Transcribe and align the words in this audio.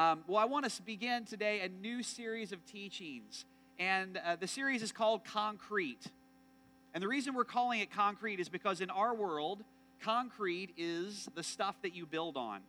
Um, 0.00 0.24
well, 0.26 0.38
I 0.38 0.46
want 0.46 0.64
to 0.64 0.82
begin 0.82 1.26
today 1.26 1.60
a 1.60 1.68
new 1.68 2.02
series 2.02 2.52
of 2.52 2.64
teachings, 2.64 3.44
and 3.78 4.16
uh, 4.16 4.36
the 4.36 4.46
series 4.46 4.82
is 4.82 4.92
called 4.92 5.26
Concrete. 5.26 6.06
And 6.94 7.02
the 7.02 7.08
reason 7.08 7.34
we're 7.34 7.44
calling 7.44 7.80
it 7.80 7.92
concrete 7.92 8.40
is 8.40 8.48
because 8.48 8.80
in 8.80 8.88
our 8.88 9.14
world, 9.14 9.62
concrete 10.00 10.70
is 10.78 11.28
the 11.34 11.42
stuff 11.42 11.74
that 11.82 11.94
you 11.94 12.06
build 12.06 12.38
on. 12.38 12.60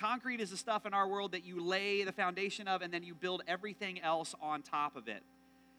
Concrete 0.00 0.40
is 0.40 0.50
the 0.50 0.56
stuff 0.56 0.84
in 0.84 0.94
our 0.94 1.06
world 1.06 1.30
that 1.30 1.44
you 1.44 1.62
lay 1.62 2.02
the 2.02 2.10
foundation 2.10 2.66
of 2.66 2.82
and 2.82 2.92
then 2.92 3.04
you 3.04 3.14
build 3.14 3.44
everything 3.46 4.00
else 4.00 4.34
on 4.42 4.60
top 4.60 4.96
of 4.96 5.06
it. 5.06 5.22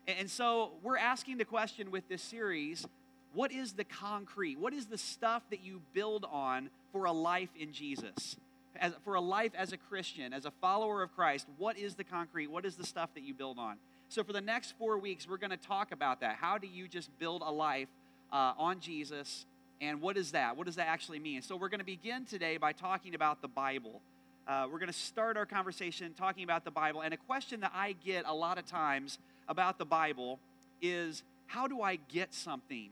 And 0.08 0.32
so 0.32 0.72
we're 0.82 0.98
asking 0.98 1.40
the 1.40 1.46
question 1.46 1.92
with 1.92 2.08
this 2.08 2.22
series 2.22 2.88
what 3.34 3.52
is 3.52 3.74
the 3.74 3.84
concrete? 3.84 4.58
What 4.58 4.74
is 4.74 4.86
the 4.86 4.98
stuff 4.98 5.44
that 5.50 5.62
you 5.62 5.82
build 5.94 6.26
on 6.32 6.70
for 6.94 7.04
a 7.04 7.12
life 7.12 7.50
in 7.60 7.74
Jesus? 7.74 8.38
As, 8.80 8.94
for 9.04 9.16
a 9.16 9.22
life 9.22 9.52
as 9.58 9.72
a 9.72 9.78
Christian, 9.78 10.34
as 10.34 10.46
a 10.46 10.52
follower 10.52 11.02
of 11.02 11.16
Christ, 11.16 11.48
what 11.58 11.78
is 11.78 11.96
the 11.96 12.04
concrete? 12.04 12.48
What 12.48 12.66
is 12.66 12.76
the 12.76 12.86
stuff 12.86 13.10
that 13.16 13.24
you 13.24 13.34
build 13.34 13.58
on? 13.58 13.78
So, 14.10 14.24
for 14.24 14.34
the 14.34 14.42
next 14.42 14.76
four 14.78 14.98
weeks, 14.98 15.28
we're 15.28 15.38
going 15.38 15.52
to 15.52 15.58
talk 15.58 15.92
about 15.92 16.20
that. 16.22 16.36
How 16.36 16.58
do 16.58 16.68
you 16.68 16.88
just 16.88 17.10
build 17.20 17.42
a 17.42 17.52
life 17.52 17.88
uh, 18.32 18.54
on 18.58 18.80
Jesus? 18.80 19.46
And 19.82 20.02
what 20.02 20.18
is 20.18 20.32
that? 20.32 20.56
What 20.56 20.68
does 20.68 20.76
that 20.76 20.88
actually 20.88 21.20
mean? 21.20 21.42
So, 21.42 21.56
we're 21.56 21.70
going 21.70 21.80
to 21.80 21.86
begin 21.86 22.26
today 22.26 22.58
by 22.58 22.72
talking 22.72 23.16
about 23.16 23.42
the 23.42 23.48
Bible. 23.48 24.02
Uh, 24.48 24.68
we're 24.72 24.80
going 24.80 24.88
to 24.88 24.94
start 24.94 25.38
our 25.38 25.46
conversation 25.46 26.14
talking 26.16 26.44
about 26.44 26.66
the 26.66 26.72
Bible. 26.72 27.02
And 27.02 27.14
a 27.14 27.18
question 27.18 27.62
that 27.62 27.72
I 27.74 27.94
get 28.06 28.26
a 28.28 28.34
lot 28.34 28.60
of 28.60 28.66
times 28.66 29.18
about 29.48 29.80
the 29.80 29.86
Bible 29.86 30.40
is 30.82 31.24
how 31.48 31.68
do 31.68 31.82
I 31.82 31.96
get 31.96 32.34
something 32.34 32.90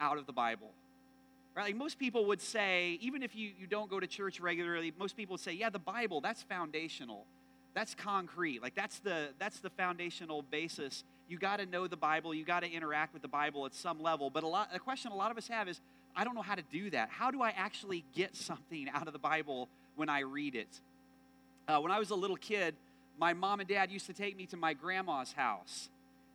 out 0.00 0.16
of 0.16 0.26
the 0.26 0.32
Bible? 0.32 0.70
Right? 1.54 1.66
Like 1.66 1.76
most 1.76 1.98
people 1.98 2.26
would 2.26 2.40
say, 2.40 2.98
even 3.00 3.22
if 3.22 3.36
you, 3.36 3.50
you 3.58 3.66
don't 3.66 3.88
go 3.88 4.00
to 4.00 4.06
church 4.06 4.40
regularly, 4.40 4.92
most 4.98 5.16
people 5.16 5.34
would 5.34 5.40
say, 5.40 5.52
yeah, 5.52 5.70
the 5.70 5.78
Bible, 5.78 6.20
that's 6.20 6.42
foundational. 6.42 7.26
That's 7.74 7.94
concrete. 7.94 8.62
Like 8.62 8.74
that's 8.74 9.00
the 9.00 9.28
that's 9.38 9.60
the 9.60 9.70
foundational 9.70 10.42
basis. 10.42 11.04
You 11.28 11.38
got 11.38 11.58
to 11.58 11.66
know 11.66 11.86
the 11.86 11.96
Bible, 11.96 12.34
you 12.34 12.44
got 12.44 12.60
to 12.60 12.70
interact 12.70 13.12
with 13.12 13.22
the 13.22 13.28
Bible 13.28 13.66
at 13.66 13.74
some 13.74 14.00
level. 14.00 14.30
But 14.30 14.44
a 14.44 14.46
lot 14.46 14.72
the 14.72 14.78
question 14.78 15.10
a 15.10 15.16
lot 15.16 15.30
of 15.30 15.38
us 15.38 15.48
have 15.48 15.68
is, 15.68 15.80
I 16.16 16.24
don't 16.24 16.34
know 16.34 16.42
how 16.42 16.54
to 16.54 16.62
do 16.72 16.90
that. 16.90 17.08
How 17.10 17.30
do 17.30 17.42
I 17.42 17.50
actually 17.50 18.04
get 18.14 18.36
something 18.36 18.88
out 18.92 19.06
of 19.06 19.12
the 19.12 19.18
Bible 19.18 19.68
when 19.96 20.08
I 20.08 20.20
read 20.20 20.54
it? 20.54 20.80
Uh, 21.66 21.80
when 21.80 21.90
I 21.90 21.98
was 21.98 22.10
a 22.10 22.14
little 22.14 22.36
kid, 22.36 22.74
my 23.18 23.32
mom 23.32 23.60
and 23.60 23.68
dad 23.68 23.90
used 23.90 24.06
to 24.06 24.12
take 24.12 24.36
me 24.36 24.46
to 24.46 24.56
my 24.56 24.74
grandma's 24.74 25.32
house. 25.32 25.88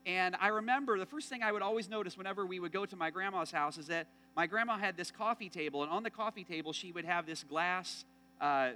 And 0.06 0.36
I 0.40 0.48
remember 0.48 0.98
the 0.98 1.06
first 1.06 1.30
thing 1.30 1.44
I 1.44 1.52
would 1.52 1.62
always 1.62 1.90
notice 1.90 2.18
whenever 2.18 2.46
we 2.46 2.60
would 2.60 2.72
go 2.72 2.86
to 2.86 2.96
my 2.96 3.10
grandma's 3.10 3.52
house 3.52 3.78
is 3.78 3.88
that 3.88 4.08
my 4.40 4.48
grandma 4.48 4.78
had 4.78 4.96
this 4.96 5.12
coffee 5.12 5.50
table, 5.50 5.84
and 5.84 5.92
on 5.92 6.02
the 6.02 6.10
coffee 6.10 6.46
table, 6.46 6.72
she 6.72 6.94
would 6.94 7.04
have 7.04 7.26
this 7.26 7.44
glass 7.44 8.06
uh, 8.40 8.70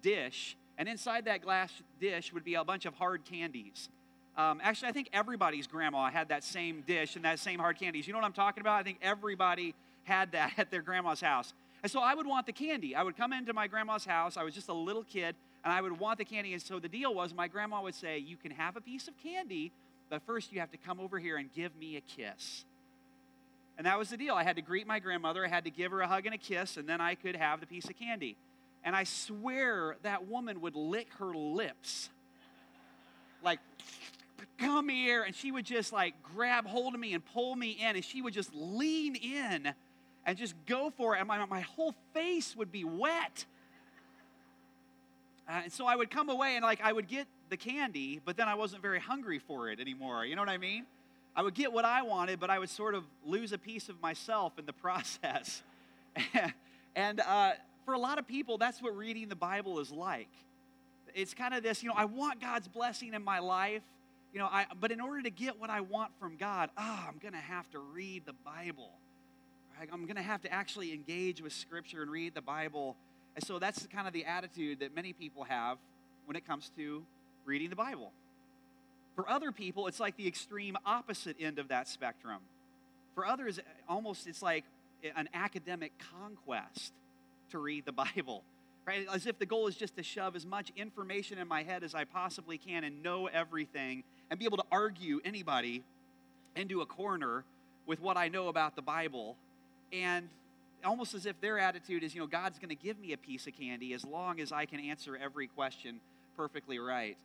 dish, 0.00 0.56
and 0.78 0.88
inside 0.88 1.26
that 1.26 1.42
glass 1.42 1.70
dish 2.00 2.32
would 2.32 2.42
be 2.42 2.54
a 2.54 2.64
bunch 2.64 2.86
of 2.86 2.94
hard 2.94 3.26
candies. 3.26 3.90
Um, 4.38 4.62
actually, 4.62 4.88
I 4.88 4.92
think 4.92 5.10
everybody's 5.12 5.66
grandma 5.66 6.08
had 6.08 6.30
that 6.30 6.42
same 6.42 6.82
dish 6.86 7.16
and 7.16 7.24
that 7.26 7.38
same 7.38 7.60
hard 7.60 7.78
candies. 7.78 8.06
You 8.06 8.14
know 8.14 8.18
what 8.18 8.24
I'm 8.24 8.32
talking 8.32 8.62
about? 8.62 8.80
I 8.80 8.82
think 8.82 8.96
everybody 9.02 9.74
had 10.04 10.32
that 10.32 10.54
at 10.56 10.70
their 10.70 10.80
grandma's 10.80 11.20
house. 11.20 11.52
And 11.82 11.92
so 11.92 12.00
I 12.00 12.14
would 12.14 12.26
want 12.26 12.46
the 12.46 12.52
candy. 12.52 12.96
I 12.96 13.02
would 13.02 13.18
come 13.18 13.34
into 13.34 13.52
my 13.52 13.66
grandma's 13.66 14.06
house. 14.06 14.38
I 14.38 14.42
was 14.42 14.54
just 14.54 14.70
a 14.70 14.72
little 14.72 15.04
kid, 15.04 15.36
and 15.64 15.70
I 15.70 15.82
would 15.82 16.00
want 16.00 16.16
the 16.16 16.24
candy. 16.24 16.54
And 16.54 16.62
so 16.62 16.78
the 16.78 16.88
deal 16.88 17.12
was 17.12 17.34
my 17.34 17.46
grandma 17.46 17.82
would 17.82 17.94
say, 17.94 18.16
You 18.16 18.38
can 18.38 18.52
have 18.52 18.74
a 18.78 18.80
piece 18.80 19.06
of 19.06 19.12
candy, 19.22 19.70
but 20.08 20.22
first 20.22 20.50
you 20.50 20.60
have 20.60 20.70
to 20.70 20.78
come 20.78 20.98
over 20.98 21.18
here 21.18 21.36
and 21.36 21.52
give 21.52 21.76
me 21.76 21.98
a 21.98 22.00
kiss. 22.00 22.64
And 23.80 23.86
that 23.86 23.98
was 23.98 24.10
the 24.10 24.18
deal. 24.18 24.34
I 24.34 24.44
had 24.44 24.56
to 24.56 24.62
greet 24.62 24.86
my 24.86 24.98
grandmother, 24.98 25.42
I 25.42 25.48
had 25.48 25.64
to 25.64 25.70
give 25.70 25.90
her 25.92 26.02
a 26.02 26.06
hug 26.06 26.26
and 26.26 26.34
a 26.34 26.38
kiss, 26.38 26.76
and 26.76 26.86
then 26.86 27.00
I 27.00 27.14
could 27.14 27.34
have 27.34 27.60
the 27.60 27.66
piece 27.66 27.86
of 27.86 27.98
candy. 27.98 28.36
And 28.84 28.94
I 28.94 29.04
swear 29.04 29.96
that 30.02 30.26
woman 30.26 30.60
would 30.60 30.76
lick 30.76 31.08
her 31.18 31.34
lips. 31.34 32.10
Like, 33.42 33.58
come 34.58 34.90
here. 34.90 35.22
And 35.22 35.34
she 35.34 35.50
would 35.50 35.64
just 35.64 35.94
like 35.94 36.12
grab 36.22 36.66
hold 36.66 36.92
of 36.92 37.00
me 37.00 37.14
and 37.14 37.24
pull 37.24 37.56
me 37.56 37.78
in, 37.80 37.96
and 37.96 38.04
she 38.04 38.20
would 38.20 38.34
just 38.34 38.54
lean 38.54 39.14
in 39.16 39.72
and 40.26 40.36
just 40.36 40.54
go 40.66 40.92
for 40.94 41.16
it. 41.16 41.20
And 41.20 41.28
my, 41.28 41.42
my 41.46 41.60
whole 41.60 41.94
face 42.12 42.54
would 42.54 42.70
be 42.70 42.84
wet. 42.84 43.46
Uh, 45.48 45.62
and 45.64 45.72
so 45.72 45.86
I 45.86 45.96
would 45.96 46.10
come 46.10 46.28
away 46.28 46.56
and 46.56 46.62
like 46.62 46.82
I 46.84 46.92
would 46.92 47.08
get 47.08 47.26
the 47.48 47.56
candy, 47.56 48.20
but 48.22 48.36
then 48.36 48.46
I 48.46 48.56
wasn't 48.56 48.82
very 48.82 49.00
hungry 49.00 49.38
for 49.38 49.70
it 49.70 49.80
anymore. 49.80 50.26
You 50.26 50.36
know 50.36 50.42
what 50.42 50.50
I 50.50 50.58
mean? 50.58 50.84
I 51.34 51.42
would 51.42 51.54
get 51.54 51.72
what 51.72 51.84
I 51.84 52.02
wanted, 52.02 52.40
but 52.40 52.50
I 52.50 52.58
would 52.58 52.70
sort 52.70 52.94
of 52.94 53.04
lose 53.24 53.52
a 53.52 53.58
piece 53.58 53.88
of 53.88 54.00
myself 54.00 54.58
in 54.58 54.66
the 54.66 54.72
process. 54.84 55.62
and 56.96 57.20
uh, 57.20 57.52
for 57.84 57.94
a 57.94 57.98
lot 57.98 58.18
of 58.18 58.26
people, 58.26 58.58
that's 58.58 58.82
what 58.82 58.96
reading 58.96 59.28
the 59.28 59.36
Bible 59.36 59.78
is 59.78 59.90
like. 59.90 60.30
It's 61.14 61.34
kind 61.34 61.54
of 61.54 61.62
this, 61.62 61.82
you 61.82 61.88
know, 61.88 61.94
I 61.96 62.04
want 62.04 62.40
God's 62.40 62.68
blessing 62.68 63.14
in 63.14 63.24
my 63.24 63.40
life, 63.40 63.82
you 64.32 64.38
know, 64.38 64.46
I, 64.46 64.66
but 64.78 64.92
in 64.92 65.00
order 65.00 65.22
to 65.22 65.30
get 65.30 65.58
what 65.58 65.70
I 65.70 65.80
want 65.80 66.12
from 66.20 66.36
God, 66.36 66.70
ah, 66.76 67.04
oh, 67.04 67.08
I'm 67.08 67.18
going 67.18 67.34
to 67.34 67.40
have 67.40 67.68
to 67.72 67.80
read 67.80 68.26
the 68.26 68.32
Bible. 68.44 68.92
Right? 69.78 69.88
I'm 69.92 70.04
going 70.04 70.16
to 70.16 70.22
have 70.22 70.42
to 70.42 70.52
actually 70.52 70.92
engage 70.92 71.42
with 71.42 71.52
Scripture 71.52 72.02
and 72.02 72.10
read 72.10 72.34
the 72.34 72.42
Bible. 72.42 72.96
And 73.34 73.44
so 73.44 73.58
that's 73.58 73.86
kind 73.88 74.06
of 74.06 74.12
the 74.12 74.24
attitude 74.24 74.80
that 74.80 74.94
many 74.94 75.12
people 75.12 75.44
have 75.44 75.78
when 76.26 76.36
it 76.36 76.46
comes 76.46 76.70
to 76.76 77.02
reading 77.44 77.70
the 77.70 77.76
Bible. 77.76 78.12
For 79.20 79.28
other 79.28 79.52
people, 79.52 79.86
it's 79.86 80.00
like 80.00 80.16
the 80.16 80.26
extreme 80.26 80.78
opposite 80.86 81.36
end 81.38 81.58
of 81.58 81.68
that 81.68 81.88
spectrum. 81.88 82.38
For 83.14 83.26
others, 83.26 83.60
almost 83.86 84.26
it's 84.26 84.40
like 84.40 84.64
an 85.14 85.28
academic 85.34 85.92
conquest 86.18 86.94
to 87.50 87.58
read 87.58 87.84
the 87.84 87.92
Bible, 88.16 88.44
right? 88.86 89.06
As 89.12 89.26
if 89.26 89.38
the 89.38 89.44
goal 89.44 89.66
is 89.66 89.76
just 89.76 89.94
to 89.98 90.02
shove 90.02 90.36
as 90.36 90.46
much 90.46 90.72
information 90.74 91.36
in 91.36 91.46
my 91.46 91.62
head 91.62 91.84
as 91.84 91.94
I 91.94 92.04
possibly 92.04 92.56
can 92.56 92.82
and 92.82 93.02
know 93.02 93.26
everything 93.26 94.04
and 94.30 94.38
be 94.38 94.46
able 94.46 94.56
to 94.56 94.64
argue 94.72 95.20
anybody 95.22 95.82
into 96.56 96.80
a 96.80 96.86
corner 96.86 97.44
with 97.86 98.00
what 98.00 98.16
I 98.16 98.28
know 98.28 98.48
about 98.48 98.74
the 98.74 98.80
Bible. 98.80 99.36
And 99.92 100.30
almost 100.82 101.12
as 101.12 101.26
if 101.26 101.38
their 101.42 101.58
attitude 101.58 102.04
is, 102.04 102.14
you 102.14 102.22
know, 102.22 102.26
God's 102.26 102.58
going 102.58 102.70
to 102.70 102.82
give 102.82 102.98
me 102.98 103.12
a 103.12 103.18
piece 103.18 103.46
of 103.46 103.52
candy 103.52 103.92
as 103.92 104.02
long 104.02 104.40
as 104.40 104.50
I 104.50 104.64
can 104.64 104.80
answer 104.80 105.14
every 105.14 105.46
question 105.46 106.00
perfectly 106.38 106.78
right. 106.78 107.18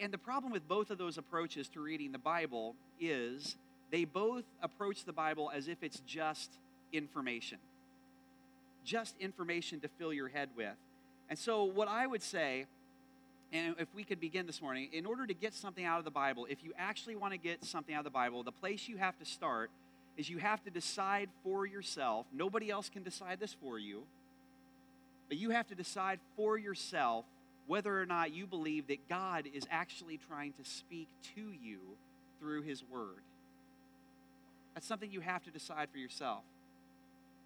And 0.00 0.12
the 0.12 0.18
problem 0.18 0.52
with 0.52 0.68
both 0.68 0.90
of 0.90 0.98
those 0.98 1.18
approaches 1.18 1.68
to 1.70 1.80
reading 1.80 2.12
the 2.12 2.18
Bible 2.18 2.76
is 3.00 3.56
they 3.90 4.04
both 4.04 4.44
approach 4.62 5.04
the 5.04 5.12
Bible 5.12 5.50
as 5.54 5.66
if 5.66 5.82
it's 5.82 6.00
just 6.06 6.50
information 6.92 7.58
just 8.84 9.14
information 9.20 9.80
to 9.80 9.88
fill 9.98 10.12
your 10.12 10.28
head 10.28 10.48
with. 10.56 10.74
And 11.28 11.38
so, 11.38 11.64
what 11.64 11.88
I 11.88 12.06
would 12.06 12.22
say, 12.22 12.66
and 13.52 13.74
if 13.78 13.88
we 13.94 14.04
could 14.04 14.20
begin 14.20 14.46
this 14.46 14.60
morning, 14.60 14.88
in 14.92 15.06
order 15.06 15.26
to 15.26 15.34
get 15.34 15.54
something 15.54 15.84
out 15.84 15.98
of 15.98 16.04
the 16.04 16.10
Bible, 16.10 16.46
if 16.48 16.62
you 16.64 16.72
actually 16.78 17.16
want 17.16 17.32
to 17.32 17.38
get 17.38 17.64
something 17.64 17.94
out 17.94 18.00
of 18.00 18.04
the 18.04 18.10
Bible, 18.10 18.42
the 18.42 18.52
place 18.52 18.88
you 18.88 18.96
have 18.96 19.18
to 19.18 19.24
start 19.24 19.70
is 20.16 20.28
you 20.28 20.38
have 20.38 20.62
to 20.64 20.70
decide 20.70 21.28
for 21.42 21.66
yourself. 21.66 22.26
Nobody 22.32 22.70
else 22.70 22.88
can 22.88 23.02
decide 23.02 23.38
this 23.40 23.54
for 23.60 23.78
you, 23.78 24.02
but 25.28 25.38
you 25.38 25.50
have 25.50 25.68
to 25.68 25.74
decide 25.74 26.18
for 26.36 26.58
yourself 26.58 27.24
whether 27.70 28.00
or 28.00 28.04
not 28.04 28.34
you 28.34 28.48
believe 28.48 28.88
that 28.88 29.08
God 29.08 29.46
is 29.54 29.64
actually 29.70 30.18
trying 30.26 30.52
to 30.54 30.68
speak 30.68 31.06
to 31.36 31.40
you 31.40 31.78
through 32.40 32.62
His 32.62 32.82
Word. 32.82 33.22
That's 34.74 34.84
something 34.84 35.12
you 35.12 35.20
have 35.20 35.44
to 35.44 35.52
decide 35.52 35.88
for 35.92 35.98
yourself. 35.98 36.42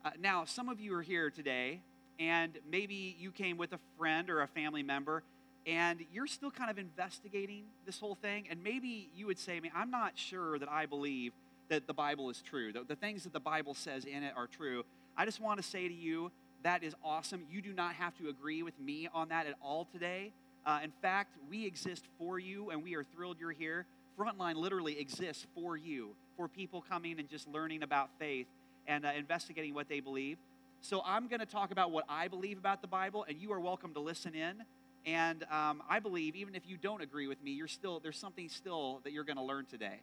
Uh, 0.03 0.13
now, 0.19 0.47
some 0.47 0.71
of 0.71 0.81
you 0.81 0.95
are 0.95 1.03
here 1.03 1.29
today, 1.29 1.81
and 2.19 2.53
maybe 2.73 3.15
you 3.21 3.33
came 3.33 3.59
with 3.59 3.75
a 3.75 3.79
friend 3.99 4.31
or 4.31 4.41
a 4.41 4.49
family 4.49 4.83
member, 4.83 5.23
and 5.67 6.01
you're 6.11 6.27
still 6.27 6.51
kind 6.51 6.71
of 6.71 6.79
investigating 6.79 7.65
this 7.85 8.01
whole 8.01 8.15
thing. 8.15 8.47
And 8.49 8.65
maybe 8.65 9.11
you 9.15 9.27
would 9.27 9.39
say, 9.39 9.59
I 9.59 9.61
mean, 9.61 9.73
I'm 9.77 9.91
not 9.91 10.13
sure 10.15 10.59
that 10.59 10.71
I 10.71 10.87
believe 10.87 11.35
that 11.69 11.87
the 11.87 11.93
Bible 11.93 12.31
is 12.31 12.41
true, 12.41 12.73
the, 12.73 12.83
the 12.83 12.97
things 12.97 13.25
that 13.25 13.35
the 13.35 13.41
Bible 13.41 13.75
says 13.75 14.07
in 14.07 14.23
it 14.23 14.33
are 14.35 14.47
true. 14.47 14.85
I 15.19 15.27
just 15.27 15.39
want 15.39 15.61
to 15.61 15.63
say 15.63 15.87
to 15.87 15.95
you, 15.95 16.31
that 16.65 16.83
is 16.83 16.95
awesome. 17.05 17.45
You 17.51 17.63
do 17.63 17.73
not 17.73 17.95
have 17.95 18.17
to 18.19 18.29
agree 18.29 18.63
with 18.63 18.79
me 18.81 19.09
on 19.15 19.29
that 19.29 19.47
at 19.47 19.55
all 19.63 19.87
today. 19.93 20.33
Uh, 20.67 20.81
in 20.83 20.93
fact, 21.03 21.37
we 21.49 21.67
exist 21.67 22.05
for 22.19 22.39
you, 22.39 22.71
and 22.71 22.83
we 22.83 22.95
are 22.95 23.05
thrilled 23.05 23.37
you're 23.39 23.53
here. 23.53 23.85
Frontline 24.19 24.57
literally 24.57 24.99
exists 24.99 25.47
for 25.55 25.77
you, 25.77 26.11
for 26.37 26.49
people 26.49 26.83
coming 26.89 27.21
and 27.21 27.29
just 27.29 27.47
learning 27.49 27.83
about 27.83 28.09
faith 28.19 28.47
and 28.87 29.05
uh, 29.05 29.11
investigating 29.17 29.75
what 29.75 29.89
they 29.89 30.01
believe. 30.01 30.39
So 30.81 31.03
I'm 31.05 31.29
going 31.29 31.41
to 31.41 31.47
talk 31.47 31.71
about 31.71 31.91
what 31.91 32.05
I 32.09 32.29
believe 32.29 32.59
about 32.59 32.81
the 32.81 32.89
Bible, 32.89 33.27
and 33.29 33.41
you 33.41 33.53
are 33.53 33.61
welcome 33.61 33.93
to 33.95 34.01
listen 34.01 34.35
in. 34.35 34.65
And 35.07 35.45
um, 35.51 35.83
I 35.89 36.01
believe, 36.01 36.35
even 36.35 36.55
if 36.55 36.63
you 36.67 36.79
don't 36.79 37.03
agree 37.03 37.27
with 37.27 37.43
me, 37.45 37.51
you're 37.51 37.69
still 37.69 38.01
there's 38.01 38.17
something 38.17 38.49
still 38.49 39.01
that 39.05 39.13
you're 39.13 39.25
going 39.25 39.37
to 39.37 39.43
learn 39.43 39.67
today. 39.67 40.01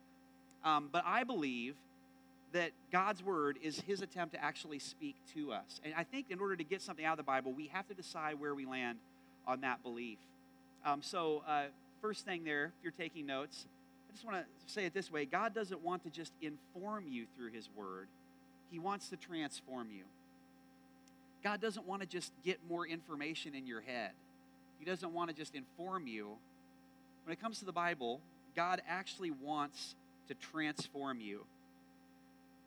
Um, 0.64 0.90
but 0.92 1.04
I 1.08 1.24
believe 1.24 1.74
that 2.54 2.72
God's 2.92 3.24
word 3.24 3.58
is 3.62 3.80
His 3.82 4.02
attempt 4.02 4.34
to 4.34 4.44
actually 4.44 4.80
speak 4.80 5.16
to 5.34 5.52
us. 5.52 5.80
And 5.84 5.94
I 5.96 6.04
think 6.04 6.30
in 6.30 6.40
order 6.40 6.56
to 6.56 6.64
get 6.64 6.82
something 6.82 7.06
out 7.06 7.14
of 7.14 7.18
the 7.18 7.24
Bible, 7.24 7.54
we 7.54 7.68
have 7.68 7.88
to 7.88 7.94
decide 7.94 8.40
where 8.40 8.54
we 8.54 8.66
land 8.66 8.98
on 9.48 9.62
that 9.62 9.84
belief. 9.84 10.18
Um, 10.86 11.02
so, 11.02 11.44
uh, 11.48 11.64
first 12.02 12.26
thing 12.26 12.44
there, 12.44 12.66
if 12.66 12.84
you're 12.84 12.92
taking 12.92 13.26
notes, 13.26 13.66
I 14.10 14.14
just 14.14 14.26
want 14.26 14.38
to 14.38 14.74
say 14.74 14.86
it 14.86 14.94
this 14.94 15.12
way 15.12 15.26
God 15.26 15.54
doesn't 15.54 15.82
want 15.82 16.04
to 16.04 16.10
just 16.10 16.34
inform 16.42 17.08
you 17.08 17.26
through 17.38 17.52
His 17.52 17.70
word, 17.76 18.08
he 18.72 18.80
wants 18.80 19.10
to 19.10 19.18
transform 19.18 19.90
you. 19.92 20.04
God 21.44 21.60
doesn't 21.60 21.86
want 21.86 22.02
to 22.02 22.08
just 22.08 22.32
get 22.44 22.60
more 22.70 22.88
information 22.88 23.54
in 23.54 23.68
your 23.68 23.82
head. 23.82 24.12
He 24.80 24.86
doesn't 24.86 25.14
want 25.14 25.30
to 25.30 25.36
just 25.36 25.54
inform 25.56 26.08
you. 26.08 26.38
When 27.26 27.34
it 27.34 27.42
comes 27.42 27.60
to 27.60 27.66
the 27.66 27.74
Bible, 27.74 28.22
God 28.56 28.82
actually 28.88 29.32
wants 29.32 29.96
to 30.30 30.36
transform 30.36 31.20
you. 31.20 31.46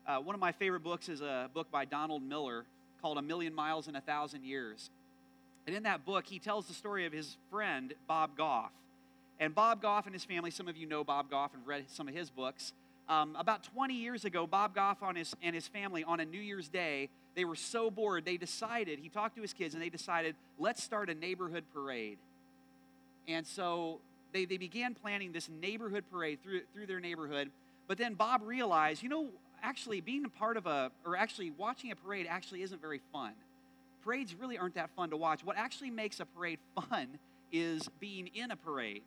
Uh, 0.07 0.17
one 0.17 0.35
of 0.35 0.41
my 0.41 0.51
favorite 0.51 0.83
books 0.83 1.09
is 1.09 1.21
a 1.21 1.49
book 1.53 1.71
by 1.71 1.83
Donald 1.83 2.21
Miller 2.21 2.65
called 3.01 3.17
A 3.17 3.21
Million 3.23 3.55
Miles 3.55 3.87
in 3.87 3.95
a 3.95 4.01
Thousand 4.01 4.43
Years. 4.43 4.91
And 5.65 5.75
in 5.75 5.83
that 5.83 6.05
book, 6.05 6.27
he 6.27 6.37
tells 6.37 6.67
the 6.67 6.75
story 6.75 7.07
of 7.07 7.13
his 7.13 7.37
friend, 7.49 7.91
Bob 8.07 8.37
Goff. 8.37 8.71
And 9.39 9.55
Bob 9.55 9.81
Goff 9.81 10.05
and 10.05 10.13
his 10.13 10.23
family, 10.23 10.51
some 10.51 10.67
of 10.67 10.77
you 10.77 10.85
know 10.85 11.03
Bob 11.03 11.31
Goff 11.31 11.55
and 11.55 11.65
read 11.65 11.85
some 11.89 12.07
of 12.07 12.13
his 12.13 12.29
books. 12.29 12.71
Um, 13.09 13.35
about 13.35 13.63
20 13.63 13.95
years 13.95 14.25
ago, 14.25 14.45
Bob 14.45 14.75
Goff 14.75 15.01
on 15.01 15.15
his, 15.15 15.35
and 15.41 15.55
his 15.55 15.67
family 15.67 16.03
on 16.03 16.19
a 16.19 16.25
New 16.25 16.39
Year's 16.39 16.67
Day, 16.67 17.09
they 17.35 17.43
were 17.43 17.55
so 17.55 17.89
bored, 17.89 18.25
they 18.25 18.37
decided, 18.37 18.99
he 18.99 19.09
talked 19.09 19.35
to 19.35 19.41
his 19.41 19.53
kids, 19.53 19.73
and 19.73 19.83
they 19.83 19.89
decided, 19.89 20.35
let's 20.59 20.83
start 20.83 21.09
a 21.09 21.15
neighborhood 21.15 21.63
parade. 21.73 22.17
And 23.27 23.45
so 23.45 23.99
they, 24.33 24.45
they 24.45 24.57
began 24.57 24.93
planning 24.93 25.31
this 25.31 25.49
neighborhood 25.49 26.03
parade 26.11 26.39
through, 26.43 26.61
through 26.73 26.85
their 26.85 26.99
neighborhood. 26.99 27.49
But 27.87 27.97
then 27.97 28.13
Bob 28.13 28.41
realized, 28.43 29.03
you 29.03 29.09
know, 29.09 29.29
actually 29.65 29.99
being 29.99 30.25
a 30.25 30.29
part 30.29 30.57
of 30.57 30.67
a, 30.67 30.91
or 31.05 31.17
actually 31.17 31.51
watching 31.51 31.91
a 31.91 31.95
parade 31.95 32.27
actually 32.29 32.61
isn't 32.61 32.79
very 32.79 33.01
fun. 33.11 33.33
Parades 34.03 34.35
really 34.35 34.57
aren't 34.57 34.75
that 34.75 34.91
fun 34.95 35.09
to 35.09 35.17
watch. 35.17 35.43
What 35.43 35.57
actually 35.57 35.89
makes 35.89 36.19
a 36.19 36.25
parade 36.25 36.59
fun 36.89 37.07
is 37.51 37.89
being 37.99 38.27
in 38.27 38.51
a 38.51 38.55
parade, 38.55 39.01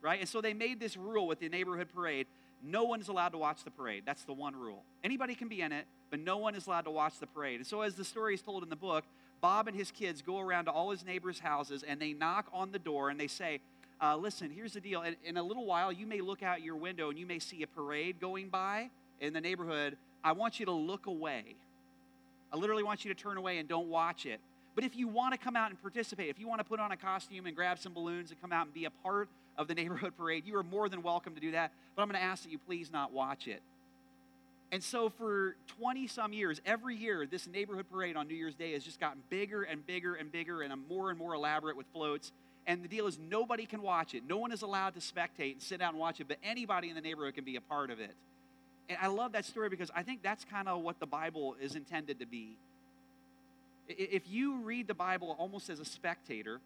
right? 0.00 0.20
And 0.20 0.28
so 0.28 0.40
they 0.40 0.54
made 0.54 0.78
this 0.78 0.96
rule 0.96 1.26
with 1.26 1.40
the 1.40 1.48
neighborhood 1.48 1.88
parade 1.94 2.26
no 2.62 2.84
one 2.84 3.00
is 3.00 3.08
allowed 3.08 3.30
to 3.30 3.38
watch 3.38 3.64
the 3.64 3.70
parade. 3.70 4.04
That's 4.06 4.24
the 4.24 4.32
one 4.32 4.56
rule. 4.56 4.82
Anybody 5.04 5.34
can 5.34 5.48
be 5.48 5.60
in 5.60 5.72
it, 5.72 5.86
but 6.10 6.20
no 6.20 6.38
one 6.38 6.54
is 6.54 6.66
allowed 6.66 6.86
to 6.86 6.90
watch 6.90 7.18
the 7.20 7.26
parade. 7.26 7.56
And 7.60 7.66
so, 7.66 7.82
as 7.82 7.94
the 7.94 8.04
story 8.04 8.34
is 8.34 8.42
told 8.42 8.62
in 8.62 8.70
the 8.70 8.76
book, 8.76 9.04
Bob 9.40 9.68
and 9.68 9.76
his 9.76 9.90
kids 9.90 10.22
go 10.22 10.40
around 10.40 10.64
to 10.64 10.70
all 10.70 10.90
his 10.90 11.04
neighbors' 11.04 11.38
houses 11.38 11.84
and 11.86 12.00
they 12.00 12.12
knock 12.12 12.46
on 12.52 12.72
the 12.72 12.78
door 12.78 13.10
and 13.10 13.20
they 13.20 13.26
say, 13.26 13.60
uh, 14.02 14.16
Listen, 14.16 14.50
here's 14.50 14.72
the 14.72 14.80
deal. 14.80 15.02
In, 15.02 15.16
in 15.24 15.36
a 15.36 15.42
little 15.42 15.66
while, 15.66 15.92
you 15.92 16.06
may 16.06 16.20
look 16.20 16.42
out 16.42 16.62
your 16.62 16.76
window 16.76 17.10
and 17.10 17.18
you 17.18 17.26
may 17.26 17.38
see 17.38 17.62
a 17.62 17.66
parade 17.66 18.20
going 18.20 18.48
by 18.48 18.90
in 19.20 19.32
the 19.32 19.40
neighborhood. 19.40 19.96
I 20.22 20.32
want 20.32 20.58
you 20.60 20.66
to 20.66 20.72
look 20.72 21.06
away. 21.06 21.56
I 22.52 22.56
literally 22.56 22.82
want 22.82 23.04
you 23.04 23.12
to 23.12 23.20
turn 23.20 23.36
away 23.36 23.58
and 23.58 23.68
don't 23.68 23.88
watch 23.88 24.26
it. 24.26 24.40
But 24.74 24.84
if 24.84 24.94
you 24.94 25.08
want 25.08 25.32
to 25.32 25.38
come 25.38 25.56
out 25.56 25.70
and 25.70 25.80
participate, 25.80 26.28
if 26.28 26.38
you 26.38 26.46
want 26.46 26.60
to 26.60 26.64
put 26.64 26.80
on 26.80 26.92
a 26.92 26.96
costume 26.96 27.46
and 27.46 27.56
grab 27.56 27.78
some 27.78 27.94
balloons 27.94 28.30
and 28.30 28.40
come 28.40 28.52
out 28.52 28.66
and 28.66 28.74
be 28.74 28.84
a 28.84 28.90
part 28.90 29.28
of 29.56 29.68
the 29.68 29.74
neighborhood 29.80 30.12
parade, 30.16 30.44
you 30.46 30.56
are 30.56 30.62
more 30.62 30.88
than 30.88 31.02
welcome 31.02 31.34
to 31.34 31.40
do 31.40 31.52
that. 31.52 31.72
But 31.94 32.02
I'm 32.02 32.08
going 32.08 32.20
to 32.20 32.24
ask 32.24 32.42
that 32.44 32.52
you 32.52 32.58
please 32.58 32.92
not 32.92 33.12
watch 33.12 33.48
it. 33.48 33.62
And 34.72 34.82
so 34.82 35.08
for 35.08 35.56
20 35.78 36.08
some 36.08 36.32
years, 36.32 36.60
every 36.66 36.96
year, 36.96 37.24
this 37.24 37.46
neighborhood 37.46 37.86
parade 37.90 38.16
on 38.16 38.26
New 38.26 38.34
Year's 38.34 38.54
Day 38.54 38.72
has 38.72 38.84
just 38.84 38.98
gotten 38.98 39.22
bigger 39.30 39.62
and 39.62 39.86
bigger 39.86 40.16
and 40.16 40.30
bigger 40.30 40.62
and 40.62 40.74
more 40.88 41.10
and 41.10 41.18
more 41.18 41.34
elaborate 41.34 41.76
with 41.76 41.86
floats. 41.92 42.32
And 42.66 42.82
the 42.82 42.88
deal 42.88 43.06
is, 43.06 43.16
nobody 43.30 43.64
can 43.64 43.80
watch 43.80 44.12
it. 44.14 44.24
No 44.28 44.38
one 44.38 44.50
is 44.50 44.62
allowed 44.62 44.94
to 44.94 45.00
spectate 45.00 45.52
and 45.52 45.62
sit 45.62 45.78
down 45.78 45.90
and 45.90 45.98
watch 45.98 46.20
it, 46.20 46.26
but 46.26 46.38
anybody 46.42 46.88
in 46.88 46.96
the 46.96 47.00
neighborhood 47.00 47.34
can 47.34 47.44
be 47.44 47.54
a 47.54 47.60
part 47.60 47.90
of 47.90 48.00
it. 48.00 48.10
And 48.88 48.98
I 49.00 49.08
love 49.08 49.32
that 49.32 49.44
story 49.44 49.68
because 49.68 49.90
I 49.94 50.02
think 50.02 50.22
that's 50.22 50.44
kind 50.44 50.68
of 50.68 50.82
what 50.82 51.00
the 51.00 51.06
Bible 51.06 51.56
is 51.60 51.74
intended 51.74 52.20
to 52.20 52.26
be. 52.26 52.56
If 53.88 54.22
you 54.28 54.58
read 54.58 54.86
the 54.86 54.94
Bible 54.94 55.36
almost 55.38 55.70
as 55.70 55.80
a 55.80 55.84
spectator, 55.84 56.60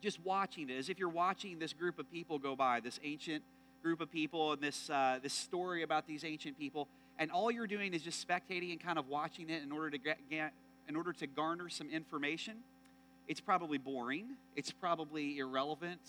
just 0.00 0.18
watching 0.24 0.70
it, 0.70 0.78
as 0.78 0.88
if 0.88 0.98
you're 0.98 1.08
watching 1.08 1.58
this 1.58 1.72
group 1.72 1.98
of 1.98 2.10
people 2.12 2.38
go 2.38 2.56
by, 2.56 2.80
this 2.80 2.98
ancient 3.04 3.42
group 3.82 4.00
of 4.00 4.10
people 4.10 4.52
and 4.52 4.62
this, 4.62 4.90
uh, 4.90 5.18
this 5.22 5.32
story 5.32 5.82
about 5.82 6.06
these 6.06 6.24
ancient 6.24 6.58
people, 6.58 6.88
and 7.18 7.30
all 7.30 7.50
you're 7.50 7.66
doing 7.66 7.92
is 7.92 8.02
just 8.02 8.26
spectating 8.26 8.70
and 8.70 8.80
kind 8.80 8.98
of 8.98 9.08
watching 9.08 9.50
it 9.50 9.62
in 9.62 9.72
order 9.72 9.90
to 9.90 9.98
get, 9.98 10.18
get 10.30 10.52
in 10.88 10.96
order 10.96 11.12
to 11.12 11.26
garner 11.26 11.68
some 11.68 11.88
information, 11.90 12.54
it's 13.28 13.40
probably 13.40 13.78
boring, 13.78 14.26
it's 14.56 14.72
probably 14.72 15.38
irrelevant, 15.38 16.00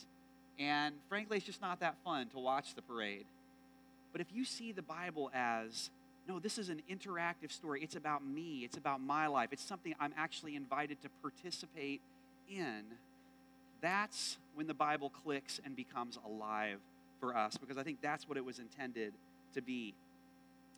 and 0.57 0.95
frankly, 1.07 1.37
it's 1.37 1.45
just 1.45 1.61
not 1.61 1.79
that 1.81 1.95
fun 2.03 2.27
to 2.29 2.39
watch 2.39 2.75
the 2.75 2.81
parade. 2.81 3.25
But 4.11 4.21
if 4.21 4.27
you 4.33 4.43
see 4.45 4.71
the 4.71 4.81
Bible 4.81 5.31
as, 5.33 5.89
no, 6.27 6.39
this 6.39 6.57
is 6.57 6.69
an 6.69 6.81
interactive 6.89 7.51
story, 7.51 7.81
it's 7.81 7.95
about 7.95 8.25
me, 8.25 8.63
it's 8.63 8.77
about 8.77 9.01
my 9.01 9.27
life, 9.27 9.49
it's 9.51 9.63
something 9.63 9.93
I'm 9.99 10.13
actually 10.17 10.55
invited 10.55 11.01
to 11.01 11.09
participate 11.21 12.01
in, 12.49 12.83
that's 13.81 14.37
when 14.53 14.67
the 14.67 14.73
Bible 14.73 15.09
clicks 15.09 15.59
and 15.65 15.75
becomes 15.75 16.17
alive 16.25 16.77
for 17.19 17.35
us 17.35 17.57
because 17.57 17.77
I 17.77 17.83
think 17.83 17.99
that's 18.01 18.27
what 18.27 18.37
it 18.37 18.45
was 18.45 18.59
intended 18.59 19.13
to 19.53 19.61
be. 19.61 19.93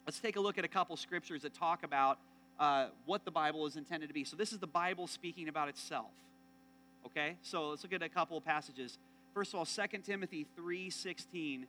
Let's 0.05 0.19
take 0.19 0.35
a 0.35 0.39
look 0.39 0.57
at 0.57 0.65
a 0.65 0.69
couple 0.69 0.95
scriptures 0.97 1.41
that 1.43 1.53
talk 1.53 1.83
about 1.83 2.17
uh, 2.59 2.87
what 3.05 3.25
the 3.25 3.31
Bible 3.31 3.65
is 3.65 3.75
intended 3.75 4.07
to 4.07 4.13
be. 4.13 4.23
So, 4.23 4.35
this 4.35 4.53
is 4.53 4.59
the 4.59 4.67
Bible 4.67 5.07
speaking 5.07 5.47
about 5.47 5.69
itself. 5.69 6.11
Okay? 7.05 7.35
So, 7.41 7.69
let's 7.69 7.83
look 7.83 7.93
at 7.93 8.03
a 8.03 8.09
couple 8.09 8.37
of 8.37 8.45
passages. 8.45 8.97
First 9.33 9.53
of 9.53 9.59
all, 9.59 9.65
2 9.65 9.97
Timothy 9.99 10.45
3.16. 10.59 11.63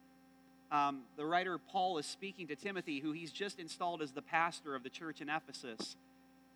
Um, 0.72 1.02
the 1.16 1.24
writer 1.24 1.58
Paul 1.58 1.98
is 1.98 2.06
speaking 2.06 2.48
to 2.48 2.56
Timothy, 2.56 3.00
who 3.00 3.12
he's 3.12 3.32
just 3.32 3.60
installed 3.60 4.02
as 4.02 4.12
the 4.12 4.22
pastor 4.22 4.74
of 4.74 4.82
the 4.82 4.88
church 4.88 5.20
in 5.20 5.28
Ephesus. 5.28 5.96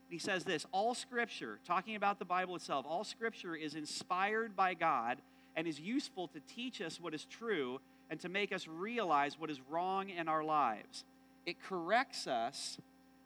He 0.09 0.19
says 0.19 0.45
this 0.45 0.67
All 0.73 0.95
scripture, 0.95 1.59
talking 1.67 1.97
about 1.97 2.19
the 2.19 2.25
Bible 2.25 2.57
itself, 2.57 2.87
all 2.89 3.05
scripture 3.05 3.55
is 3.55 3.75
inspired 3.75 4.57
by 4.57 4.75
God 4.75 5.19
and 5.57 5.67
is 5.67 5.81
useful 5.81 6.29
to 6.29 6.41
teach 6.55 6.81
us 6.81 7.01
what 7.01 7.15
is 7.15 7.25
true 7.25 7.81
and 8.11 8.19
to 8.21 8.29
make 8.29 8.53
us 8.53 8.67
realize 8.67 9.39
what 9.39 9.51
is 9.51 9.61
wrong 9.69 10.09
in 10.09 10.29
our 10.29 10.43
lives. 10.43 11.05
It 11.47 11.63
corrects 11.63 12.27
us 12.27 12.79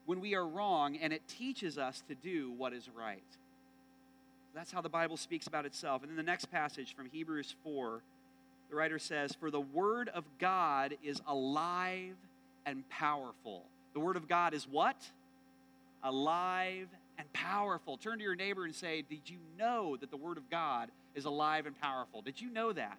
when 0.06 0.20
we 0.20 0.34
are 0.34 0.46
wrong, 0.46 0.96
and 0.96 1.12
it 1.12 1.26
teaches 1.28 1.78
us 1.78 2.02
to 2.08 2.14
do 2.14 2.50
what 2.56 2.72
is 2.72 2.88
right. 2.88 3.22
That's 4.54 4.72
how 4.72 4.80
the 4.80 4.88
Bible 4.88 5.16
speaks 5.16 5.46
about 5.46 5.64
itself. 5.64 6.02
And 6.02 6.10
then 6.10 6.16
the 6.16 6.22
next 6.22 6.46
passage 6.50 6.94
from 6.94 7.08
Hebrews 7.10 7.54
4, 7.62 8.02
the 8.72 8.78
writer 8.78 8.98
says, 8.98 9.36
For 9.38 9.50
the 9.50 9.60
word 9.60 10.08
of 10.08 10.24
God 10.38 10.96
is 11.04 11.20
alive 11.26 12.16
and 12.64 12.88
powerful. 12.88 13.66
The 13.92 14.00
word 14.00 14.16
of 14.16 14.26
God 14.26 14.54
is 14.54 14.66
what? 14.66 14.96
Alive 16.02 16.88
and 17.18 17.30
powerful. 17.34 17.98
Turn 17.98 18.16
to 18.16 18.24
your 18.24 18.34
neighbor 18.34 18.64
and 18.64 18.74
say, 18.74 19.02
Did 19.02 19.28
you 19.28 19.36
know 19.58 19.98
that 19.98 20.10
the 20.10 20.16
word 20.16 20.38
of 20.38 20.48
God 20.48 20.88
is 21.14 21.26
alive 21.26 21.66
and 21.66 21.78
powerful? 21.82 22.22
Did 22.22 22.40
you 22.40 22.48
know 22.48 22.72
that? 22.72 22.96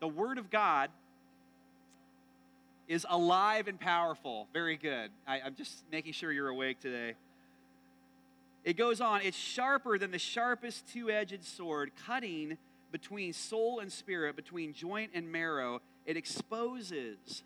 The 0.00 0.08
Word 0.08 0.38
of 0.38 0.50
God 0.50 0.90
is 2.88 3.06
alive 3.08 3.68
and 3.68 3.78
powerful. 3.78 4.48
Very 4.52 4.76
good. 4.76 5.10
I, 5.26 5.38
am 5.38 5.54
just 5.54 5.84
making 5.90 6.14
sure 6.14 6.32
you're 6.32 6.48
awake 6.48 6.80
today. 6.80 7.14
It 8.64 8.76
goes 8.76 9.00
on, 9.00 9.20
it's 9.22 9.36
sharper 9.36 9.98
than 9.98 10.10
the 10.10 10.18
sharpest 10.18 10.92
two 10.92 11.10
edged 11.10 11.44
sword, 11.44 11.92
cutting 12.06 12.58
between 12.94 13.32
soul 13.32 13.80
and 13.80 13.90
spirit, 13.90 14.36
between 14.36 14.72
joint 14.72 15.10
and 15.14 15.32
marrow. 15.32 15.82
It 16.06 16.16
exposes 16.16 17.42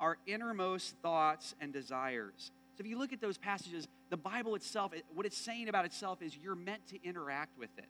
our 0.00 0.18
innermost 0.26 0.96
thoughts 1.02 1.54
and 1.60 1.72
desires. 1.72 2.50
So 2.74 2.80
if 2.80 2.86
you 2.88 2.98
look 2.98 3.12
at 3.12 3.20
those 3.20 3.38
passages, 3.38 3.86
the 4.10 4.16
Bible 4.16 4.56
itself, 4.56 4.92
what 5.14 5.24
it's 5.24 5.38
saying 5.38 5.68
about 5.68 5.84
itself 5.84 6.20
is 6.20 6.36
you're 6.36 6.56
meant 6.56 6.84
to 6.88 6.98
interact 7.04 7.56
with 7.56 7.70
it. 7.78 7.84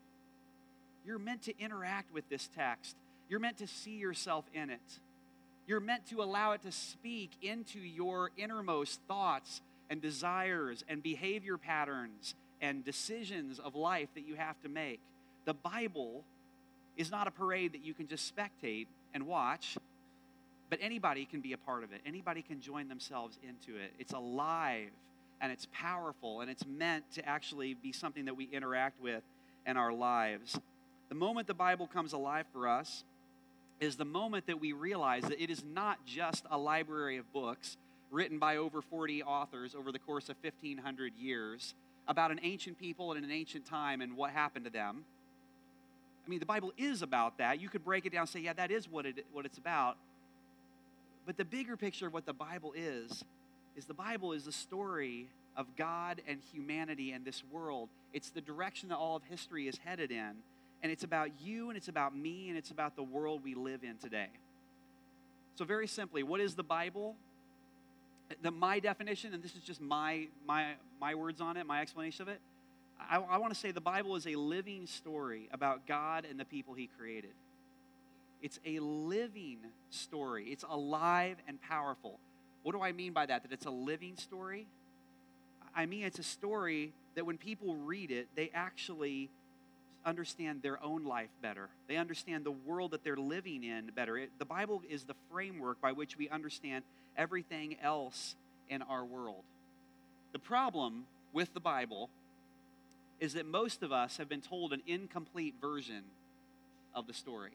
You're 1.06 1.18
meant 1.18 1.40
to 1.44 1.58
interact 1.58 2.12
with 2.12 2.28
this 2.28 2.50
text. 2.54 2.94
You're 3.30 3.40
meant 3.40 3.56
to 3.56 3.66
see 3.66 3.96
yourself 3.96 4.44
in 4.52 4.68
it. 4.68 5.00
You're 5.66 5.80
meant 5.80 6.06
to 6.08 6.20
allow 6.22 6.52
it 6.52 6.60
to 6.60 6.72
speak 6.72 7.30
into 7.40 7.78
your 7.78 8.32
innermost 8.36 9.00
thoughts 9.08 9.62
and 9.88 10.02
desires 10.02 10.84
and 10.86 11.02
behavior 11.02 11.56
patterns 11.56 12.34
and 12.60 12.84
decisions 12.84 13.58
of 13.58 13.74
life 13.74 14.08
that 14.14 14.26
you 14.26 14.34
have 14.34 14.60
to 14.60 14.68
make. 14.68 15.00
The 15.46 15.54
Bible 15.54 16.24
is 16.98 17.10
not 17.10 17.26
a 17.26 17.30
parade 17.30 17.72
that 17.72 17.82
you 17.82 17.94
can 17.94 18.06
just 18.06 18.34
spectate 18.34 18.86
and 19.14 19.26
watch, 19.26 19.78
but 20.68 20.78
anybody 20.82 21.24
can 21.24 21.40
be 21.40 21.54
a 21.54 21.56
part 21.56 21.82
of 21.82 21.92
it. 21.92 22.02
Anybody 22.04 22.42
can 22.42 22.60
join 22.60 22.88
themselves 22.88 23.38
into 23.42 23.80
it. 23.80 23.92
It's 23.98 24.12
alive 24.12 24.90
and 25.40 25.50
it's 25.50 25.66
powerful 25.72 26.42
and 26.42 26.50
it's 26.50 26.66
meant 26.66 27.10
to 27.12 27.26
actually 27.26 27.72
be 27.72 27.92
something 27.92 28.26
that 28.26 28.36
we 28.36 28.44
interact 28.52 29.00
with 29.00 29.22
in 29.66 29.78
our 29.78 29.92
lives. 29.92 30.60
The 31.08 31.14
moment 31.14 31.46
the 31.46 31.54
Bible 31.54 31.86
comes 31.86 32.12
alive 32.12 32.44
for 32.52 32.68
us, 32.68 33.04
is 33.80 33.96
the 33.96 34.04
moment 34.04 34.46
that 34.46 34.60
we 34.60 34.72
realize 34.72 35.22
that 35.24 35.40
it 35.40 35.50
is 35.50 35.62
not 35.64 36.04
just 36.04 36.44
a 36.50 36.58
library 36.58 37.16
of 37.16 37.32
books 37.32 37.76
written 38.10 38.38
by 38.38 38.56
over 38.56 38.80
40 38.80 39.22
authors 39.22 39.74
over 39.74 39.92
the 39.92 39.98
course 39.98 40.28
of 40.28 40.36
1,500 40.42 41.12
years 41.18 41.74
about 42.06 42.30
an 42.30 42.40
ancient 42.42 42.78
people 42.78 43.12
and 43.12 43.24
an 43.24 43.30
ancient 43.30 43.66
time 43.66 44.00
and 44.00 44.16
what 44.16 44.30
happened 44.30 44.64
to 44.64 44.70
them. 44.70 45.04
I 46.28 46.30
mean, 46.30 46.40
the 46.40 46.46
Bible 46.46 46.72
is 46.76 47.00
about 47.00 47.38
that. 47.38 47.58
You 47.58 47.70
could 47.70 47.82
break 47.82 48.04
it 48.04 48.12
down 48.12 48.20
and 48.20 48.28
say, 48.28 48.40
yeah, 48.40 48.52
that 48.52 48.70
is 48.70 48.86
what, 48.86 49.06
it, 49.06 49.24
what 49.32 49.46
it's 49.46 49.56
about. 49.56 49.96
But 51.24 51.38
the 51.38 51.44
bigger 51.44 51.74
picture 51.76 52.06
of 52.06 52.12
what 52.12 52.26
the 52.26 52.34
Bible 52.34 52.74
is, 52.76 53.24
is 53.76 53.86
the 53.86 53.94
Bible 53.94 54.32
is 54.32 54.44
the 54.44 54.52
story 54.52 55.28
of 55.56 55.74
God 55.76 56.20
and 56.28 56.38
humanity 56.52 57.12
and 57.12 57.24
this 57.24 57.42
world. 57.50 57.88
It's 58.12 58.28
the 58.28 58.42
direction 58.42 58.90
that 58.90 58.96
all 58.96 59.16
of 59.16 59.22
history 59.24 59.68
is 59.68 59.78
headed 59.78 60.10
in 60.10 60.34
and 60.82 60.92
it's 60.92 61.04
about 61.04 61.30
you, 61.40 61.70
and 61.70 61.76
it's 61.76 61.88
about 61.88 62.16
me, 62.16 62.48
and 62.48 62.56
it's 62.56 62.70
about 62.70 62.94
the 62.94 63.02
world 63.02 63.42
we 63.42 63.54
live 63.54 63.82
in 63.82 63.96
today. 63.96 64.28
So, 65.56 65.64
very 65.64 65.88
simply, 65.88 66.22
what 66.22 66.40
is 66.40 66.54
the 66.54 66.62
Bible? 66.62 67.16
The, 68.42 68.50
my 68.50 68.78
definition, 68.78 69.34
and 69.34 69.42
this 69.42 69.56
is 69.56 69.62
just 69.62 69.80
my, 69.80 70.28
my, 70.46 70.74
my 71.00 71.14
words 71.14 71.40
on 71.40 71.56
it, 71.56 71.66
my 71.66 71.80
explanation 71.80 72.22
of 72.22 72.28
it. 72.28 72.40
I, 73.00 73.18
I 73.18 73.38
want 73.38 73.52
to 73.52 73.58
say 73.58 73.70
the 73.70 73.80
Bible 73.80 74.16
is 74.16 74.26
a 74.26 74.34
living 74.36 74.86
story 74.86 75.48
about 75.52 75.86
God 75.86 76.26
and 76.28 76.38
the 76.38 76.44
people 76.44 76.74
He 76.74 76.88
created. 76.98 77.30
It's 78.42 78.60
a 78.64 78.78
living 78.80 79.58
story, 79.90 80.46
it's 80.46 80.64
alive 80.68 81.36
and 81.48 81.60
powerful. 81.60 82.18
What 82.62 82.72
do 82.72 82.82
I 82.82 82.92
mean 82.92 83.12
by 83.12 83.26
that? 83.26 83.42
That 83.42 83.52
it's 83.52 83.66
a 83.66 83.70
living 83.70 84.16
story? 84.16 84.66
I 85.74 85.86
mean, 85.86 86.04
it's 86.04 86.18
a 86.18 86.24
story 86.24 86.92
that 87.14 87.24
when 87.24 87.38
people 87.38 87.76
read 87.76 88.10
it, 88.10 88.28
they 88.36 88.50
actually 88.52 89.30
understand 90.04 90.62
their 90.62 90.82
own 90.82 91.04
life 91.04 91.30
better. 91.42 91.68
They 91.88 91.96
understand 91.96 92.44
the 92.44 92.52
world 92.52 92.92
that 92.92 93.04
they're 93.04 93.16
living 93.16 93.64
in 93.64 93.90
better. 93.94 94.16
It, 94.16 94.30
the 94.38 94.44
Bible 94.44 94.82
is 94.88 95.04
the 95.04 95.14
framework 95.30 95.80
by 95.80 95.92
which 95.92 96.16
we 96.16 96.28
understand 96.28 96.84
everything 97.16 97.76
else 97.82 98.34
in 98.68 98.82
our 98.82 99.04
world. 99.04 99.42
The 100.32 100.38
problem 100.38 101.04
with 101.32 101.52
the 101.54 101.60
Bible 101.60 102.10
is 103.20 103.34
that 103.34 103.46
most 103.46 103.82
of 103.82 103.92
us 103.92 104.16
have 104.18 104.28
been 104.28 104.40
told 104.40 104.72
an 104.72 104.82
incomplete 104.86 105.54
version 105.60 106.02
of 106.94 107.06
the 107.06 107.14
story. 107.14 107.52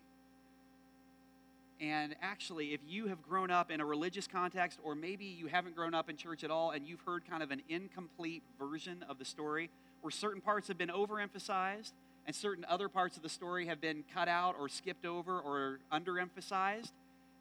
And 1.80 2.16
actually, 2.22 2.74
if 2.74 2.80
you 2.88 3.08
have 3.08 3.22
grown 3.22 3.52
up 3.52 3.72
in 3.72 3.82
a 3.82 3.86
religious 3.86 4.28
context, 4.28 4.80
or 4.84 4.96
maybe 4.96 5.26
you 5.26 5.48
haven't 5.48 5.76
grown 5.76 5.94
up 5.94 6.10
in 6.10 6.16
church 6.16 6.44
at 6.44 6.52
all 6.52 6.72
and 6.72 6.88
you've 6.88 7.02
heard 7.02 7.28
kind 7.30 7.44
of 7.44 7.52
an 7.52 7.62
incomplete 7.68 8.44
version 8.60 9.04
of 9.10 9.20
the 9.20 9.26
story, 9.26 9.70
where 10.02 10.12
certain 10.12 10.42
parts 10.42 10.68
have 10.68 10.78
been 10.78 10.90
overemphasized 10.90 11.92
and 12.26 12.36
certain 12.36 12.66
other 12.70 12.88
parts 12.88 13.18
of 13.18 13.24
the 13.24 13.30
story 13.30 13.66
have 13.66 13.82
been 13.82 14.04
cut 14.14 14.28
out 14.28 14.56
or 14.58 14.70
skipped 14.70 15.06
over 15.06 15.40
or 15.40 15.80
underemphasized, 15.92 16.92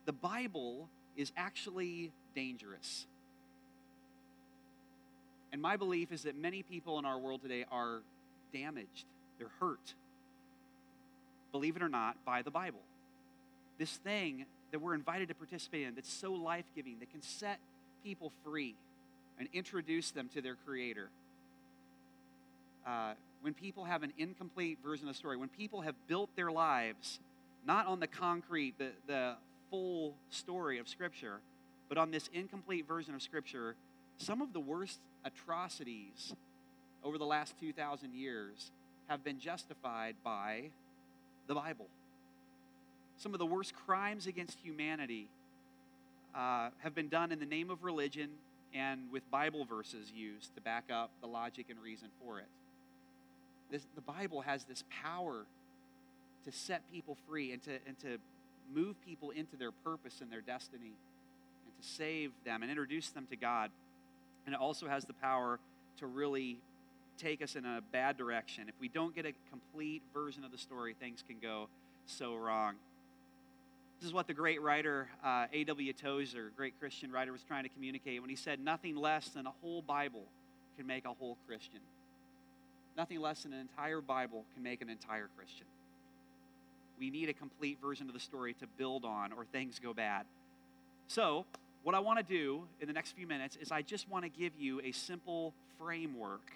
the 0.06 0.12
Bible 0.12 0.88
is 1.16 1.30
actually 1.36 2.10
dangerous. 2.34 3.06
And 5.52 5.60
my 5.60 5.76
belief 5.76 6.10
is 6.10 6.22
that 6.22 6.36
many 6.36 6.62
people 6.62 6.98
in 6.98 7.04
our 7.04 7.18
world 7.18 7.42
today 7.42 7.64
are 7.70 8.00
damaged, 8.52 9.04
they're 9.38 9.50
hurt, 9.60 9.94
believe 11.50 11.76
it 11.76 11.82
or 11.82 11.88
not, 11.88 12.16
by 12.24 12.42
the 12.42 12.50
Bible. 12.50 12.80
This 13.78 13.92
thing 13.92 14.46
that 14.70 14.80
we're 14.80 14.94
invited 14.94 15.28
to 15.28 15.34
participate 15.34 15.86
in 15.86 15.94
that's 15.94 16.12
so 16.12 16.32
life 16.32 16.64
giving, 16.74 16.98
that 17.00 17.10
can 17.10 17.22
set 17.22 17.58
people 18.04 18.32
free 18.44 18.74
and 19.38 19.48
introduce 19.52 20.10
them 20.10 20.28
to 20.34 20.40
their 20.40 20.56
Creator. 20.66 21.08
Uh, 22.86 23.12
when 23.42 23.54
people 23.54 23.84
have 23.84 24.02
an 24.02 24.12
incomplete 24.18 24.78
version 24.84 25.08
of 25.08 25.14
the 25.14 25.18
story, 25.18 25.36
when 25.36 25.48
people 25.48 25.82
have 25.82 25.94
built 26.06 26.30
their 26.36 26.50
lives 26.50 27.18
not 27.66 27.86
on 27.86 28.00
the 28.00 28.06
concrete, 28.06 28.74
the, 28.78 28.90
the 29.06 29.34
full 29.70 30.14
story 30.30 30.78
of 30.78 30.88
Scripture, 30.88 31.40
but 31.88 31.98
on 31.98 32.10
this 32.10 32.28
incomplete 32.32 32.86
version 32.86 33.14
of 33.14 33.22
Scripture, 33.22 33.74
some 34.18 34.40
of 34.42 34.52
the 34.52 34.60
worst 34.60 34.98
atrocities 35.24 36.34
over 37.04 37.18
the 37.18 37.26
last 37.26 37.54
2,000 37.60 38.14
years 38.14 38.70
have 39.08 39.24
been 39.24 39.38
justified 39.38 40.14
by 40.24 40.64
the 41.46 41.54
Bible. 41.54 41.86
Some 43.16 43.34
of 43.34 43.38
the 43.38 43.46
worst 43.46 43.74
crimes 43.86 44.26
against 44.26 44.58
humanity 44.60 45.28
uh, 46.34 46.70
have 46.78 46.94
been 46.94 47.08
done 47.08 47.32
in 47.32 47.38
the 47.38 47.46
name 47.46 47.70
of 47.70 47.84
religion 47.84 48.30
and 48.74 49.12
with 49.12 49.28
Bible 49.30 49.64
verses 49.64 50.10
used 50.14 50.54
to 50.54 50.60
back 50.60 50.84
up 50.90 51.10
the 51.20 51.26
logic 51.26 51.66
and 51.68 51.78
reason 51.80 52.08
for 52.24 52.38
it. 52.38 52.46
This, 53.70 53.86
the 53.94 54.00
Bible 54.00 54.40
has 54.42 54.64
this 54.64 54.84
power 55.02 55.44
to 56.44 56.52
set 56.52 56.82
people 56.92 57.16
free 57.28 57.52
and 57.52 57.62
to, 57.62 57.72
and 57.86 57.98
to 58.00 58.18
move 58.74 58.96
people 59.04 59.30
into 59.30 59.56
their 59.56 59.70
purpose 59.70 60.20
and 60.20 60.32
their 60.32 60.40
destiny 60.40 60.92
and 61.66 61.82
to 61.82 61.88
save 61.88 62.32
them 62.44 62.62
and 62.62 62.70
introduce 62.70 63.10
them 63.10 63.26
to 63.30 63.36
God. 63.36 63.70
And 64.46 64.54
it 64.54 64.60
also 64.60 64.88
has 64.88 65.04
the 65.04 65.12
power 65.12 65.58
to 65.98 66.06
really 66.06 66.58
take 67.22 67.42
us 67.42 67.56
in 67.56 67.64
a 67.64 67.80
bad 67.92 68.16
direction. 68.16 68.68
If 68.68 68.74
we 68.80 68.88
don't 68.88 69.14
get 69.14 69.26
a 69.26 69.32
complete 69.50 70.02
version 70.12 70.44
of 70.44 70.50
the 70.50 70.58
story, 70.58 70.94
things 70.98 71.22
can 71.26 71.36
go 71.40 71.68
so 72.06 72.34
wrong. 72.34 72.74
This 74.00 74.08
is 74.08 74.14
what 74.14 74.26
the 74.26 74.34
great 74.34 74.60
writer 74.60 75.08
uh, 75.24 75.46
A.W. 75.52 75.92
Tozer, 75.92 76.50
great 76.56 76.78
Christian 76.80 77.12
writer, 77.12 77.30
was 77.30 77.42
trying 77.42 77.62
to 77.62 77.68
communicate 77.68 78.20
when 78.20 78.30
he 78.30 78.36
said, 78.36 78.58
Nothing 78.58 78.96
less 78.96 79.28
than 79.28 79.46
a 79.46 79.52
whole 79.62 79.82
Bible 79.82 80.24
can 80.76 80.86
make 80.86 81.04
a 81.04 81.12
whole 81.12 81.36
Christian. 81.46 81.80
Nothing 82.96 83.20
less 83.20 83.44
than 83.44 83.52
an 83.52 83.60
entire 83.60 84.00
Bible 84.00 84.44
can 84.54 84.62
make 84.62 84.82
an 84.82 84.90
entire 84.90 85.28
Christian. 85.36 85.66
We 86.98 87.10
need 87.10 87.28
a 87.28 87.32
complete 87.32 87.78
version 87.80 88.08
of 88.08 88.14
the 88.14 88.20
story 88.20 88.54
to 88.54 88.66
build 88.76 89.04
on, 89.04 89.32
or 89.32 89.44
things 89.44 89.78
go 89.78 89.94
bad. 89.94 90.26
So, 91.06 91.46
what 91.84 91.94
I 91.94 92.00
want 92.00 92.18
to 92.18 92.24
do 92.24 92.62
in 92.80 92.86
the 92.88 92.92
next 92.92 93.12
few 93.12 93.26
minutes 93.26 93.56
is 93.60 93.72
I 93.72 93.82
just 93.82 94.08
want 94.08 94.24
to 94.24 94.28
give 94.28 94.52
you 94.58 94.80
a 94.80 94.92
simple 94.92 95.52
framework 95.78 96.52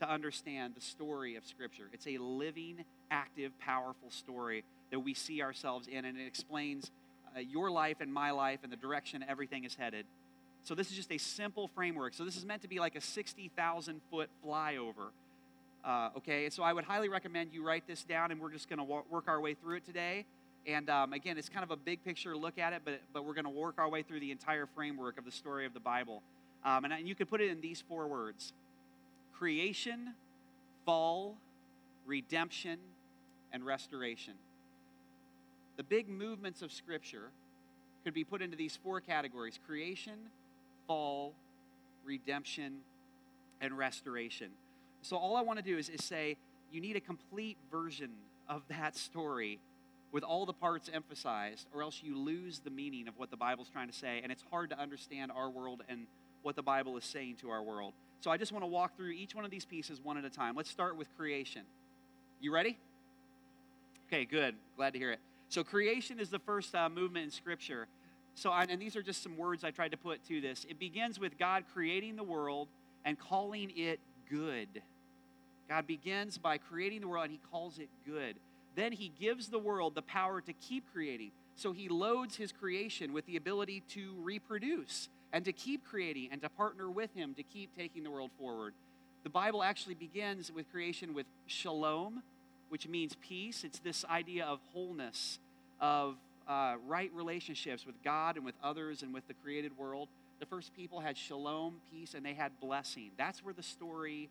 to 0.00 0.10
understand 0.10 0.74
the 0.74 0.80
story 0.80 1.36
of 1.36 1.46
Scripture. 1.46 1.88
It's 1.92 2.06
a 2.06 2.18
living, 2.18 2.84
active, 3.10 3.58
powerful 3.58 4.10
story 4.10 4.64
that 4.90 5.00
we 5.00 5.14
see 5.14 5.42
ourselves 5.42 5.86
in, 5.86 6.04
and 6.04 6.18
it 6.18 6.26
explains 6.26 6.90
uh, 7.36 7.40
your 7.40 7.70
life 7.70 7.98
and 8.00 8.12
my 8.12 8.32
life 8.32 8.60
and 8.62 8.72
the 8.72 8.76
direction 8.76 9.24
everything 9.28 9.64
is 9.64 9.74
headed. 9.74 10.04
So, 10.62 10.74
this 10.74 10.90
is 10.90 10.96
just 10.96 11.12
a 11.12 11.18
simple 11.18 11.68
framework. 11.68 12.12
So, 12.12 12.24
this 12.24 12.36
is 12.36 12.44
meant 12.44 12.62
to 12.62 12.68
be 12.68 12.80
like 12.80 12.96
a 12.96 13.00
60,000 13.00 14.00
foot 14.10 14.28
flyover 14.44 15.10
uh, 15.84 16.10
okay, 16.16 16.50
so 16.50 16.62
I 16.62 16.72
would 16.72 16.84
highly 16.84 17.08
recommend 17.08 17.52
you 17.52 17.64
write 17.64 17.86
this 17.86 18.04
down, 18.04 18.30
and 18.30 18.40
we're 18.40 18.50
just 18.50 18.68
going 18.68 18.78
to 18.78 18.84
wa- 18.84 19.02
work 19.10 19.28
our 19.28 19.40
way 19.40 19.54
through 19.54 19.76
it 19.76 19.86
today. 19.86 20.26
And 20.66 20.90
um, 20.90 21.14
again, 21.14 21.38
it's 21.38 21.48
kind 21.48 21.64
of 21.64 21.70
a 21.70 21.76
big 21.76 22.04
picture 22.04 22.36
look 22.36 22.58
at 22.58 22.72
it, 22.74 22.82
but, 22.84 23.00
but 23.14 23.24
we're 23.24 23.34
going 23.34 23.44
to 23.44 23.50
work 23.50 23.76
our 23.78 23.88
way 23.88 24.02
through 24.02 24.20
the 24.20 24.30
entire 24.30 24.66
framework 24.66 25.18
of 25.18 25.24
the 25.24 25.32
story 25.32 25.64
of 25.64 25.72
the 25.72 25.80
Bible. 25.80 26.22
Um, 26.64 26.84
and, 26.84 26.92
and 26.92 27.08
you 27.08 27.14
can 27.14 27.26
put 27.26 27.40
it 27.40 27.50
in 27.50 27.62
these 27.62 27.82
four 27.88 28.06
words 28.06 28.52
creation, 29.40 30.12
fall, 30.84 31.38
redemption, 32.04 32.78
and 33.54 33.64
restoration. 33.64 34.34
The 35.78 35.82
big 35.82 36.10
movements 36.10 36.60
of 36.60 36.70
Scripture 36.70 37.30
could 38.04 38.12
be 38.12 38.22
put 38.22 38.42
into 38.42 38.54
these 38.54 38.78
four 38.84 39.00
categories 39.00 39.58
creation, 39.66 40.18
fall, 40.86 41.32
redemption, 42.04 42.80
and 43.62 43.78
restoration. 43.78 44.50
So 45.00 45.16
all 45.16 45.36
I 45.36 45.40
want 45.40 45.58
to 45.58 45.64
do 45.64 45.78
is, 45.78 45.88
is 45.88 46.04
say 46.04 46.36
you 46.70 46.82
need 46.82 46.96
a 46.96 47.00
complete 47.00 47.56
version 47.72 48.10
of 48.46 48.62
that 48.68 48.94
story 48.94 49.58
with 50.12 50.22
all 50.22 50.44
the 50.44 50.52
parts 50.52 50.90
emphasized, 50.92 51.66
or 51.72 51.82
else 51.82 52.02
you 52.04 52.14
lose 52.14 52.58
the 52.58 52.70
meaning 52.70 53.08
of 53.08 53.18
what 53.18 53.30
the 53.30 53.38
Bible's 53.38 53.70
trying 53.70 53.88
to 53.88 53.96
say, 53.96 54.20
and 54.22 54.30
it's 54.30 54.44
hard 54.50 54.68
to 54.68 54.78
understand 54.78 55.32
our 55.34 55.48
world 55.48 55.82
and 55.88 56.06
what 56.42 56.56
the 56.56 56.62
Bible 56.62 56.98
is 56.98 57.04
saying 57.04 57.36
to 57.36 57.48
our 57.48 57.62
world. 57.62 57.94
So 58.20 58.30
I 58.30 58.36
just 58.36 58.52
want 58.52 58.62
to 58.62 58.68
walk 58.68 58.96
through 58.96 59.10
each 59.10 59.34
one 59.34 59.44
of 59.44 59.50
these 59.50 59.64
pieces 59.64 60.00
one 60.02 60.18
at 60.18 60.24
a 60.24 60.30
time. 60.30 60.54
Let's 60.54 60.70
start 60.70 60.96
with 60.96 61.08
creation. 61.16 61.62
You 62.40 62.52
ready? 62.52 62.78
Okay, 64.08 64.24
good. 64.24 64.54
Glad 64.76 64.92
to 64.92 64.98
hear 64.98 65.12
it. 65.12 65.20
So 65.48 65.64
creation 65.64 66.20
is 66.20 66.28
the 66.28 66.38
first 66.38 66.74
uh, 66.74 66.88
movement 66.88 67.24
in 67.24 67.30
Scripture. 67.30 67.88
So, 68.34 68.50
I, 68.50 68.64
and 68.64 68.80
these 68.80 68.94
are 68.94 69.02
just 69.02 69.22
some 69.22 69.36
words 69.36 69.64
I 69.64 69.70
tried 69.70 69.90
to 69.90 69.96
put 69.96 70.24
to 70.28 70.40
this. 70.40 70.64
It 70.68 70.78
begins 70.78 71.18
with 71.18 71.38
God 71.38 71.64
creating 71.72 72.16
the 72.16 72.22
world 72.22 72.68
and 73.04 73.18
calling 73.18 73.72
it 73.76 74.00
good. 74.30 74.68
God 75.68 75.86
begins 75.86 76.38
by 76.38 76.58
creating 76.58 77.00
the 77.00 77.08
world 77.08 77.24
and 77.24 77.32
he 77.32 77.40
calls 77.50 77.78
it 77.78 77.88
good. 78.06 78.36
Then 78.76 78.92
he 78.92 79.12
gives 79.20 79.48
the 79.48 79.58
world 79.58 79.94
the 79.94 80.02
power 80.02 80.40
to 80.40 80.52
keep 80.52 80.84
creating. 80.92 81.32
So 81.54 81.72
he 81.72 81.88
loads 81.88 82.36
his 82.36 82.52
creation 82.52 83.12
with 83.12 83.26
the 83.26 83.36
ability 83.36 83.82
to 83.90 84.14
reproduce 84.18 85.08
and 85.32 85.44
to 85.44 85.52
keep 85.52 85.84
creating 85.84 86.28
and 86.32 86.42
to 86.42 86.48
partner 86.48 86.90
with 86.90 87.14
him 87.14 87.34
to 87.34 87.42
keep 87.42 87.76
taking 87.76 88.02
the 88.02 88.10
world 88.10 88.30
forward. 88.38 88.74
The 89.22 89.30
Bible 89.30 89.62
actually 89.62 89.94
begins 89.94 90.50
with 90.50 90.70
creation 90.70 91.14
with 91.14 91.26
shalom, 91.46 92.22
which 92.68 92.88
means 92.88 93.16
peace. 93.20 93.64
It's 93.64 93.78
this 93.78 94.04
idea 94.10 94.44
of 94.46 94.60
wholeness, 94.72 95.38
of 95.80 96.16
uh, 96.48 96.76
right 96.86 97.10
relationships 97.14 97.86
with 97.86 97.96
God 98.02 98.36
and 98.36 98.44
with 98.44 98.54
others 98.62 99.02
and 99.02 99.12
with 99.12 99.26
the 99.28 99.34
created 99.34 99.76
world. 99.76 100.08
The 100.40 100.46
first 100.46 100.74
people 100.74 101.00
had 101.00 101.18
shalom, 101.18 101.76
peace, 101.92 102.14
and 102.14 102.24
they 102.24 102.32
had 102.32 102.58
blessing. 102.60 103.10
That's 103.18 103.44
where 103.44 103.52
the 103.52 103.62
story 103.62 104.30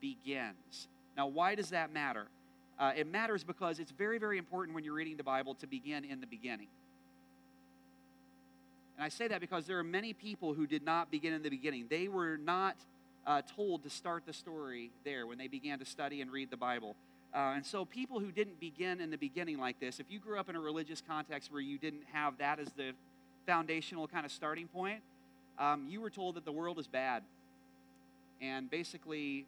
begins. 0.00 0.88
Now, 1.16 1.26
why 1.26 1.56
does 1.56 1.70
that 1.70 1.92
matter? 1.92 2.26
Uh, 2.78 2.92
it 2.96 3.06
matters 3.10 3.44
because 3.44 3.78
it's 3.78 3.90
very, 3.90 4.18
very 4.18 4.38
important 4.38 4.74
when 4.74 4.84
you're 4.84 4.94
reading 4.94 5.16
the 5.16 5.24
Bible 5.24 5.54
to 5.56 5.66
begin 5.66 6.04
in 6.04 6.20
the 6.20 6.26
beginning. 6.26 6.68
And 9.00 9.06
I 9.06 9.08
say 9.08 9.28
that 9.28 9.40
because 9.40 9.66
there 9.66 9.78
are 9.78 9.82
many 9.82 10.12
people 10.12 10.52
who 10.52 10.66
did 10.66 10.84
not 10.84 11.10
begin 11.10 11.32
in 11.32 11.42
the 11.42 11.48
beginning. 11.48 11.86
They 11.88 12.06
were 12.06 12.36
not 12.36 12.76
uh, 13.26 13.40
told 13.56 13.82
to 13.84 13.88
start 13.88 14.26
the 14.26 14.34
story 14.34 14.90
there 15.06 15.26
when 15.26 15.38
they 15.38 15.46
began 15.48 15.78
to 15.78 15.86
study 15.86 16.20
and 16.20 16.30
read 16.30 16.50
the 16.50 16.58
Bible. 16.58 16.94
Uh, 17.34 17.54
and 17.56 17.64
so, 17.64 17.86
people 17.86 18.20
who 18.20 18.30
didn't 18.30 18.60
begin 18.60 19.00
in 19.00 19.10
the 19.10 19.16
beginning 19.16 19.58
like 19.58 19.80
this, 19.80 20.00
if 20.00 20.10
you 20.10 20.18
grew 20.18 20.38
up 20.38 20.50
in 20.50 20.56
a 20.56 20.60
religious 20.60 21.02
context 21.08 21.50
where 21.50 21.62
you 21.62 21.78
didn't 21.78 22.02
have 22.12 22.36
that 22.36 22.58
as 22.58 22.68
the 22.72 22.92
foundational 23.46 24.06
kind 24.06 24.26
of 24.26 24.32
starting 24.32 24.68
point, 24.68 25.00
um, 25.58 25.86
you 25.88 26.02
were 26.02 26.10
told 26.10 26.34
that 26.34 26.44
the 26.44 26.52
world 26.52 26.78
is 26.78 26.86
bad. 26.86 27.22
And 28.42 28.70
basically, 28.70 29.46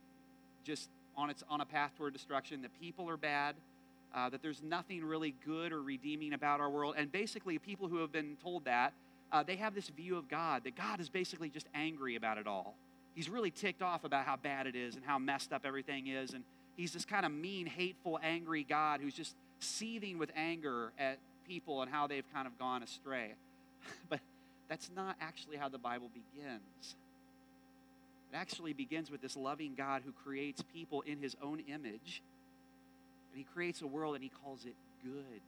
just 0.64 0.88
on, 1.14 1.28
its, 1.28 1.44
on 1.50 1.60
a 1.60 1.66
path 1.66 1.90
toward 1.98 2.14
destruction, 2.14 2.62
that 2.62 2.70
people 2.80 3.06
are 3.06 3.18
bad, 3.18 3.54
uh, 4.14 4.30
that 4.30 4.40
there's 4.40 4.62
nothing 4.62 5.04
really 5.04 5.34
good 5.44 5.72
or 5.72 5.82
redeeming 5.82 6.32
about 6.32 6.58
our 6.58 6.70
world. 6.70 6.94
And 6.96 7.12
basically, 7.12 7.58
people 7.58 7.88
who 7.88 7.98
have 7.98 8.12
been 8.12 8.38
told 8.42 8.64
that, 8.64 8.94
uh, 9.32 9.42
they 9.42 9.56
have 9.56 9.74
this 9.74 9.88
view 9.88 10.16
of 10.16 10.28
God, 10.28 10.64
that 10.64 10.76
God 10.76 11.00
is 11.00 11.08
basically 11.08 11.48
just 11.48 11.66
angry 11.74 12.16
about 12.16 12.38
it 12.38 12.46
all. 12.46 12.74
he's 13.14 13.28
really 13.28 13.50
ticked 13.50 13.82
off 13.82 14.04
about 14.04 14.24
how 14.24 14.36
bad 14.36 14.66
it 14.66 14.76
is 14.76 14.94
and 14.94 15.04
how 15.04 15.18
messed 15.18 15.52
up 15.52 15.62
everything 15.64 16.06
is. 16.06 16.32
And 16.32 16.44
he's 16.76 16.92
this 16.92 17.04
kind 17.04 17.26
of 17.26 17.32
mean, 17.32 17.66
hateful, 17.66 18.18
angry 18.22 18.64
God 18.64 19.00
who's 19.00 19.14
just 19.14 19.34
seething 19.58 20.18
with 20.18 20.30
anger 20.36 20.92
at 20.98 21.18
people 21.46 21.82
and 21.82 21.90
how 21.90 22.06
they've 22.06 22.24
kind 22.32 22.46
of 22.46 22.58
gone 22.58 22.82
astray. 22.82 23.32
but 24.08 24.20
that's 24.68 24.90
not 24.94 25.16
actually 25.20 25.56
how 25.56 25.68
the 25.68 25.78
Bible 25.78 26.10
begins. 26.12 26.96
It 28.32 28.36
actually 28.36 28.72
begins 28.72 29.10
with 29.10 29.20
this 29.20 29.36
loving 29.36 29.74
God 29.74 30.02
who 30.04 30.12
creates 30.12 30.62
people 30.72 31.02
in 31.02 31.18
his 31.18 31.36
own 31.42 31.60
image. 31.60 32.22
And 33.32 33.38
he 33.38 33.44
creates 33.44 33.82
a 33.82 33.86
world 33.86 34.14
and 34.14 34.24
he 34.24 34.30
calls 34.42 34.64
it 34.64 34.74
good. 35.04 35.42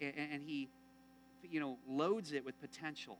And, 0.00 0.32
and 0.32 0.42
he, 0.46 0.68
you 1.50 1.60
know, 1.60 1.78
loads 1.88 2.32
it 2.32 2.44
with 2.44 2.60
potential. 2.60 3.18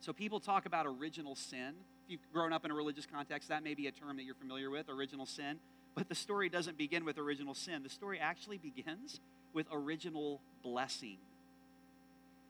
So 0.00 0.12
people 0.12 0.40
talk 0.40 0.66
about 0.66 0.86
original 0.86 1.34
sin. 1.34 1.74
If 2.04 2.10
you've 2.10 2.32
grown 2.32 2.52
up 2.52 2.64
in 2.64 2.70
a 2.70 2.74
religious 2.74 3.06
context, 3.06 3.48
that 3.48 3.62
may 3.62 3.74
be 3.74 3.86
a 3.86 3.92
term 3.92 4.16
that 4.16 4.24
you're 4.24 4.34
familiar 4.34 4.70
with, 4.70 4.88
original 4.88 5.26
sin. 5.26 5.58
But 5.94 6.08
the 6.08 6.14
story 6.14 6.48
doesn't 6.48 6.76
begin 6.76 7.04
with 7.04 7.18
original 7.18 7.54
sin. 7.54 7.82
The 7.82 7.88
story 7.88 8.18
actually 8.18 8.58
begins 8.58 9.20
with 9.52 9.66
original 9.72 10.40
blessing. 10.62 11.18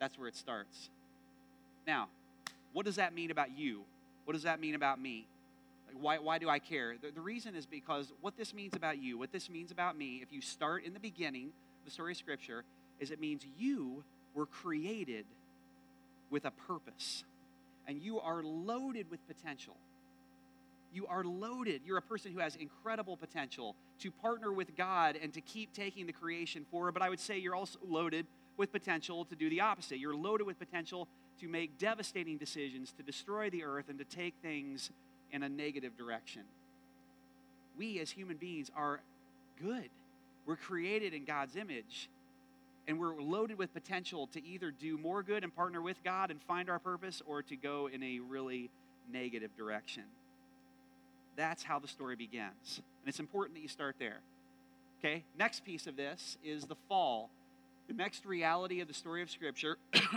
That's 0.00 0.18
where 0.18 0.28
it 0.28 0.36
starts. 0.36 0.88
Now, 1.86 2.08
what 2.72 2.86
does 2.86 2.96
that 2.96 3.14
mean 3.14 3.30
about 3.30 3.56
you? 3.56 3.82
What 4.24 4.32
does 4.32 4.42
that 4.44 4.60
mean 4.60 4.74
about 4.74 5.00
me? 5.00 5.26
Like, 5.86 6.02
why, 6.02 6.18
why 6.18 6.38
do 6.38 6.48
I 6.48 6.58
care? 6.58 6.94
The, 7.00 7.10
the 7.10 7.20
reason 7.20 7.54
is 7.54 7.66
because 7.66 8.12
what 8.20 8.36
this 8.36 8.54
means 8.54 8.74
about 8.74 8.98
you, 8.98 9.18
what 9.18 9.30
this 9.30 9.48
means 9.48 9.70
about 9.70 9.96
me, 9.96 10.20
if 10.22 10.32
you 10.32 10.40
start 10.40 10.84
in 10.84 10.94
the 10.94 11.00
beginning 11.00 11.52
the 11.84 11.90
story 11.90 12.12
of 12.12 12.18
Scripture, 12.18 12.64
is 12.98 13.10
it 13.10 13.20
means 13.20 13.42
you 13.58 14.02
were 14.34 14.46
created 14.46 15.24
with 16.30 16.44
a 16.44 16.50
purpose 16.50 17.24
and 17.86 18.00
you 18.00 18.20
are 18.20 18.42
loaded 18.42 19.10
with 19.10 19.26
potential. 19.26 19.74
You 20.92 21.06
are 21.06 21.24
loaded. 21.24 21.82
You're 21.84 21.98
a 21.98 22.02
person 22.02 22.32
who 22.32 22.38
has 22.38 22.56
incredible 22.56 23.16
potential 23.16 23.74
to 24.00 24.10
partner 24.10 24.52
with 24.52 24.76
God 24.76 25.18
and 25.20 25.32
to 25.34 25.40
keep 25.40 25.72
taking 25.72 26.06
the 26.06 26.12
creation 26.12 26.64
forward. 26.70 26.92
But 26.94 27.02
I 27.02 27.10
would 27.10 27.20
say 27.20 27.38
you're 27.38 27.54
also 27.54 27.78
loaded 27.86 28.26
with 28.56 28.70
potential 28.70 29.24
to 29.26 29.34
do 29.34 29.50
the 29.50 29.60
opposite. 29.60 29.98
You're 29.98 30.14
loaded 30.14 30.46
with 30.46 30.58
potential 30.58 31.08
to 31.40 31.48
make 31.48 31.78
devastating 31.78 32.38
decisions, 32.38 32.92
to 32.92 33.02
destroy 33.02 33.50
the 33.50 33.64
earth, 33.64 33.86
and 33.88 33.98
to 33.98 34.04
take 34.04 34.34
things 34.40 34.90
in 35.32 35.42
a 35.42 35.48
negative 35.48 35.96
direction. 35.98 36.42
We 37.76 37.98
as 37.98 38.10
human 38.10 38.36
beings 38.36 38.70
are 38.76 39.00
good. 39.60 39.90
We're 40.46 40.56
created 40.56 41.12
in 41.12 41.24
God's 41.24 41.56
image, 41.56 42.08
and 42.86 42.98
we're 42.98 43.20
loaded 43.20 43.58
with 43.58 43.72
potential 43.72 44.26
to 44.28 44.44
either 44.44 44.70
do 44.70 44.98
more 44.98 45.22
good 45.22 45.42
and 45.42 45.54
partner 45.54 45.80
with 45.80 46.02
God 46.04 46.30
and 46.30 46.40
find 46.42 46.68
our 46.68 46.78
purpose 46.78 47.22
or 47.26 47.42
to 47.42 47.56
go 47.56 47.88
in 47.92 48.02
a 48.02 48.20
really 48.20 48.70
negative 49.10 49.50
direction. 49.56 50.04
That's 51.36 51.62
how 51.62 51.78
the 51.78 51.88
story 51.88 52.16
begins. 52.16 52.76
And 52.76 53.08
it's 53.08 53.20
important 53.20 53.56
that 53.56 53.62
you 53.62 53.68
start 53.68 53.96
there. 53.98 54.20
Okay, 55.00 55.24
next 55.38 55.64
piece 55.64 55.86
of 55.86 55.96
this 55.96 56.38
is 56.44 56.64
the 56.64 56.76
fall. 56.88 57.30
The 57.88 57.94
next 57.94 58.24
reality 58.24 58.80
of 58.80 58.88
the 58.88 58.94
story 58.94 59.22
of 59.22 59.30
Scripture 59.30 59.76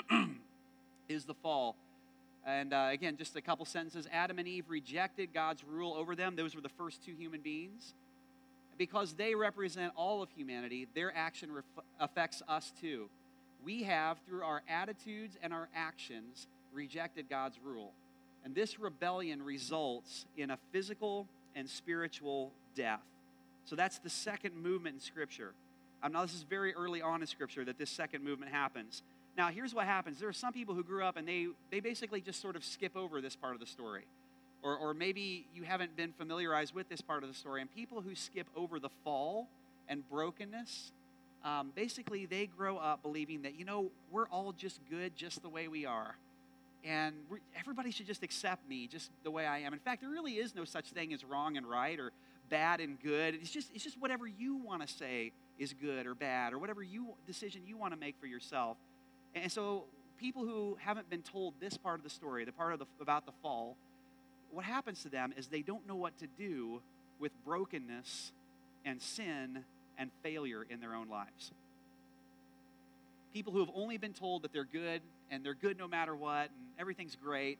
is 1.09 1.25
the 1.25 1.33
fall. 1.33 1.75
And 2.45 2.73
uh, 2.73 2.89
again, 2.91 3.17
just 3.17 3.35
a 3.35 3.41
couple 3.41 3.65
sentences. 3.65 4.07
Adam 4.11 4.39
and 4.39 4.47
Eve 4.47 4.65
rejected 4.69 5.33
God's 5.33 5.63
rule 5.65 5.93
over 5.93 6.15
them. 6.15 6.37
Those 6.37 6.55
were 6.55 6.61
the 6.61 6.69
first 6.69 7.03
two 7.03 7.13
human 7.17 7.41
beings 7.41 7.93
because 8.77 9.13
they 9.13 9.35
represent 9.35 9.93
all 9.95 10.21
of 10.21 10.29
humanity, 10.31 10.87
their 10.93 11.15
action 11.15 11.51
ref- 11.51 11.85
affects 11.99 12.41
us 12.47 12.71
too. 12.79 13.09
We 13.63 13.83
have, 13.83 14.17
through 14.27 14.43
our 14.43 14.61
attitudes 14.69 15.37
and 15.41 15.51
our 15.53 15.67
actions, 15.75 16.47
rejected 16.73 17.29
God's 17.29 17.57
rule. 17.63 17.91
And 18.45 18.53
this 18.55 18.79
rebellion 18.79 19.43
results 19.43 20.25
in 20.37 20.51
a 20.51 20.57
physical 20.71 21.27
and 21.55 21.69
spiritual 21.69 22.51
death. 22.75 23.01
So 23.65 23.75
that's 23.75 23.99
the 23.99 24.09
second 24.09 24.55
movement 24.55 24.95
in 24.95 24.99
Scripture. 25.01 25.53
Um, 26.03 26.13
now, 26.13 26.21
this 26.21 26.35
is 26.35 26.43
very 26.43 26.73
early 26.73 27.01
on 27.01 27.21
in 27.21 27.27
Scripture 27.27 27.65
that 27.65 27.77
this 27.77 27.89
second 27.89 28.23
movement 28.23 28.51
happens. 28.51 29.01
Now, 29.37 29.49
here's 29.49 29.73
what 29.73 29.85
happens 29.85 30.19
there 30.19 30.29
are 30.29 30.33
some 30.33 30.53
people 30.53 30.75
who 30.75 30.83
grew 30.83 31.03
up 31.03 31.17
and 31.17 31.27
they, 31.27 31.47
they 31.71 31.79
basically 31.79 32.21
just 32.21 32.41
sort 32.41 32.55
of 32.55 32.63
skip 32.63 32.95
over 32.95 33.21
this 33.21 33.35
part 33.35 33.53
of 33.53 33.59
the 33.59 33.65
story. 33.65 34.05
Or, 34.63 34.75
or 34.75 34.93
maybe 34.93 35.45
you 35.53 35.63
haven't 35.63 35.95
been 35.95 36.11
familiarized 36.11 36.73
with 36.73 36.89
this 36.89 37.01
part 37.01 37.23
of 37.23 37.29
the 37.29 37.35
story. 37.35 37.61
And 37.61 37.73
people 37.73 38.01
who 38.01 38.15
skip 38.15 38.47
over 38.55 38.79
the 38.79 38.89
fall 39.03 39.47
and 39.87 40.07
brokenness, 40.09 40.91
um, 41.45 41.71
basically 41.75 42.25
they 42.25 42.47
grow 42.47 42.77
up 42.77 43.01
believing 43.03 43.43
that, 43.43 43.57
you 43.57 43.65
know, 43.65 43.91
we're 44.11 44.27
all 44.27 44.51
just 44.51 44.79
good 44.89 45.15
just 45.15 45.41
the 45.41 45.49
way 45.49 45.67
we 45.67 45.85
are. 45.85 46.15
And 46.83 47.15
everybody 47.57 47.91
should 47.91 48.07
just 48.07 48.23
accept 48.23 48.67
me 48.67 48.87
just 48.87 49.11
the 49.23 49.31
way 49.31 49.45
I 49.45 49.59
am. 49.59 49.73
In 49.73 49.79
fact, 49.79 50.01
there 50.01 50.09
really 50.09 50.33
is 50.33 50.55
no 50.55 50.65
such 50.65 50.85
thing 50.89 51.13
as 51.13 51.23
wrong 51.23 51.57
and 51.57 51.65
right 51.65 51.99
or 51.99 52.11
bad 52.49 52.79
and 52.79 53.01
good. 53.01 53.35
It's 53.35 53.51
just, 53.51 53.69
it's 53.73 53.83
just 53.83 53.99
whatever 53.99 54.27
you 54.27 54.55
want 54.55 54.85
to 54.85 54.87
say 54.87 55.31
is 55.59 55.73
good 55.73 56.05
or 56.05 56.15
bad 56.15 56.53
or 56.53 56.59
whatever 56.59 56.83
you 56.83 57.07
decision 57.25 57.61
you 57.65 57.77
want 57.77 57.93
to 57.93 57.99
make 57.99 58.15
for 58.19 58.27
yourself. 58.27 58.77
And 59.35 59.51
so 59.51 59.83
people 60.17 60.43
who 60.43 60.77
haven't 60.79 61.09
been 61.09 61.21
told 61.21 61.53
this 61.59 61.77
part 61.77 61.99
of 61.99 62.03
the 62.03 62.09
story, 62.09 62.45
the 62.45 62.51
part 62.51 62.73
of 62.73 62.79
the, 62.79 62.85
about 63.01 63.25
the 63.25 63.31
fall, 63.41 63.75
what 64.51 64.65
happens 64.65 65.03
to 65.03 65.09
them 65.09 65.33
is 65.37 65.47
they 65.47 65.61
don't 65.61 65.87
know 65.87 65.95
what 65.95 66.17
to 66.19 66.27
do 66.37 66.81
with 67.19 67.31
brokenness 67.45 68.31
and 68.85 69.01
sin 69.01 69.63
and 69.97 70.11
failure 70.23 70.65
in 70.69 70.79
their 70.79 70.93
own 70.93 71.09
lives. 71.09 71.51
People 73.33 73.53
who 73.53 73.59
have 73.59 73.71
only 73.75 73.97
been 73.97 74.13
told 74.13 74.43
that 74.43 74.53
they're 74.53 74.63
good 74.63 75.01
and 75.29 75.43
they're 75.43 75.53
good 75.53 75.77
no 75.77 75.87
matter 75.87 76.15
what 76.15 76.49
and 76.49 76.67
everything's 76.79 77.15
great, 77.15 77.57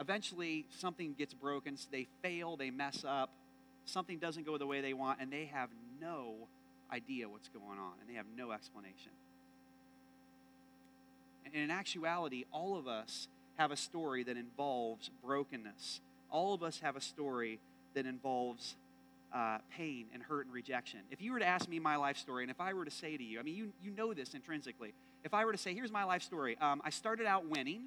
eventually 0.00 0.66
something 0.78 1.14
gets 1.14 1.34
broken, 1.34 1.76
so 1.76 1.88
they 1.90 2.06
fail, 2.22 2.56
they 2.56 2.70
mess 2.70 3.04
up, 3.06 3.30
something 3.86 4.18
doesn't 4.18 4.46
go 4.46 4.58
the 4.58 4.66
way 4.66 4.80
they 4.80 4.92
want, 4.92 5.20
and 5.20 5.32
they 5.32 5.46
have 5.46 5.70
no 6.00 6.48
idea 6.92 7.28
what's 7.28 7.48
going 7.48 7.78
on 7.78 7.92
and 8.00 8.08
they 8.08 8.14
have 8.14 8.26
no 8.36 8.52
explanation. 8.52 9.12
And 11.44 11.54
in 11.54 11.70
actuality, 11.70 12.44
all 12.52 12.76
of 12.76 12.86
us 12.86 13.28
have 13.58 13.70
a 13.70 13.76
story 13.76 14.22
that 14.22 14.36
involves 14.36 15.10
brokenness. 15.24 16.00
All 16.30 16.54
of 16.54 16.62
us 16.62 16.80
have 16.80 16.96
a 16.96 17.00
story 17.00 17.58
that 17.94 18.06
involves 18.06 18.76
uh, 19.34 19.58
pain 19.76 20.06
and 20.14 20.22
hurt 20.22 20.46
and 20.46 20.54
rejection. 20.54 21.00
If 21.10 21.20
you 21.20 21.32
were 21.32 21.38
to 21.38 21.46
ask 21.46 21.68
me 21.68 21.78
my 21.78 21.96
life 21.96 22.16
story, 22.16 22.44
and 22.44 22.50
if 22.50 22.60
I 22.60 22.72
were 22.72 22.84
to 22.84 22.90
say 22.90 23.16
to 23.16 23.22
you, 23.22 23.40
I 23.40 23.42
mean, 23.42 23.56
you, 23.56 23.72
you 23.82 23.90
know 23.90 24.14
this 24.14 24.34
intrinsically. 24.34 24.94
If 25.24 25.34
I 25.34 25.44
were 25.44 25.52
to 25.52 25.58
say, 25.58 25.74
here's 25.74 25.92
my 25.92 26.04
life 26.04 26.22
story, 26.22 26.56
um, 26.60 26.80
I 26.84 26.90
started 26.90 27.26
out 27.26 27.46
winning, 27.46 27.84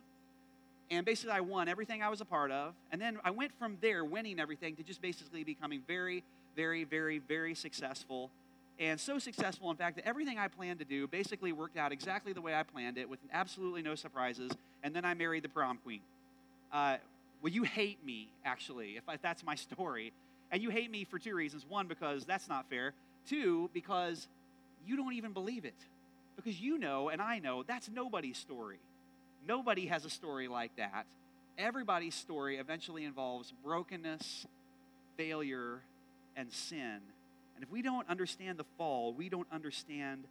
and 0.91 1.05
basically 1.05 1.33
I 1.33 1.39
won 1.39 1.67
everything 1.67 2.03
I 2.03 2.09
was 2.09 2.21
a 2.21 2.25
part 2.25 2.51
of, 2.51 2.73
and 2.91 3.01
then 3.01 3.17
I 3.23 3.31
went 3.31 3.57
from 3.57 3.77
there, 3.81 4.03
winning 4.03 4.39
everything, 4.39 4.75
to 4.75 4.83
just 4.83 5.01
basically 5.01 5.43
becoming 5.43 5.81
very, 5.87 6.23
very, 6.55 6.83
very, 6.83 7.19
very 7.19 7.55
successful 7.55 8.29
and 8.81 8.99
so 8.99 9.19
successful, 9.19 9.69
in 9.69 9.77
fact, 9.77 9.97
that 9.97 10.07
everything 10.07 10.39
I 10.39 10.47
planned 10.47 10.79
to 10.79 10.85
do 10.85 11.07
basically 11.07 11.51
worked 11.51 11.77
out 11.77 11.91
exactly 11.91 12.33
the 12.33 12.41
way 12.41 12.55
I 12.55 12.63
planned 12.63 12.97
it 12.97 13.07
with 13.07 13.19
absolutely 13.31 13.83
no 13.83 13.93
surprises. 13.93 14.51
And 14.83 14.95
then 14.95 15.05
I 15.05 15.13
married 15.13 15.43
the 15.43 15.49
prom 15.49 15.77
queen. 15.83 16.01
Uh, 16.71 16.97
well, 17.41 17.51
you 17.51 17.63
hate 17.63 18.03
me, 18.05 18.29
actually, 18.45 18.97
if, 18.97 19.03
I, 19.07 19.15
if 19.15 19.21
that's 19.21 19.43
my 19.43 19.55
story. 19.69 20.13
And 20.51 20.61
you 20.61 20.69
hate 20.69 20.91
me 20.91 21.05
for 21.05 21.19
two 21.19 21.35
reasons. 21.35 21.65
One, 21.67 21.87
because 21.87 22.25
that's 22.25 22.49
not 22.49 22.69
fair. 22.69 22.93
Two, 23.27 23.69
because 23.73 24.27
you 24.85 24.97
don't 24.97 25.13
even 25.13 25.31
believe 25.31 25.65
it. 25.65 25.75
Because 26.35 26.59
you 26.59 26.77
know, 26.77 27.09
and 27.09 27.21
I 27.21 27.39
know, 27.39 27.63
that's 27.63 27.89
nobody's 27.89 28.37
story. 28.37 28.79
Nobody 29.47 29.87
has 29.87 30.05
a 30.05 30.09
story 30.09 30.47
like 30.47 30.75
that. 30.77 31.05
Everybody's 31.57 32.15
story 32.15 32.57
eventually 32.57 33.05
involves 33.05 33.53
brokenness, 33.63 34.45
failure, 35.17 35.81
and 36.35 36.51
sin. 36.51 36.99
And 37.55 37.63
if 37.63 37.71
we 37.71 37.81
don't 37.81 38.07
understand 38.09 38.57
the 38.57 38.65
fall, 38.77 39.13
we 39.13 39.29
don't 39.29 39.47
understand 39.51 40.25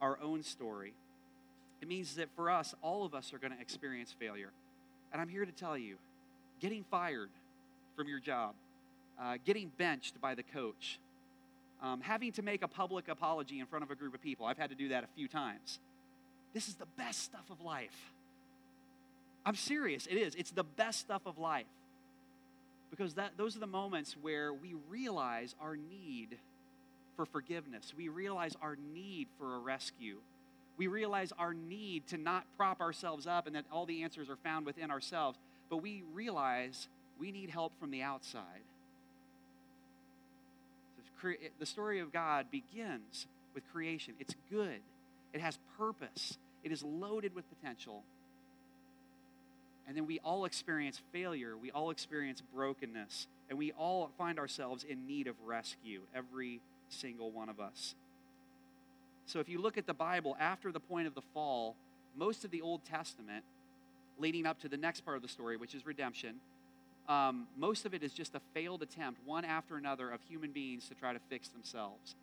our 0.00 0.18
own 0.22 0.42
story. 0.42 0.92
It 1.84 1.88
means 1.88 2.14
that 2.14 2.30
for 2.34 2.48
us, 2.48 2.74
all 2.80 3.04
of 3.04 3.14
us 3.14 3.34
are 3.34 3.38
going 3.38 3.52
to 3.52 3.60
experience 3.60 4.10
failure. 4.18 4.52
And 5.12 5.20
I'm 5.20 5.28
here 5.28 5.44
to 5.44 5.52
tell 5.52 5.76
you 5.76 5.96
getting 6.58 6.82
fired 6.90 7.28
from 7.94 8.08
your 8.08 8.20
job, 8.20 8.54
uh, 9.20 9.36
getting 9.44 9.70
benched 9.76 10.18
by 10.18 10.34
the 10.34 10.42
coach, 10.42 10.98
um, 11.82 12.00
having 12.00 12.32
to 12.32 12.42
make 12.42 12.62
a 12.62 12.68
public 12.68 13.08
apology 13.08 13.60
in 13.60 13.66
front 13.66 13.84
of 13.84 13.90
a 13.90 13.94
group 13.94 14.14
of 14.14 14.22
people. 14.22 14.46
I've 14.46 14.56
had 14.56 14.70
to 14.70 14.74
do 14.74 14.88
that 14.88 15.04
a 15.04 15.06
few 15.14 15.28
times. 15.28 15.78
This 16.54 16.68
is 16.68 16.76
the 16.76 16.86
best 16.96 17.22
stuff 17.22 17.50
of 17.50 17.60
life. 17.60 18.14
I'm 19.44 19.54
serious, 19.54 20.06
it 20.06 20.16
is. 20.16 20.34
It's 20.36 20.52
the 20.52 20.64
best 20.64 21.00
stuff 21.00 21.26
of 21.26 21.36
life 21.36 21.66
because 22.88 23.12
that, 23.12 23.32
those 23.36 23.56
are 23.56 23.60
the 23.60 23.66
moments 23.66 24.16
where 24.22 24.54
we 24.54 24.74
realize 24.88 25.54
our 25.60 25.76
need 25.76 26.38
for 27.14 27.26
forgiveness. 27.26 27.92
We 27.94 28.08
realize 28.08 28.56
our 28.62 28.78
need 28.94 29.28
for 29.38 29.56
a 29.56 29.58
rescue. 29.58 30.20
We 30.76 30.86
realize 30.88 31.32
our 31.38 31.54
need 31.54 32.06
to 32.08 32.16
not 32.16 32.44
prop 32.56 32.80
ourselves 32.80 33.26
up 33.26 33.46
and 33.46 33.54
that 33.54 33.64
all 33.70 33.86
the 33.86 34.02
answers 34.02 34.28
are 34.28 34.36
found 34.36 34.66
within 34.66 34.90
ourselves, 34.90 35.38
but 35.70 35.78
we 35.78 36.02
realize 36.12 36.88
we 37.18 37.30
need 37.30 37.50
help 37.50 37.72
from 37.78 37.90
the 37.90 38.02
outside. 38.02 38.62
The 41.58 41.66
story 41.66 42.00
of 42.00 42.12
God 42.12 42.50
begins 42.50 43.26
with 43.54 43.62
creation. 43.72 44.14
It's 44.20 44.34
good, 44.50 44.80
it 45.32 45.40
has 45.40 45.58
purpose, 45.78 46.36
it 46.62 46.72
is 46.72 46.82
loaded 46.82 47.34
with 47.34 47.44
potential. 47.48 48.02
And 49.86 49.96
then 49.96 50.06
we 50.06 50.18
all 50.24 50.44
experience 50.44 51.00
failure, 51.12 51.56
we 51.56 51.70
all 51.70 51.90
experience 51.90 52.42
brokenness, 52.54 53.26
and 53.48 53.58
we 53.58 53.72
all 53.72 54.10
find 54.18 54.38
ourselves 54.38 54.84
in 54.84 55.06
need 55.06 55.26
of 55.26 55.36
rescue, 55.46 56.00
every 56.14 56.60
single 56.88 57.30
one 57.30 57.48
of 57.48 57.60
us. 57.60 57.94
So 59.26 59.40
if 59.40 59.48
you 59.48 59.60
look 59.60 59.78
at 59.78 59.86
the 59.86 59.94
Bible 59.94 60.36
after 60.38 60.70
the 60.70 60.80
point 60.80 61.06
of 61.06 61.14
the 61.14 61.22
fall, 61.32 61.76
most 62.16 62.44
of 62.44 62.50
the 62.50 62.60
Old 62.60 62.84
Testament, 62.84 63.44
leading 64.18 64.46
up 64.46 64.60
to 64.60 64.68
the 64.68 64.76
next 64.76 65.00
part 65.00 65.16
of 65.16 65.22
the 65.22 65.28
story, 65.28 65.56
which 65.56 65.74
is 65.74 65.86
redemption, 65.86 66.36
um, 67.08 67.46
most 67.56 67.84
of 67.84 67.94
it 67.94 68.02
is 68.02 68.12
just 68.12 68.34
a 68.34 68.40
failed 68.54 68.82
attempt, 68.82 69.20
one 69.26 69.44
after 69.44 69.76
another, 69.76 70.10
of 70.10 70.20
human 70.22 70.52
beings 70.52 70.88
to 70.88 70.94
try 70.94 71.12
to 71.12 71.18
fix 71.28 71.48
themselves. 71.48 72.14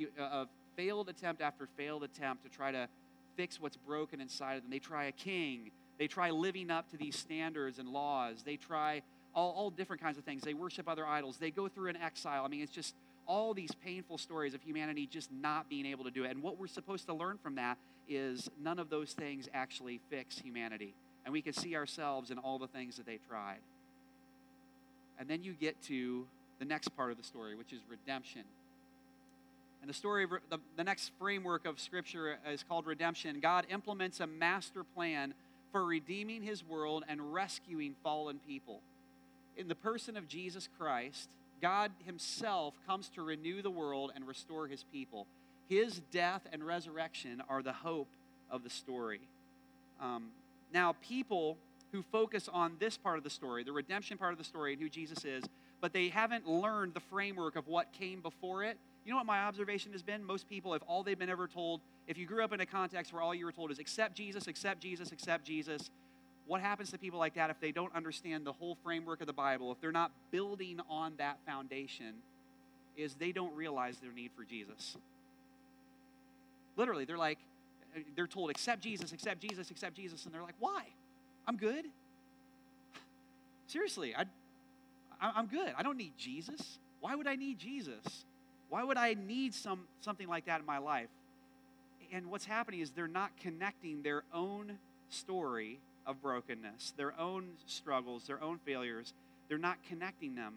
Uh, 0.00 0.22
a 0.22 0.48
failed 0.76 1.08
attempt 1.08 1.42
after 1.42 1.68
failed 1.76 2.04
attempt 2.04 2.44
to 2.44 2.48
try 2.48 2.72
to 2.72 2.88
fix 3.36 3.60
what's 3.60 3.76
broken 3.76 4.20
inside 4.20 4.54
of 4.54 4.62
them. 4.62 4.70
They 4.70 4.78
try 4.78 5.04
a 5.04 5.12
king. 5.12 5.70
They 5.98 6.06
try 6.06 6.30
living 6.30 6.70
up 6.70 6.90
to 6.90 6.96
these 6.96 7.16
standards 7.16 7.78
and 7.78 7.88
laws. 7.90 8.42
They 8.44 8.56
try 8.56 9.02
all, 9.34 9.52
all 9.52 9.70
different 9.70 10.00
kinds 10.00 10.16
of 10.16 10.24
things. 10.24 10.42
They 10.42 10.54
worship 10.54 10.88
other 10.88 11.06
idols. 11.06 11.36
They 11.36 11.50
go 11.50 11.68
through 11.68 11.90
an 11.90 11.96
exile. 11.96 12.44
I 12.44 12.48
mean, 12.48 12.62
it's 12.62 12.72
just 12.72 12.94
all 13.30 13.54
these 13.54 13.70
painful 13.84 14.18
stories 14.18 14.54
of 14.54 14.62
humanity 14.62 15.06
just 15.06 15.30
not 15.30 15.68
being 15.68 15.86
able 15.86 16.02
to 16.02 16.10
do 16.10 16.24
it. 16.24 16.32
And 16.32 16.42
what 16.42 16.58
we're 16.58 16.66
supposed 16.66 17.06
to 17.06 17.14
learn 17.14 17.38
from 17.38 17.54
that 17.54 17.78
is 18.08 18.50
none 18.60 18.80
of 18.80 18.90
those 18.90 19.12
things 19.12 19.48
actually 19.54 20.00
fix 20.10 20.36
humanity. 20.40 20.94
And 21.24 21.32
we 21.32 21.40
can 21.40 21.52
see 21.52 21.76
ourselves 21.76 22.32
in 22.32 22.38
all 22.38 22.58
the 22.58 22.66
things 22.66 22.96
that 22.96 23.06
they 23.06 23.20
tried. 23.28 23.60
And 25.16 25.28
then 25.28 25.44
you 25.44 25.52
get 25.52 25.80
to 25.82 26.26
the 26.58 26.64
next 26.64 26.88
part 26.96 27.12
of 27.12 27.18
the 27.18 27.22
story, 27.22 27.54
which 27.54 27.72
is 27.72 27.78
redemption. 27.88 28.42
And 29.80 29.88
the 29.88 29.94
story 29.94 30.24
of 30.24 30.30
the, 30.50 30.58
the 30.76 30.82
next 30.82 31.12
framework 31.20 31.66
of 31.66 31.78
Scripture 31.78 32.36
is 32.50 32.64
called 32.64 32.84
redemption. 32.84 33.38
God 33.38 33.64
implements 33.70 34.18
a 34.18 34.26
master 34.26 34.82
plan 34.82 35.34
for 35.70 35.84
redeeming 35.84 36.42
his 36.42 36.64
world 36.64 37.04
and 37.08 37.32
rescuing 37.32 37.94
fallen 38.02 38.40
people. 38.44 38.80
In 39.56 39.68
the 39.68 39.76
person 39.76 40.16
of 40.16 40.26
Jesus 40.26 40.68
Christ, 40.76 41.28
God 41.60 41.92
himself 42.04 42.74
comes 42.86 43.08
to 43.10 43.22
renew 43.22 43.62
the 43.62 43.70
world 43.70 44.12
and 44.14 44.26
restore 44.26 44.66
his 44.66 44.84
people. 44.92 45.26
His 45.68 46.00
death 46.10 46.42
and 46.52 46.64
resurrection 46.64 47.42
are 47.48 47.62
the 47.62 47.72
hope 47.72 48.08
of 48.50 48.64
the 48.64 48.70
story. 48.70 49.20
Um, 50.00 50.28
now, 50.72 50.96
people 51.02 51.56
who 51.92 52.02
focus 52.02 52.48
on 52.52 52.76
this 52.78 52.96
part 52.96 53.18
of 53.18 53.24
the 53.24 53.30
story, 53.30 53.64
the 53.64 53.72
redemption 53.72 54.18
part 54.18 54.32
of 54.32 54.38
the 54.38 54.44
story, 54.44 54.72
and 54.72 54.82
who 54.82 54.88
Jesus 54.88 55.24
is, 55.24 55.44
but 55.80 55.92
they 55.92 56.08
haven't 56.08 56.48
learned 56.48 56.94
the 56.94 57.00
framework 57.00 57.56
of 57.56 57.66
what 57.66 57.92
came 57.92 58.20
before 58.20 58.64
it. 58.64 58.76
You 59.04 59.12
know 59.12 59.16
what 59.16 59.26
my 59.26 59.40
observation 59.40 59.92
has 59.92 60.02
been? 60.02 60.22
Most 60.24 60.48
people, 60.48 60.74
if 60.74 60.82
all 60.86 61.02
they've 61.02 61.18
been 61.18 61.30
ever 61.30 61.48
told, 61.48 61.80
if 62.06 62.18
you 62.18 62.26
grew 62.26 62.44
up 62.44 62.52
in 62.52 62.60
a 62.60 62.66
context 62.66 63.12
where 63.12 63.22
all 63.22 63.34
you 63.34 63.44
were 63.44 63.52
told 63.52 63.70
is 63.70 63.78
accept 63.78 64.14
Jesus, 64.14 64.46
accept 64.46 64.80
Jesus, 64.80 65.10
accept 65.10 65.44
Jesus, 65.44 65.90
what 66.50 66.60
happens 66.60 66.90
to 66.90 66.98
people 66.98 67.20
like 67.20 67.34
that 67.34 67.48
if 67.48 67.60
they 67.60 67.70
don't 67.70 67.94
understand 67.94 68.44
the 68.44 68.50
whole 68.50 68.76
framework 68.82 69.20
of 69.20 69.28
the 69.28 69.32
Bible, 69.32 69.70
if 69.70 69.80
they're 69.80 69.92
not 69.92 70.10
building 70.32 70.80
on 70.90 71.12
that 71.18 71.38
foundation, 71.46 72.14
is 72.96 73.14
they 73.14 73.30
don't 73.30 73.54
realize 73.54 73.98
their 73.98 74.10
need 74.10 74.32
for 74.36 74.42
Jesus. 74.42 74.96
Literally, 76.74 77.04
they're 77.04 77.16
like, 77.16 77.38
they're 78.16 78.26
told, 78.26 78.50
accept 78.50 78.82
Jesus, 78.82 79.12
accept 79.12 79.40
Jesus, 79.40 79.70
accept 79.70 79.94
Jesus, 79.94 80.24
and 80.24 80.34
they're 80.34 80.42
like, 80.42 80.56
why? 80.58 80.86
I'm 81.46 81.56
good. 81.56 81.84
Seriously, 83.68 84.12
I, 84.16 84.24
I'm 85.20 85.46
good. 85.46 85.72
I 85.78 85.84
don't 85.84 85.96
need 85.96 86.14
Jesus. 86.18 86.80
Why 86.98 87.14
would 87.14 87.28
I 87.28 87.36
need 87.36 87.60
Jesus? 87.60 88.24
Why 88.70 88.82
would 88.82 88.96
I 88.96 89.14
need 89.14 89.54
some, 89.54 89.82
something 90.00 90.26
like 90.26 90.46
that 90.46 90.58
in 90.58 90.66
my 90.66 90.78
life? 90.78 91.10
And 92.12 92.28
what's 92.28 92.44
happening 92.44 92.80
is 92.80 92.90
they're 92.90 93.06
not 93.06 93.30
connecting 93.40 94.02
their 94.02 94.24
own 94.34 94.78
story 95.10 95.78
of 96.06 96.20
brokenness, 96.22 96.94
their 96.96 97.18
own 97.18 97.52
struggles, 97.66 98.26
their 98.26 98.42
own 98.42 98.58
failures. 98.58 99.12
They're 99.48 99.58
not 99.58 99.78
connecting 99.88 100.34
them 100.34 100.54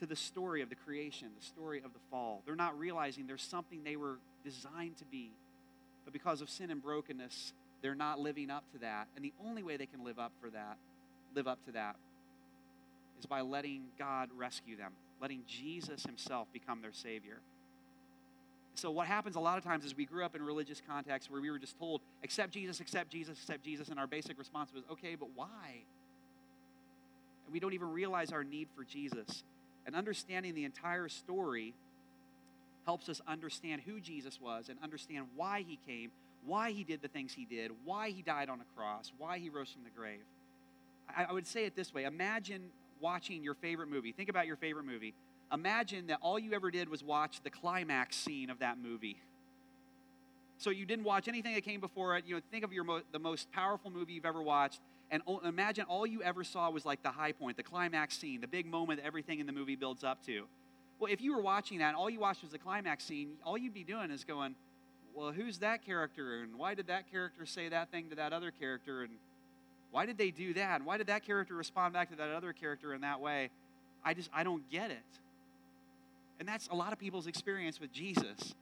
to 0.00 0.06
the 0.06 0.16
story 0.16 0.62
of 0.62 0.68
the 0.68 0.74
creation, 0.74 1.28
the 1.38 1.46
story 1.46 1.78
of 1.78 1.92
the 1.92 2.00
fall. 2.10 2.42
They're 2.44 2.56
not 2.56 2.78
realizing 2.78 3.26
there's 3.26 3.42
something 3.42 3.84
they 3.84 3.96
were 3.96 4.18
designed 4.44 4.96
to 4.98 5.04
be. 5.04 5.30
But 6.04 6.12
because 6.12 6.40
of 6.40 6.50
sin 6.50 6.70
and 6.70 6.82
brokenness, 6.82 7.52
they're 7.82 7.94
not 7.94 8.18
living 8.18 8.50
up 8.50 8.64
to 8.72 8.78
that. 8.78 9.06
And 9.14 9.24
the 9.24 9.32
only 9.44 9.62
way 9.62 9.76
they 9.76 9.86
can 9.86 10.04
live 10.04 10.18
up 10.18 10.32
for 10.40 10.50
that, 10.50 10.76
live 11.34 11.46
up 11.46 11.64
to 11.66 11.72
that, 11.72 11.96
is 13.20 13.26
by 13.26 13.40
letting 13.40 13.84
God 13.98 14.30
rescue 14.36 14.76
them, 14.76 14.92
letting 15.20 15.42
Jesus 15.46 16.04
himself 16.04 16.48
become 16.52 16.82
their 16.82 16.92
Savior. 16.92 17.38
So, 18.74 18.90
what 18.90 19.06
happens 19.06 19.36
a 19.36 19.40
lot 19.40 19.58
of 19.58 19.64
times 19.64 19.84
is 19.84 19.96
we 19.96 20.06
grew 20.06 20.24
up 20.24 20.34
in 20.34 20.42
religious 20.42 20.80
contexts 20.86 21.30
where 21.30 21.40
we 21.40 21.50
were 21.50 21.58
just 21.58 21.78
told, 21.78 22.00
accept 22.24 22.52
Jesus, 22.52 22.80
accept 22.80 23.10
Jesus, 23.10 23.38
accept 23.38 23.64
Jesus, 23.64 23.88
and 23.88 23.98
our 23.98 24.06
basic 24.06 24.38
response 24.38 24.72
was, 24.74 24.82
okay, 24.90 25.14
but 25.14 25.28
why? 25.34 25.82
And 27.44 27.52
we 27.52 27.60
don't 27.60 27.74
even 27.74 27.92
realize 27.92 28.32
our 28.32 28.44
need 28.44 28.68
for 28.74 28.84
Jesus. 28.84 29.44
And 29.84 29.94
understanding 29.94 30.54
the 30.54 30.64
entire 30.64 31.08
story 31.08 31.74
helps 32.86 33.08
us 33.08 33.20
understand 33.26 33.82
who 33.84 34.00
Jesus 34.00 34.40
was 34.40 34.68
and 34.68 34.78
understand 34.82 35.26
why 35.36 35.64
he 35.66 35.78
came, 35.86 36.10
why 36.46 36.70
he 36.70 36.82
did 36.82 37.02
the 37.02 37.08
things 37.08 37.32
he 37.32 37.44
did, 37.44 37.70
why 37.84 38.10
he 38.10 38.22
died 38.22 38.48
on 38.48 38.60
a 38.60 38.64
cross, 38.76 39.12
why 39.18 39.38
he 39.38 39.50
rose 39.50 39.70
from 39.70 39.84
the 39.84 39.90
grave. 39.90 40.20
I, 41.14 41.24
I 41.24 41.32
would 41.32 41.46
say 41.46 41.64
it 41.64 41.76
this 41.76 41.92
way 41.92 42.04
Imagine 42.04 42.62
watching 43.00 43.42
your 43.42 43.54
favorite 43.54 43.88
movie. 43.88 44.12
Think 44.12 44.28
about 44.28 44.46
your 44.46 44.56
favorite 44.56 44.86
movie. 44.86 45.14
Imagine 45.52 46.06
that 46.06 46.18
all 46.22 46.38
you 46.38 46.54
ever 46.54 46.70
did 46.70 46.88
was 46.88 47.02
watch 47.04 47.40
the 47.42 47.50
climax 47.50 48.16
scene 48.16 48.48
of 48.48 48.60
that 48.60 48.78
movie. 48.78 49.18
So 50.58 50.70
you 50.70 50.86
didn't 50.86 51.04
watch 51.04 51.28
anything 51.28 51.54
that 51.54 51.64
came 51.64 51.80
before 51.80 52.16
it. 52.16 52.24
You 52.26 52.36
know, 52.36 52.40
think 52.50 52.64
of 52.64 52.72
your 52.72 52.84
mo- 52.84 53.02
the 53.10 53.18
most 53.18 53.50
powerful 53.52 53.90
movie 53.90 54.12
you've 54.12 54.24
ever 54.24 54.40
watched, 54.42 54.80
and 55.10 55.22
o- 55.26 55.40
imagine 55.40 55.84
all 55.86 56.06
you 56.06 56.22
ever 56.22 56.44
saw 56.44 56.70
was 56.70 56.86
like 56.86 57.02
the 57.02 57.10
high 57.10 57.32
point, 57.32 57.56
the 57.56 57.62
climax 57.62 58.16
scene, 58.16 58.40
the 58.40 58.46
big 58.46 58.66
moment 58.66 59.00
that 59.00 59.06
everything 59.06 59.40
in 59.40 59.46
the 59.46 59.52
movie 59.52 59.76
builds 59.76 60.04
up 60.04 60.24
to. 60.26 60.44
Well, 60.98 61.12
if 61.12 61.20
you 61.20 61.34
were 61.34 61.42
watching 61.42 61.78
that 61.78 61.88
and 61.88 61.96
all 61.96 62.08
you 62.08 62.20
watched 62.20 62.42
was 62.42 62.52
the 62.52 62.58
climax 62.58 63.04
scene, 63.04 63.32
all 63.44 63.58
you'd 63.58 63.74
be 63.74 63.82
doing 63.82 64.10
is 64.12 64.22
going, 64.22 64.54
"Well, 65.14 65.32
who's 65.32 65.58
that 65.58 65.84
character? 65.84 66.42
And 66.42 66.56
why 66.56 66.74
did 66.74 66.86
that 66.86 67.10
character 67.10 67.44
say 67.44 67.68
that 67.68 67.90
thing 67.90 68.08
to 68.10 68.14
that 68.16 68.32
other 68.32 68.52
character? 68.52 69.02
And 69.02 69.10
why 69.90 70.06
did 70.06 70.16
they 70.16 70.30
do 70.30 70.54
that? 70.54 70.76
And 70.76 70.86
why 70.86 70.96
did 70.96 71.08
that 71.08 71.26
character 71.26 71.54
respond 71.54 71.92
back 71.92 72.08
to 72.10 72.16
that 72.16 72.30
other 72.30 72.52
character 72.52 72.94
in 72.94 73.00
that 73.00 73.20
way? 73.20 73.50
I 74.04 74.14
just, 74.14 74.30
I 74.32 74.44
don't 74.44 74.68
get 74.70 74.90
it. 74.90 75.02
And 76.42 76.48
that's 76.48 76.66
a 76.72 76.74
lot 76.74 76.92
of 76.92 76.98
people's 76.98 77.28
experience 77.28 77.78
with 77.78 77.92
Jesus. 77.92 78.52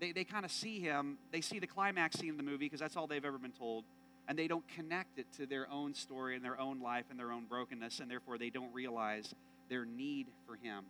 They, 0.00 0.12
they 0.12 0.24
kind 0.24 0.46
of 0.46 0.50
see 0.50 0.80
him, 0.80 1.18
they 1.30 1.42
see 1.42 1.58
the 1.58 1.66
climax 1.66 2.18
scene 2.18 2.30
in 2.30 2.38
the 2.38 2.42
movie 2.42 2.64
because 2.64 2.80
that's 2.80 2.96
all 2.96 3.06
they've 3.06 3.22
ever 3.22 3.36
been 3.36 3.52
told, 3.52 3.84
and 4.26 4.38
they 4.38 4.48
don't 4.48 4.66
connect 4.68 5.18
it 5.18 5.26
to 5.36 5.44
their 5.44 5.70
own 5.70 5.92
story 5.92 6.36
and 6.36 6.42
their 6.42 6.58
own 6.58 6.80
life 6.80 7.04
and 7.10 7.20
their 7.20 7.30
own 7.30 7.44
brokenness, 7.44 8.00
and 8.00 8.10
therefore 8.10 8.38
they 8.38 8.48
don't 8.48 8.72
realize 8.72 9.34
their 9.68 9.84
need 9.84 10.28
for 10.46 10.56
him. 10.56 10.84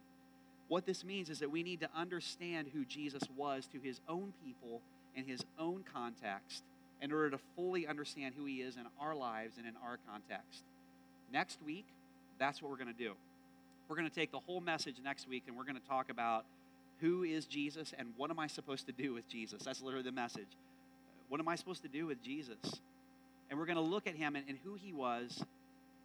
What 0.68 0.86
this 0.86 1.02
means 1.02 1.28
is 1.28 1.40
that 1.40 1.50
we 1.50 1.64
need 1.64 1.80
to 1.80 1.88
understand 1.92 2.68
who 2.72 2.84
Jesus 2.84 3.24
was 3.36 3.66
to 3.72 3.80
his 3.80 4.00
own 4.08 4.32
people 4.44 4.80
in 5.16 5.24
his 5.24 5.44
own 5.58 5.82
context 5.92 6.62
in 7.02 7.10
order 7.10 7.30
to 7.30 7.38
fully 7.56 7.84
understand 7.88 8.36
who 8.38 8.44
He 8.44 8.62
is 8.62 8.76
in 8.76 8.84
our 9.00 9.16
lives 9.16 9.56
and 9.58 9.66
in 9.66 9.74
our 9.84 9.98
context. 10.08 10.62
Next 11.32 11.58
week, 11.66 11.86
that's 12.38 12.62
what 12.62 12.70
we're 12.70 12.76
going 12.76 12.94
to 12.94 13.04
do. 13.04 13.14
We're 13.88 13.96
going 13.96 14.08
to 14.08 14.14
take 14.14 14.32
the 14.32 14.40
whole 14.40 14.60
message 14.60 14.96
next 15.02 15.26
week 15.26 15.44
and 15.46 15.56
we're 15.56 15.64
going 15.64 15.80
to 15.80 15.88
talk 15.88 16.10
about 16.10 16.44
who 17.00 17.22
is 17.22 17.46
Jesus 17.46 17.94
and 17.98 18.08
what 18.16 18.30
am 18.30 18.38
I 18.38 18.46
supposed 18.46 18.86
to 18.86 18.92
do 18.92 19.14
with 19.14 19.26
Jesus. 19.28 19.62
That's 19.62 19.80
literally 19.80 20.04
the 20.04 20.12
message. 20.12 20.48
What 21.30 21.40
am 21.40 21.48
I 21.48 21.56
supposed 21.56 21.82
to 21.82 21.88
do 21.88 22.06
with 22.06 22.22
Jesus? 22.22 22.58
And 23.48 23.58
we're 23.58 23.64
going 23.64 23.76
to 23.76 23.82
look 23.82 24.06
at 24.06 24.14
him 24.14 24.36
and, 24.36 24.44
and 24.46 24.58
who 24.62 24.74
he 24.74 24.92
was. 24.92 25.42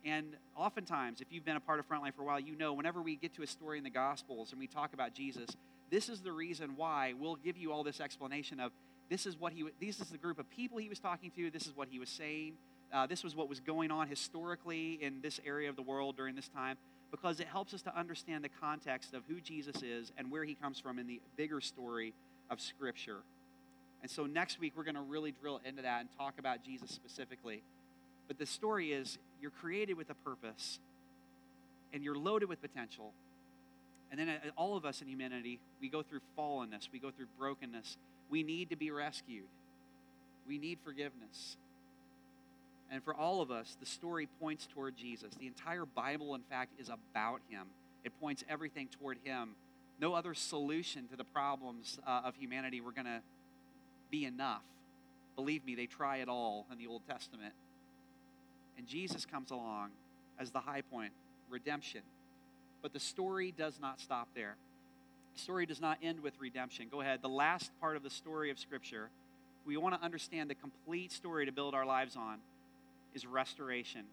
And 0.06 0.28
oftentimes, 0.56 1.20
if 1.20 1.28
you've 1.30 1.44
been 1.44 1.58
a 1.58 1.62
part 1.62 1.80
of 1.80 1.88
Frontline 1.90 2.14
for 2.14 2.22
a 2.22 2.26
while, 2.26 2.40
you 2.40 2.56
know 2.56 2.74
whenever 2.74 3.02
we 3.02 3.18
get 3.18 3.34
to 3.36 3.44
a 3.44 3.48
story 3.48 3.78
in 3.78 3.84
the 3.84 3.90
Gospels 3.90 4.52
and 4.52 4.60
we 4.60 4.68
talk 4.68 4.94
about 4.94 5.14
Jesus, 5.14 5.50
this 5.92 6.08
is 6.08 6.22
the 6.22 6.32
reason 6.32 6.74
why 6.78 7.14
we'll 7.20 7.36
give 7.36 7.58
you 7.58 7.74
all 7.74 7.84
this 7.84 8.00
explanation 8.00 8.60
of 8.60 8.72
this 9.10 9.26
is 9.26 9.38
what 9.38 9.54
he 9.54 9.66
this 9.80 10.00
is 10.00 10.08
the 10.08 10.18
group 10.18 10.40
of 10.40 10.50
people 10.50 10.78
he 10.78 10.90
was 10.90 11.00
talking 11.00 11.30
to 11.32 11.52
this 11.52 11.68
is 11.68 11.76
what 11.76 11.88
he 11.92 12.00
was 12.00 12.10
saying 12.10 12.54
uh, 12.92 13.06
this 13.06 13.24
was 13.24 13.36
what 13.36 13.48
was 13.50 13.60
going 13.60 13.92
on 13.92 14.08
historically 14.08 14.94
in 15.02 15.22
this 15.22 15.40
area 15.46 15.70
of 15.70 15.76
the 15.76 15.82
world 15.82 16.16
during 16.18 16.36
this 16.36 16.48
time 16.48 16.78
because 17.14 17.40
it 17.40 17.48
helps 17.48 17.74
us 17.74 17.82
to 17.84 17.98
understand 17.98 18.44
the 18.44 18.50
context 18.50 19.14
of 19.14 19.22
who 19.28 19.40
jesus 19.40 19.82
is 19.82 20.12
and 20.18 20.32
where 20.32 20.44
he 20.44 20.56
comes 20.56 20.80
from 20.80 20.98
in 20.98 21.08
the 21.08 21.22
bigger 21.38 21.62
story 21.62 22.14
of 22.50 22.60
scripture 22.60 23.20
and 24.02 24.12
so 24.12 24.26
next 24.26 24.60
week 24.60 24.74
we're 24.76 24.84
going 24.84 24.96
to 24.96 25.02
really 25.02 25.32
drill 25.32 25.62
into 25.64 25.82
that 25.82 26.02
and 26.02 26.10
talk 26.18 26.34
about 26.40 26.64
jesus 26.64 26.90
specifically 26.90 27.62
but 28.28 28.38
the 28.38 28.46
story 28.46 28.92
is 28.92 29.18
you're 29.42 29.52
created 29.52 29.96
with 29.96 30.10
a 30.10 30.16
purpose 30.16 30.80
and 31.94 32.04
you're 32.04 32.18
loaded 32.18 32.50
with 32.50 32.62
potential 32.62 33.14
and 34.12 34.20
then 34.20 34.30
uh, 34.30 34.50
all 34.58 34.76
of 34.76 34.86
us 34.86 35.02
in 35.02 35.08
humanity 35.08 35.60
we 35.80 35.90
go 35.90 36.02
through 36.02 36.22
fallenness 36.38 36.90
we 36.92 37.00
go 37.00 37.12
through 37.12 37.28
brokenness 37.38 37.98
we 38.34 38.42
need 38.42 38.72
to 38.72 38.76
be 38.76 38.90
rescued. 38.90 39.46
We 40.48 40.58
need 40.58 40.80
forgiveness. 40.84 41.58
And 42.92 43.04
for 43.04 43.14
all 43.14 43.42
of 43.42 43.50
us, 43.50 43.76
the 43.80 43.86
story 43.86 44.28
points 44.40 44.68
toward 44.68 44.96
Jesus. 44.96 45.34
The 45.40 45.48
entire 45.48 45.86
Bible, 45.86 46.36
in 46.36 46.42
fact, 46.42 46.80
is 46.80 46.90
about 46.90 47.42
him. 47.50 47.68
It 48.04 48.12
points 48.20 48.44
everything 48.50 48.88
toward 49.00 49.18
him. 49.24 49.56
No 50.00 50.14
other 50.14 50.34
solution 50.34 51.08
to 51.08 51.16
the 51.16 51.24
problems 51.24 52.00
uh, 52.06 52.22
of 52.26 52.36
humanity 52.36 52.82
were 52.82 52.92
going 52.92 53.06
to 53.06 53.22
be 54.12 54.26
enough. 54.26 54.62
Believe 55.36 55.66
me, 55.66 55.76
they 55.76 55.88
try 55.88 56.18
it 56.18 56.30
all 56.30 56.68
in 56.72 56.78
the 56.78 56.88
Old 56.88 57.02
Testament. 57.08 57.54
And 58.78 58.88
Jesus 58.88 59.26
comes 59.26 59.52
along 59.52 59.90
as 60.40 60.52
the 60.52 60.60
high 60.60 60.82
point, 60.82 61.14
redemption. 61.50 62.02
But 62.82 62.94
the 62.94 63.00
story 63.00 63.54
does 63.58 63.80
not 63.80 64.00
stop 64.00 64.28
there. 64.36 64.56
The 65.36 65.42
story 65.42 65.66
does 65.66 65.82
not 65.82 65.98
end 66.04 66.20
with 66.20 66.34
redemption. 66.40 66.88
Go 66.92 67.02
ahead. 67.02 67.22
The 67.22 67.30
last 67.30 67.72
part 67.80 67.96
of 67.96 68.04
the 68.04 68.10
story 68.10 68.52
of 68.52 68.60
Scripture, 68.60 69.10
we 69.66 69.78
want 69.78 69.96
to 69.96 70.04
understand 70.04 70.50
the 70.50 70.56
complete 70.56 71.12
story 71.12 71.46
to 71.46 71.52
build 71.52 71.74
our 71.74 71.86
lives 71.86 72.16
on, 72.16 72.40
is 73.14 73.26
restoration. 73.26 74.06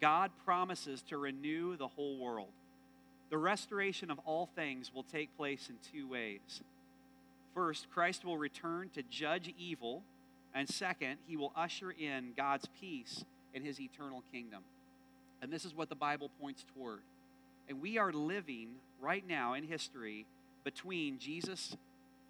God 0.00 0.30
promises 0.44 1.02
to 1.02 1.16
renew 1.16 1.76
the 1.76 1.88
whole 1.88 2.18
world. 2.18 2.50
The 3.30 3.38
restoration 3.38 4.10
of 4.10 4.18
all 4.24 4.46
things 4.54 4.92
will 4.94 5.04
take 5.04 5.36
place 5.36 5.70
in 5.70 5.76
two 5.92 6.08
ways. 6.08 6.62
First, 7.54 7.86
Christ 7.90 8.24
will 8.24 8.36
return 8.36 8.90
to 8.94 9.02
judge 9.04 9.52
evil, 9.58 10.02
and 10.54 10.68
second, 10.68 11.18
he 11.26 11.36
will 11.36 11.52
usher 11.54 11.90
in 11.90 12.32
God's 12.36 12.66
peace 12.80 13.24
in 13.54 13.64
his 13.64 13.80
eternal 13.80 14.22
kingdom. 14.32 14.62
And 15.40 15.52
this 15.52 15.64
is 15.64 15.74
what 15.74 15.88
the 15.88 15.94
Bible 15.94 16.30
points 16.40 16.64
toward. 16.74 17.00
And 17.68 17.80
we 17.80 17.98
are 17.98 18.12
living 18.12 18.70
right 19.00 19.26
now 19.26 19.54
in 19.54 19.64
history 19.64 20.26
between 20.64 21.18
Jesus' 21.18 21.76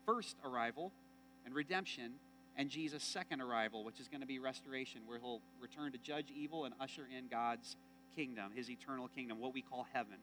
first 0.06 0.36
arrival 0.44 0.92
and 1.44 1.54
redemption 1.54 2.12
and 2.56 2.68
Jesus' 2.68 3.02
second 3.02 3.40
arrival, 3.40 3.84
which 3.84 3.98
is 4.00 4.08
going 4.08 4.20
to 4.20 4.26
be 4.26 4.38
restoration, 4.38 5.00
where 5.06 5.18
he'll 5.18 5.40
return 5.60 5.92
to 5.92 5.98
judge 5.98 6.26
evil 6.34 6.64
and 6.64 6.74
usher 6.80 7.06
in 7.16 7.28
God's 7.28 7.76
kingdom, 8.14 8.52
his 8.54 8.70
eternal 8.70 9.08
kingdom, 9.08 9.40
what 9.40 9.54
we 9.54 9.62
call 9.62 9.86
heaven. 9.92 10.16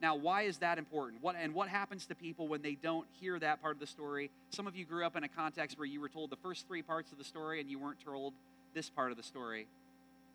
Now, 0.00 0.16
why 0.16 0.42
is 0.42 0.58
that 0.58 0.78
important? 0.78 1.22
What, 1.22 1.34
and 1.38 1.54
what 1.54 1.68
happens 1.68 2.06
to 2.06 2.14
people 2.14 2.46
when 2.46 2.62
they 2.62 2.74
don't 2.74 3.06
hear 3.20 3.38
that 3.38 3.62
part 3.62 3.74
of 3.74 3.80
the 3.80 3.86
story? 3.86 4.30
Some 4.50 4.66
of 4.66 4.76
you 4.76 4.84
grew 4.84 5.04
up 5.04 5.16
in 5.16 5.24
a 5.24 5.28
context 5.28 5.78
where 5.78 5.86
you 5.86 6.00
were 6.00 6.08
told 6.08 6.30
the 6.30 6.36
first 6.36 6.68
three 6.68 6.82
parts 6.82 7.10
of 7.10 7.18
the 7.18 7.24
story 7.24 7.60
and 7.60 7.70
you 7.70 7.78
weren't 7.78 8.04
told 8.04 8.34
this 8.74 8.90
part 8.90 9.10
of 9.10 9.16
the 9.16 9.22
story. 9.22 9.66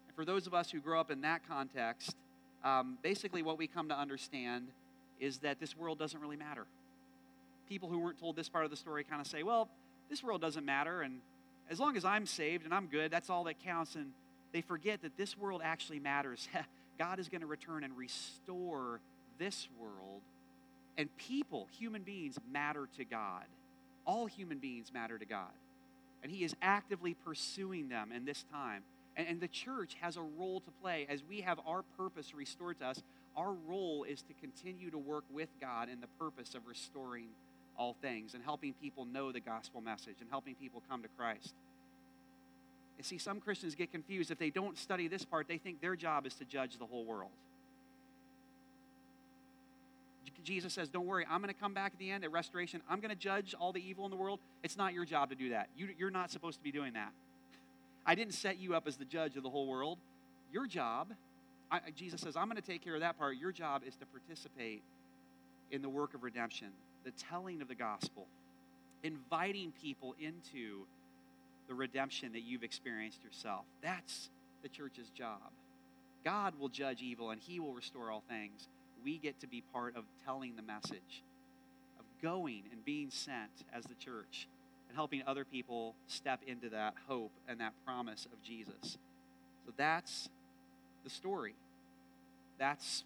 And 0.08 0.16
for 0.16 0.26
those 0.26 0.48
of 0.48 0.54
us 0.54 0.72
who 0.72 0.80
grow 0.80 1.00
up 1.00 1.12
in 1.12 1.22
that 1.22 1.48
context, 1.48 2.16
um, 2.64 2.98
basically 3.04 3.44
what 3.44 3.58
we 3.58 3.68
come 3.68 3.90
to 3.90 3.96
understand 3.98 4.70
is 5.20 5.40
that 5.40 5.60
this 5.60 5.78
world 5.78 6.00
doesn't 6.00 6.20
really 6.20 6.38
matter. 6.38 6.66
People 7.68 7.90
who 7.90 8.00
weren't 8.00 8.20
told 8.20 8.36
this 8.36 8.50
part 8.50 8.66
of 8.66 8.72
the 8.72 8.78
story 8.78 9.04
kind 9.04 9.22
of 9.22 9.28
say, 9.28 9.44
well, 9.44 9.70
this 10.10 10.24
world 10.24 10.41
doesn't 10.41 10.65
matter, 10.65 11.02
and 11.02 11.19
as 11.69 11.80
long 11.80 11.95
as 11.95 12.04
I'm 12.04 12.26
saved 12.26 12.65
and 12.65 12.74
I'm 12.74 12.88
good, 12.88 13.12
that's 13.12 13.30
all 13.30 13.43
that 13.45 13.63
counts. 13.63 13.95
And 13.95 14.12
they 14.52 14.62
forget 14.62 15.02
that 15.04 15.17
this 15.17 15.38
world 15.38 15.62
actually 15.63 16.00
matters. 16.00 16.48
God 16.98 17.19
is 17.19 17.30
going 17.30 17.41
to 17.41 17.48
return 17.48 17.84
and 17.84 17.95
restore 17.98 19.00
this 19.38 19.69
world, 19.80 20.22
and 20.98 21.15
people, 21.17 21.67
human 21.80 22.02
beings, 22.02 22.38
matter 22.52 22.89
to 22.98 23.06
God. 23.06 23.45
All 24.06 24.26
human 24.26 24.58
beings 24.58 24.91
matter 24.93 25.17
to 25.17 25.26
God. 25.26 25.52
And 26.24 26.32
He 26.32 26.43
is 26.43 26.56
actively 26.62 27.13
pursuing 27.13 27.88
them 27.88 28.12
in 28.12 28.26
this 28.26 28.43
time. 28.52 28.84
And, 29.15 29.28
and 29.28 29.39
the 29.39 29.48
church 29.48 29.95
has 30.02 30.17
a 30.17 30.22
role 30.22 30.60
to 30.60 30.72
play. 30.82 31.08
As 31.10 31.24
we 31.30 31.41
have 31.41 31.60
our 31.65 31.84
purpose 31.98 32.34
restored 32.34 32.80
to 32.80 32.88
us, 32.88 33.02
our 33.38 33.54
role 33.67 34.04
is 34.04 34.22
to 34.24 34.34
continue 34.41 34.91
to 34.91 34.98
work 34.98 35.24
with 35.32 35.50
God 35.62 35.88
in 35.88 36.02
the 36.02 36.08
purpose 36.19 36.56
of 36.56 36.67
restoring 36.67 37.28
all 37.80 37.96
things 38.02 38.36
and 38.36 38.44
helping 38.44 38.74
people 38.74 39.06
know 39.06 39.32
the 39.32 39.39
gospel 39.39 39.82
message 39.82 40.18
and 40.20 40.30
helping 40.30 40.54
people 40.54 40.84
come 40.88 41.02
to 41.02 41.08
Christ. 41.18 41.56
You 42.98 43.04
see, 43.04 43.18
some 43.18 43.39
Christians 43.39 43.74
get 43.76 43.92
confused. 43.92 44.30
If 44.30 44.38
they 44.38 44.50
don't 44.50 44.78
study 44.78 45.08
this 45.08 45.24
part, 45.24 45.48
they 45.48 45.58
think 45.58 45.82
their 45.82 45.96
job 45.96 46.28
is 46.28 46.36
to 46.36 46.46
judge 46.46 46.78
the 46.78 46.86
whole 46.86 47.06
world. 47.06 47.32
Jesus 50.44 50.74
says, 50.74 50.89
Don't 50.89 51.06
worry, 51.06 51.26
I'm 51.30 51.42
going 51.42 51.54
to 51.54 51.60
come 51.60 51.74
back 51.74 51.94
at 51.94 52.00
the 52.00 52.12
end 52.12 52.24
at 52.24 52.32
restoration. 52.32 52.82
I'm 52.89 53.00
going 53.00 53.10
to 53.10 53.15
judge 53.15 53.56
all 53.60 53.72
the 53.72 53.86
evil 53.86 54.06
in 54.06 54.12
the 54.12 54.18
world. 54.18 54.39
It's 54.63 54.78
not 54.78 54.94
your 54.94 55.06
job 55.06 55.30
to 55.30 55.36
do 55.36 55.50
that. 55.50 55.70
You, 55.78 55.89
you're 55.98 56.12
not 56.12 56.32
supposed 56.32 56.58
to 56.58 56.63
be 56.63 56.72
doing 56.72 56.94
that. 56.94 57.12
I 58.06 58.15
didn't 58.15 58.34
set 58.34 58.58
you 58.58 58.76
up 58.76 58.88
as 58.88 58.98
the 58.98 59.06
judge 59.06 59.36
of 59.38 59.44
the 59.44 59.50
whole 59.50 59.68
world. 59.68 59.98
Your 60.52 60.65
job, 60.65 61.10
I, 61.72 61.80
Jesus 61.96 62.22
says, 62.22 62.36
I'm 62.36 62.46
going 62.46 62.62
to 62.62 62.68
take 62.68 62.84
care 62.84 62.96
of 62.96 63.02
that 63.02 63.18
part. 63.18 63.38
Your 63.38 63.52
job 63.52 63.84
is 63.86 63.96
to 63.98 64.06
participate 64.06 64.82
in 65.72 65.82
the 65.82 65.89
work 65.89 66.13
of 66.13 66.24
redemption, 66.24 66.70
the 67.10 67.24
telling 67.24 67.62
of 67.62 67.67
the 67.67 67.76
gospel, 67.76 68.28
inviting 69.04 69.74
people 69.82 70.15
into 70.19 70.86
the 71.67 71.74
redemption 71.74 72.34
that 72.34 72.41
you've 72.41 72.63
experienced 72.63 73.24
yourself. 73.24 73.65
That's 73.82 74.30
the 74.62 74.69
church's 74.69 75.10
job. 75.10 75.52
God 76.24 76.54
will 76.60 76.69
judge 76.69 77.02
evil 77.02 77.32
and 77.32 77.41
he 77.41 77.60
will 77.60 77.74
restore 77.74 78.12
all 78.12 78.24
things 78.30 78.67
we 79.04 79.17
get 79.17 79.39
to 79.39 79.48
be 79.48 79.63
part 79.74 79.95
of 79.95 80.04
telling 80.26 80.56
the 80.56 80.62
message, 80.62 81.24
of 81.98 82.06
going 82.22 82.63
and 82.72 82.84
being 82.84 83.10
sent 83.10 83.52
as 83.74 83.86
the 83.86 83.95
church, 83.95 84.48
and 84.88 84.95
helping 84.95 85.24
other 85.26 85.45
people 85.45 85.95
step 86.08 86.41
into 86.45 86.69
that 86.69 86.93
hope 87.08 87.32
and 87.48 87.60
that 87.60 87.74
promise 87.86 88.28
of 88.32 88.43
Jesus. 88.43 88.98
So 89.65 89.74
that's 89.78 90.30
the 91.04 91.10
story. 91.10 91.56
That's 92.60 93.04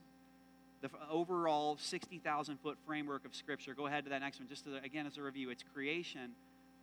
the 0.84 0.90
overall 1.10 1.78
60,000 1.80 2.60
foot 2.60 2.78
framework 2.86 3.24
of 3.26 3.34
Scripture. 3.34 3.74
Go 3.74 3.88
ahead 3.88 4.04
to 4.04 4.10
that 4.10 4.20
next 4.20 4.40
one. 4.40 4.50
Just 4.50 4.66
to, 4.66 4.76
again, 4.84 5.08
as 5.08 5.18
a 5.18 5.24
review, 5.24 5.50
it's 5.50 5.64
creation, 5.74 6.32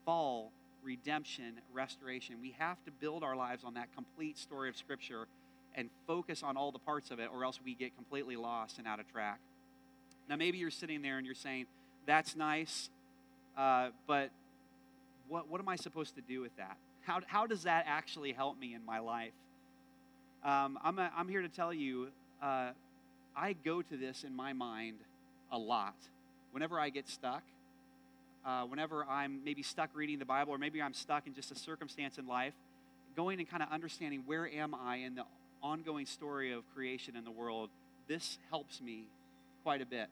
fall, 0.06 0.52
redemption, 0.82 1.60
restoration. 1.72 2.36
We 2.40 2.54
have 2.58 2.82
to 2.86 2.90
build 2.90 3.22
our 3.22 3.36
lives 3.36 3.62
on 3.62 3.74
that 3.74 3.94
complete 3.94 4.38
story 4.38 4.70
of 4.70 4.76
Scripture 4.76 5.28
and 5.74 5.90
focus 6.06 6.42
on 6.42 6.56
all 6.56 6.72
the 6.72 6.78
parts 6.78 7.10
of 7.10 7.20
it, 7.20 7.28
or 7.32 7.44
else 7.44 7.60
we 7.62 7.74
get 7.74 7.94
completely 7.94 8.36
lost 8.36 8.78
and 8.78 8.88
out 8.88 9.00
of 9.00 9.12
track. 9.12 9.38
Now, 10.30 10.36
maybe 10.36 10.56
you're 10.56 10.70
sitting 10.70 11.02
there 11.02 11.18
and 11.18 11.26
you're 11.26 11.34
saying, 11.34 11.66
That's 12.06 12.34
nice, 12.34 12.88
uh, 13.56 13.90
but 14.06 14.30
what, 15.28 15.46
what 15.48 15.60
am 15.60 15.68
I 15.68 15.76
supposed 15.76 16.14
to 16.16 16.22
do 16.22 16.40
with 16.40 16.56
that? 16.56 16.78
How, 17.02 17.20
how 17.26 17.46
does 17.46 17.64
that 17.64 17.84
actually 17.86 18.32
help 18.32 18.58
me 18.58 18.74
in 18.74 18.84
my 18.84 18.98
life? 18.98 19.32
Um, 20.42 20.78
I'm, 20.82 20.98
a, 20.98 21.10
I'm 21.14 21.28
here 21.28 21.42
to 21.42 21.48
tell 21.48 21.72
you, 21.72 22.08
uh, 22.42 22.70
I 23.36 23.52
go 23.52 23.82
to 23.82 23.96
this 23.96 24.24
in 24.24 24.34
my 24.34 24.52
mind 24.52 24.98
a 25.50 25.58
lot. 25.58 25.96
Whenever 26.52 26.78
I 26.78 26.90
get 26.90 27.08
stuck, 27.08 27.42
uh, 28.44 28.64
whenever 28.64 29.04
I'm 29.04 29.44
maybe 29.44 29.62
stuck 29.62 29.90
reading 29.94 30.18
the 30.18 30.24
Bible, 30.24 30.52
or 30.52 30.58
maybe 30.58 30.80
I'm 30.80 30.94
stuck 30.94 31.26
in 31.26 31.34
just 31.34 31.50
a 31.52 31.54
circumstance 31.54 32.18
in 32.18 32.26
life, 32.26 32.54
going 33.16 33.38
and 33.38 33.48
kind 33.48 33.62
of 33.62 33.70
understanding 33.70 34.22
where 34.26 34.48
am 34.48 34.74
I 34.74 34.96
in 34.96 35.14
the 35.14 35.24
ongoing 35.62 36.06
story 36.06 36.52
of 36.52 36.62
creation 36.74 37.16
in 37.16 37.24
the 37.24 37.30
world, 37.30 37.70
this 38.08 38.38
helps 38.50 38.80
me 38.80 39.04
quite 39.62 39.82
a 39.82 39.86
bit. 39.86 40.08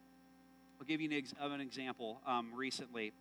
I'll 0.80 0.86
give 0.86 1.00
you 1.00 1.10
an, 1.10 1.16
ex- 1.16 1.34
an 1.40 1.60
example 1.60 2.20
um, 2.26 2.50
recently. 2.54 3.12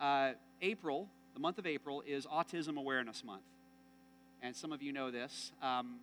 Uh, 0.00 0.32
April, 0.62 1.08
the 1.34 1.40
month 1.40 1.58
of 1.58 1.66
April, 1.66 2.02
is 2.06 2.26
Autism 2.26 2.76
Awareness 2.76 3.24
Month. 3.24 3.42
And 4.42 4.54
some 4.54 4.72
of 4.72 4.82
you 4.82 4.92
know 4.92 5.10
this. 5.10 5.52
Um, 5.62 5.96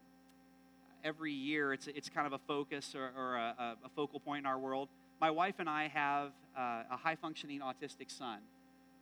every 1.03 1.31
year, 1.31 1.73
it's, 1.73 1.87
it's 1.87 2.09
kind 2.09 2.27
of 2.27 2.33
a 2.33 2.39
focus 2.47 2.95
or, 2.95 3.11
or 3.17 3.35
a, 3.35 3.75
a, 3.85 3.89
focal 3.95 4.19
point 4.19 4.39
in 4.39 4.45
our 4.45 4.59
world. 4.59 4.89
My 5.19 5.31
wife 5.31 5.55
and 5.59 5.69
I 5.69 5.87
have 5.89 6.31
uh, 6.57 6.83
a 6.91 6.97
high 6.97 7.15
functioning 7.15 7.61
autistic 7.61 8.09
son. 8.09 8.39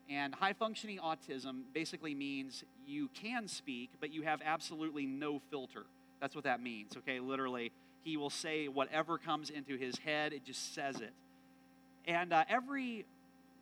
And 0.10 0.34
high 0.34 0.54
functioning 0.54 1.00
autism 1.00 1.62
basically 1.74 2.16
means 2.16 2.64
you 2.88 3.10
can 3.14 3.48
speak, 3.48 3.90
but 4.00 4.12
you 4.12 4.24
have 4.24 4.42
absolutely 4.44 5.06
no 5.06 5.40
filter. 5.52 5.86
That's 6.20 6.36
what 6.36 6.46
that 6.46 6.62
means, 6.62 6.98
okay? 6.98 7.20
Literally, 7.20 7.72
he 8.04 8.18
will 8.18 8.32
say 8.32 8.68
whatever 8.68 9.18
comes 9.18 9.50
into 9.50 9.78
his 9.78 9.98
head, 10.00 10.34
it 10.34 10.44
just 10.44 10.74
says 10.74 10.96
it. 11.00 11.14
And 12.08 12.34
uh, 12.34 12.46
every 12.50 13.06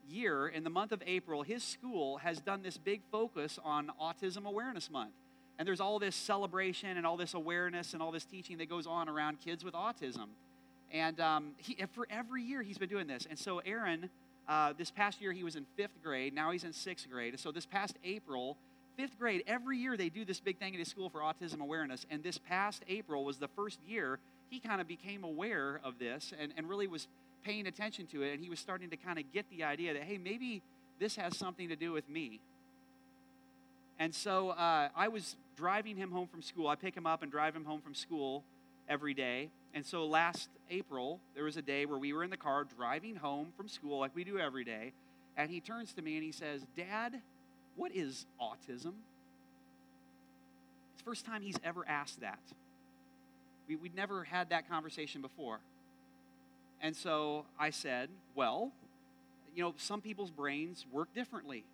year 0.10 0.48
in 0.48 0.64
the 0.64 0.70
month 0.70 0.94
of 0.94 1.04
April, 1.06 1.44
his 1.44 1.64
school 1.64 2.18
has 2.18 2.40
done 2.40 2.62
this 2.62 2.78
big 2.78 3.02
focus 3.12 3.60
on 3.64 3.92
Autism 4.02 4.46
Awareness 4.46 4.90
Month. 4.90 5.12
And 5.60 5.68
there's 5.68 5.82
all 5.82 6.00
this 6.00 6.16
celebration 6.16 6.98
and 6.98 7.06
all 7.06 7.18
this 7.18 7.34
awareness 7.34 7.94
and 7.94 8.02
all 8.02 8.12
this 8.12 8.26
teaching 8.26 8.58
that 8.60 8.70
goes 8.70 8.86
on 8.86 9.10
around 9.10 9.40
kids 9.44 9.64
with 9.64 9.74
autism. 9.74 10.28
And 10.92 11.20
um, 11.20 11.52
he, 11.58 11.78
for 11.94 12.08
every 12.10 12.44
year, 12.44 12.62
he's 12.62 12.78
been 12.78 12.90
doing 12.90 13.08
this. 13.08 13.28
And 13.30 13.38
so, 13.38 13.60
Aaron, 13.60 14.10
uh, 14.48 14.74
this 14.78 14.92
past 14.92 15.22
year, 15.22 15.34
he 15.34 15.44
was 15.44 15.56
in 15.56 15.66
fifth 15.76 16.02
grade. 16.04 16.34
Now 16.34 16.52
he's 16.52 16.64
in 16.64 16.74
sixth 16.74 17.10
grade. 17.10 17.40
So, 17.40 17.52
this 17.52 17.66
past 17.66 17.96
April, 18.04 18.56
fifth 18.96 19.18
grade, 19.20 19.44
every 19.48 19.78
year 19.78 19.98
they 19.98 20.10
do 20.10 20.24
this 20.24 20.40
big 20.40 20.60
thing 20.60 20.74
at 20.74 20.80
his 20.80 20.88
school 20.88 21.10
for 21.10 21.20
autism 21.20 21.60
awareness. 21.60 22.06
And 22.10 22.24
this 22.24 22.38
past 22.38 22.84
April 22.88 23.26
was 23.26 23.38
the 23.38 23.50
first 23.50 23.80
year 23.86 24.20
he 24.50 24.60
kind 24.60 24.80
of 24.80 24.88
became 24.88 25.24
aware 25.24 25.80
of 25.84 26.00
this 26.00 26.34
and, 26.40 26.54
and 26.58 26.70
really 26.70 26.88
was 26.88 27.08
paying 27.44 27.68
attention 27.68 28.08
to 28.08 28.24
it. 28.24 28.34
And 28.34 28.44
he 28.44 28.50
was 28.50 28.60
starting 28.60 28.90
to 28.90 28.98
kind 28.98 29.20
of 29.20 29.26
get 29.34 29.50
the 29.50 29.64
idea 29.64 29.94
that, 29.94 30.04
hey, 30.04 30.18
maybe 30.18 30.62
this 31.00 31.16
has 31.16 31.38
something 31.38 31.70
to 31.70 31.76
do 31.76 31.92
with 31.92 32.10
me. 32.10 32.40
And 34.00 34.14
so 34.14 34.50
uh, 34.50 34.90
I 34.96 35.08
was 35.08 35.36
driving 35.56 35.98
him 35.98 36.12
home 36.12 36.28
from 36.28 36.42
school. 36.42 36.68
I 36.68 36.76
pick 36.76 36.96
him 36.96 37.06
up 37.06 37.24
and 37.24 37.32
drive 37.32 37.56
him 37.56 37.66
home 37.66 37.82
from 37.82 37.96
school 37.96 38.44
every 38.88 39.14
day. 39.14 39.50
And 39.74 39.86
so 39.86 40.06
last 40.06 40.50
April, 40.70 41.20
there 41.36 41.44
was 41.44 41.58
a 41.58 41.62
day 41.62 41.86
where 41.86 41.98
we 41.98 42.14
were 42.14 42.24
in 42.24 42.30
the 42.30 42.38
car 42.38 42.64
driving 42.64 43.16
home 43.16 43.48
from 43.58 43.68
school 43.68 44.00
like 44.00 44.16
we 44.16 44.24
do 44.24 44.38
every 44.40 44.64
day. 44.64 44.94
And 45.36 45.50
he 45.50 45.60
turns 45.60 45.94
to 45.94 46.02
me 46.02 46.16
and 46.16 46.24
he 46.24 46.32
says, 46.32 46.66
Dad, 46.76 47.22
what 47.76 47.96
is 47.96 48.26
autism? 48.42 48.94
It's 50.94 51.04
the 51.04 51.04
first 51.04 51.26
time 51.26 51.42
he's 51.42 51.60
ever 51.64 51.88
asked 51.88 52.22
that. 52.22 52.40
We, 53.68 53.76
would 53.76 53.96
never 53.96 54.24
had 54.24 54.50
that 54.50 54.70
conversation 54.70 55.22
before. 55.22 55.60
And 56.82 56.96
so 56.96 57.46
I 57.60 57.72
said, 57.72 58.10
Well, 58.34 58.72
you 59.56 59.64
know, 59.64 59.74
some 59.78 60.02
people's 60.02 60.32
brains 60.32 60.86
work 60.92 61.14
differently 61.14 61.66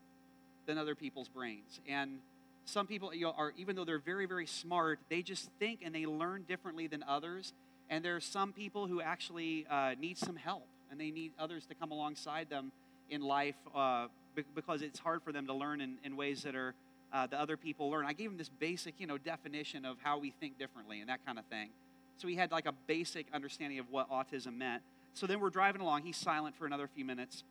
than 0.66 0.78
other 0.78 0.96
people's 0.96 1.30
brains. 1.30 1.80
And 1.88 2.20
some 2.66 2.88
people 2.88 3.14
you 3.14 3.26
know, 3.26 3.36
are, 3.38 3.54
even 3.58 3.76
though 3.76 3.86
they're 3.86 4.00
very, 4.00 4.26
very 4.26 4.48
smart, 4.48 5.00
they 5.10 5.22
just 5.22 5.50
think 5.60 5.82
and 5.84 5.94
they 5.94 6.06
learn 6.06 6.44
differently 6.48 6.88
than 6.88 7.04
others. 7.04 7.54
And 7.90 8.04
there 8.04 8.16
are 8.16 8.22
some 8.22 8.54
people 8.54 8.88
who 8.88 9.02
actually 9.02 9.66
uh, 9.70 9.96
need 10.00 10.18
some 10.18 10.36
help 10.36 10.68
and 10.90 11.00
they 11.00 11.12
need 11.12 11.32
others 11.38 11.66
to 11.68 11.76
come 11.76 11.92
alongside 11.92 12.50
them 12.50 12.72
in 13.10 13.22
life 13.22 13.56
uh, 13.76 14.08
because 14.56 14.82
it's 14.82 15.00
hard 15.00 15.22
for 15.24 15.32
them 15.32 15.48
to 15.48 15.54
learn 15.54 15.82
in, 15.82 15.98
in 16.04 16.16
ways 16.16 16.44
that 16.44 16.56
are 16.56 16.74
uh, 17.14 17.28
that 17.28 17.40
other 17.40 17.56
people 17.56 17.90
learn. 17.90 18.06
I 18.06 18.14
gave 18.14 18.32
him 18.32 18.38
this 18.38 18.50
basic, 18.50 18.96
you 18.98 19.06
know, 19.06 19.18
definition 19.18 19.86
of 19.86 19.98
how 20.02 20.18
we 20.18 20.32
think 20.32 20.58
differently 20.58 21.00
and 21.00 21.10
that 21.10 21.24
kind 21.26 21.38
of 21.38 21.46
thing. 21.46 21.70
So 22.18 22.28
he 22.28 22.36
had 22.36 22.52
like 22.52 22.66
a 22.66 22.74
basic 22.88 23.28
understanding 23.34 23.80
of 23.80 23.86
what 23.92 24.10
autism 24.10 24.58
meant. 24.58 24.82
So 25.14 25.28
then 25.28 25.40
we're 25.40 25.52
driving 25.52 25.82
along. 25.82 26.04
He's 26.04 26.18
silent 26.18 26.56
for 26.56 26.66
another 26.66 26.88
few 26.88 27.06
minutes, 27.06 27.44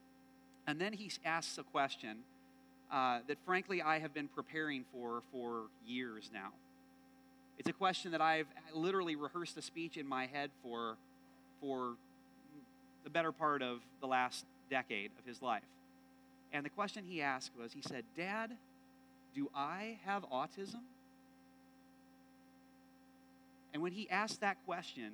and 0.67 0.79
then 0.79 0.91
he 0.91 1.09
asks 1.23 1.57
a 1.57 1.63
question 1.63 2.19
uh, 2.91 3.19
that, 3.27 3.37
frankly, 3.45 3.81
I 3.81 3.99
have 3.99 4.13
been 4.13 4.27
preparing 4.27 4.85
for 4.91 5.23
for 5.31 5.63
years 5.85 6.29
now. 6.33 6.49
It's 7.57 7.69
a 7.69 7.73
question 7.73 8.11
that 8.11 8.21
I've 8.21 8.47
literally 8.73 9.15
rehearsed 9.15 9.57
a 9.57 9.61
speech 9.61 9.97
in 9.97 10.07
my 10.07 10.25
head 10.25 10.49
for 10.61 10.97
for 11.61 11.93
the 13.03 13.09
better 13.09 13.31
part 13.31 13.61
of 13.61 13.79
the 14.01 14.07
last 14.07 14.45
decade 14.69 15.11
of 15.19 15.25
his 15.25 15.41
life. 15.41 15.63
And 16.51 16.65
the 16.65 16.69
question 16.69 17.03
he 17.07 17.21
asked 17.21 17.51
was, 17.59 17.73
he 17.73 17.81
said, 17.81 18.03
"Dad." 18.15 18.57
Do 19.35 19.49
I 19.55 19.97
have 20.05 20.29
autism? 20.29 20.81
And 23.73 23.81
when 23.81 23.91
he 23.91 24.07
asked 24.09 24.41
that 24.41 24.57
question, 24.63 25.11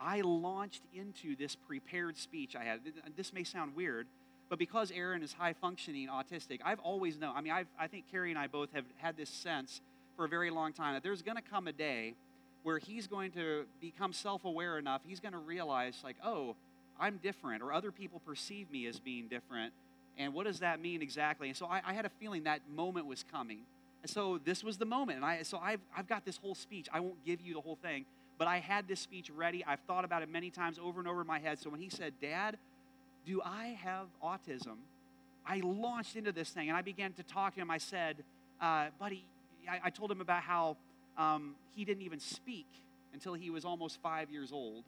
I 0.00 0.22
launched 0.22 0.82
into 0.92 1.36
this 1.36 1.54
prepared 1.54 2.16
speech 2.16 2.56
I 2.56 2.64
had. 2.64 2.80
This 3.16 3.32
may 3.32 3.44
sound 3.44 3.76
weird, 3.76 4.08
but 4.48 4.58
because 4.58 4.90
Aaron 4.90 5.22
is 5.22 5.32
high 5.32 5.52
functioning 5.52 6.08
autistic, 6.08 6.60
I've 6.64 6.80
always 6.80 7.18
known. 7.18 7.34
I 7.36 7.40
mean, 7.40 7.52
I've, 7.52 7.66
i 7.78 7.86
think 7.86 8.04
Carrie 8.10 8.30
and 8.30 8.38
I 8.38 8.46
both 8.46 8.72
have 8.72 8.84
had 8.96 9.16
this 9.16 9.28
sense 9.28 9.80
for 10.16 10.24
a 10.24 10.28
very 10.28 10.50
long 10.50 10.72
time 10.72 10.94
that 10.94 11.02
there's 11.02 11.22
going 11.22 11.36
to 11.36 11.42
come 11.42 11.68
a 11.68 11.72
day 11.72 12.14
where 12.62 12.78
he's 12.78 13.06
going 13.06 13.30
to 13.32 13.66
become 13.80 14.12
self 14.12 14.44
aware 14.44 14.78
enough, 14.78 15.02
he's 15.06 15.20
going 15.20 15.32
to 15.32 15.38
realize, 15.38 16.00
like, 16.02 16.16
oh, 16.24 16.56
I'm 16.98 17.18
different, 17.18 17.62
or 17.62 17.72
other 17.72 17.92
people 17.92 18.20
perceive 18.26 18.70
me 18.70 18.86
as 18.86 18.98
being 18.98 19.28
different. 19.28 19.72
And 20.16 20.34
what 20.34 20.46
does 20.46 20.60
that 20.60 20.80
mean 20.80 21.00
exactly? 21.00 21.48
And 21.48 21.56
so 21.56 21.66
I, 21.66 21.80
I 21.86 21.92
had 21.92 22.04
a 22.04 22.10
feeling 22.20 22.44
that 22.44 22.60
moment 22.74 23.06
was 23.06 23.24
coming. 23.30 23.60
And 24.02 24.10
so 24.10 24.40
this 24.44 24.64
was 24.64 24.76
the 24.76 24.84
moment. 24.84 25.16
And 25.16 25.24
I, 25.24 25.42
so 25.42 25.58
I've, 25.58 25.80
I've 25.96 26.08
got 26.08 26.24
this 26.24 26.36
whole 26.36 26.56
speech. 26.56 26.88
I 26.92 27.00
won't 27.00 27.24
give 27.24 27.40
you 27.40 27.54
the 27.54 27.60
whole 27.60 27.78
thing, 27.80 28.04
but 28.36 28.48
I 28.48 28.58
had 28.58 28.88
this 28.88 28.98
speech 28.98 29.30
ready. 29.30 29.64
I've 29.64 29.80
thought 29.86 30.04
about 30.04 30.22
it 30.22 30.28
many 30.28 30.50
times 30.50 30.78
over 30.82 30.98
and 30.98 31.08
over 31.08 31.20
in 31.20 31.26
my 31.26 31.38
head. 31.38 31.60
So 31.60 31.70
when 31.70 31.80
he 31.80 31.88
said, 31.88 32.14
Dad, 32.20 32.58
do 33.28 33.42
I 33.44 33.78
have 33.82 34.06
autism? 34.24 34.78
I 35.46 35.60
launched 35.62 36.16
into 36.16 36.32
this 36.32 36.48
thing 36.48 36.68
and 36.68 36.76
I 36.76 36.82
began 36.82 37.12
to 37.12 37.22
talk 37.22 37.54
to 37.54 37.60
him. 37.60 37.70
I 37.70 37.76
said, 37.76 38.16
uh, 38.60 38.86
Buddy, 38.98 39.24
I, 39.70 39.80
I, 39.84 39.90
told 39.90 40.10
him 40.10 40.22
about 40.22 40.42
how 40.42 40.78
um, 41.18 41.54
he 41.76 41.84
didn't 41.84 42.02
even 42.02 42.20
speak 42.20 42.66
until 43.12 43.34
he 43.34 43.50
was 43.50 43.66
almost 43.66 44.00
five 44.02 44.30
years 44.30 44.50
old. 44.50 44.84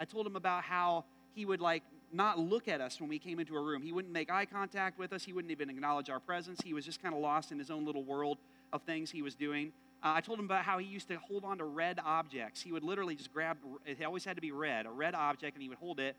I 0.00 0.06
told 0.06 0.26
him 0.26 0.36
about 0.36 0.64
how 0.64 1.04
he 1.34 1.44
would 1.44 1.60
like 1.60 1.82
not 2.12 2.38
look 2.38 2.66
at 2.66 2.80
us 2.80 2.98
when 2.98 3.10
we 3.10 3.18
came 3.18 3.38
into 3.38 3.54
a 3.56 3.60
room. 3.60 3.82
He 3.82 3.92
wouldn't 3.92 4.12
make 4.12 4.30
eye 4.30 4.46
contact 4.46 4.98
with 4.98 5.12
us. 5.12 5.24
He 5.24 5.34
wouldn't 5.34 5.52
even 5.52 5.68
acknowledge 5.68 6.08
our 6.08 6.20
presence. 6.20 6.60
He 6.64 6.72
was 6.72 6.84
just 6.84 7.02
kind 7.02 7.14
of 7.14 7.20
lost 7.20 7.52
in 7.52 7.58
his 7.58 7.70
own 7.70 7.84
little 7.84 8.04
world 8.04 8.38
of 8.72 8.82
things 8.82 9.10
he 9.10 9.20
was 9.20 9.34
doing. 9.34 9.72
Uh, 10.02 10.12
I 10.14 10.22
told 10.22 10.38
him 10.38 10.46
about 10.46 10.64
how 10.64 10.78
he 10.78 10.86
used 10.86 11.08
to 11.08 11.16
hold 11.16 11.44
on 11.44 11.58
to 11.58 11.64
red 11.64 12.00
objects. 12.04 12.62
He 12.62 12.72
would 12.72 12.84
literally 12.84 13.16
just 13.16 13.32
grab, 13.34 13.58
it 13.84 14.02
always 14.02 14.24
had 14.24 14.36
to 14.36 14.42
be 14.42 14.52
red, 14.52 14.86
a 14.86 14.90
red 14.90 15.14
object, 15.14 15.56
and 15.56 15.62
he 15.62 15.68
would 15.68 15.78
hold 15.78 16.00
it. 16.00 16.16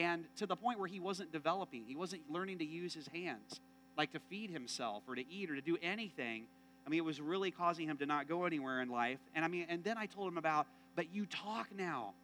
And 0.00 0.24
to 0.36 0.46
the 0.46 0.56
point 0.56 0.78
where 0.78 0.88
he 0.88 0.98
wasn't 0.98 1.30
developing, 1.30 1.84
he 1.86 1.94
wasn't 1.94 2.22
learning 2.30 2.60
to 2.60 2.64
use 2.64 2.94
his 2.94 3.06
hands, 3.08 3.60
like 3.98 4.12
to 4.12 4.18
feed 4.30 4.50
himself 4.50 5.02
or 5.06 5.14
to 5.14 5.30
eat 5.30 5.50
or 5.50 5.56
to 5.56 5.60
do 5.60 5.76
anything. 5.82 6.44
I 6.86 6.88
mean, 6.88 6.98
it 6.98 7.04
was 7.04 7.20
really 7.20 7.50
causing 7.50 7.86
him 7.86 7.98
to 7.98 8.06
not 8.06 8.26
go 8.26 8.46
anywhere 8.46 8.80
in 8.80 8.88
life. 8.88 9.18
And 9.34 9.44
I 9.44 9.48
mean, 9.48 9.66
and 9.68 9.84
then 9.84 9.98
I 9.98 10.06
told 10.06 10.28
him 10.28 10.38
about, 10.38 10.66
but 10.96 11.14
you 11.14 11.26
talk 11.26 11.68
now 11.76 12.14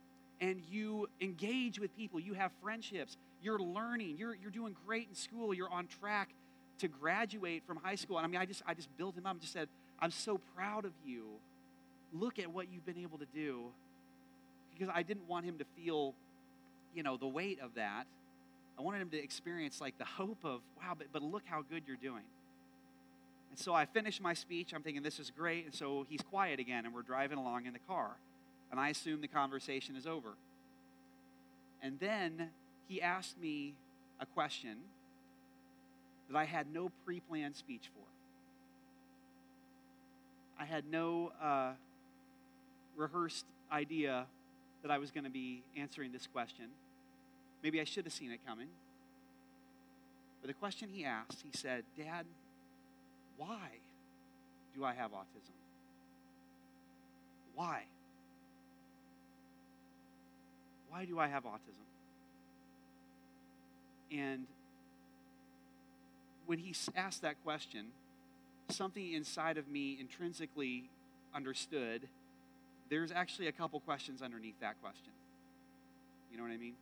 and 0.41 0.63
you 0.71 1.11
engage 1.21 1.79
with 1.79 1.95
people, 1.99 2.19
you 2.19 2.33
have 2.33 2.51
friendships, 2.63 3.19
you're 3.43 3.59
learning, 3.59 4.17
you're, 4.17 4.35
you're 4.35 4.51
doing 4.51 4.75
great 4.87 5.09
in 5.11 5.15
school, 5.15 5.53
you're 5.53 5.71
on 5.71 5.87
track 5.87 6.31
to 6.79 6.89
graduate 6.89 7.63
from 7.67 7.77
high 7.77 7.95
school. 7.95 8.17
And 8.17 8.25
I 8.25 8.29
mean, 8.29 8.41
I 8.41 8.47
just, 8.47 8.63
I 8.67 8.73
just 8.73 8.89
built 8.97 9.19
him 9.19 9.27
up 9.27 9.33
and 9.33 9.41
just 9.43 9.53
said, 9.53 9.69
I'm 10.01 10.11
so 10.11 10.41
proud 10.57 10.87
of 10.87 10.93
you. 11.05 11.25
Look 12.15 12.39
at 12.39 12.51
what 12.51 12.69
you've 12.73 12.87
been 12.87 13.03
able 13.03 13.19
to 13.19 13.27
do. 13.35 13.67
Because 14.73 14.89
I 14.95 15.03
didn't 15.03 15.29
want 15.29 15.45
him 15.45 15.59
to 15.59 15.65
feel, 15.77 16.15
you 16.97 17.03
know, 17.03 17.17
the 17.17 17.27
weight 17.27 17.61
of 17.61 17.75
that. 17.75 18.07
I 18.79 18.83
wanted 18.83 19.01
him 19.01 19.11
to 19.11 19.23
experience 19.23 19.81
like 19.81 19.97
the 19.99 20.05
hope 20.05 20.39
of, 20.45 20.61
wow, 20.79 20.95
but, 20.97 21.09
but 21.13 21.23
look 21.23 21.43
how 21.47 21.63
good 21.63 21.85
you're 21.87 21.97
doing. 21.97 22.25
And 23.51 23.59
so 23.59 23.73
I 23.73 23.87
finished 23.87 24.21
my 24.21 24.35
speech. 24.35 24.73
I'm 24.75 24.83
thinking, 24.83 25.03
this 25.03 25.19
is 25.19 25.31
great. 25.31 25.65
And 25.65 25.75
so 25.75 26.05
he's 26.09 26.21
quiet 26.23 26.61
again, 26.61 26.85
and 26.85 26.95
we're 26.95 27.03
driving 27.03 27.39
along 27.39 27.67
in 27.67 27.73
the 27.73 27.79
car 27.79 28.17
and 28.71 28.81
I 28.81 28.89
assume 28.89 29.21
the 29.21 29.29
conversation 29.29 29.97
is 29.97 30.07
over. 30.07 30.35
And 31.83 31.99
then 32.01 32.51
he 32.89 33.01
asked 33.01 33.39
me 33.41 33.75
a 34.21 34.27
question 34.27 34.79
that 36.31 36.37
I 36.37 36.45
had 36.45 36.73
no 36.73 36.91
pre 37.05 37.21
planned 37.21 37.57
speech 37.57 37.91
for. 37.95 38.03
I 40.61 40.65
had 40.65 40.85
no 40.91 41.33
uh, 41.43 41.73
rehearsed 42.97 43.45
idea 43.71 44.27
that 44.83 44.91
I 44.91 44.99
was 44.99 45.11
going 45.11 45.25
to 45.25 45.31
be 45.31 45.63
answering 45.77 46.13
this 46.13 46.27
question. 46.27 46.67
Maybe 47.67 47.81
I 47.81 47.85
should 47.85 48.05
have 48.05 48.13
seen 48.13 48.31
it 48.31 48.39
coming. 48.47 48.69
But 50.41 50.47
the 50.47 50.55
question 50.55 50.89
he 50.89 51.05
asked, 51.05 51.43
he 51.43 51.51
said, 51.53 51.83
Dad, 51.99 52.25
why 53.37 53.67
do 54.77 54.85
I 54.85 54.95
have 54.95 55.11
autism? 55.11 55.57
Why? 57.57 57.83
Why 60.91 61.07
do 61.07 61.19
I 61.19 61.27
have 61.27 61.43
autism? 61.43 61.87
And 64.13 64.47
when 66.47 66.61
he 66.61 66.73
asked 66.95 67.23
that 67.23 67.35
question, 67.43 67.87
something 68.69 69.13
inside 69.13 69.59
of 69.59 69.67
me 69.67 69.97
intrinsically 69.99 70.85
understood 71.35 72.03
there's 72.91 73.11
actually 73.11 73.49
a 73.49 73.53
couple 73.53 73.81
questions 73.81 74.23
underneath 74.23 74.61
that 74.61 74.81
question. 74.81 75.11
You 76.31 76.39
know 76.39 76.45
what 76.45 76.53
I 76.53 76.59
mean? 76.59 76.75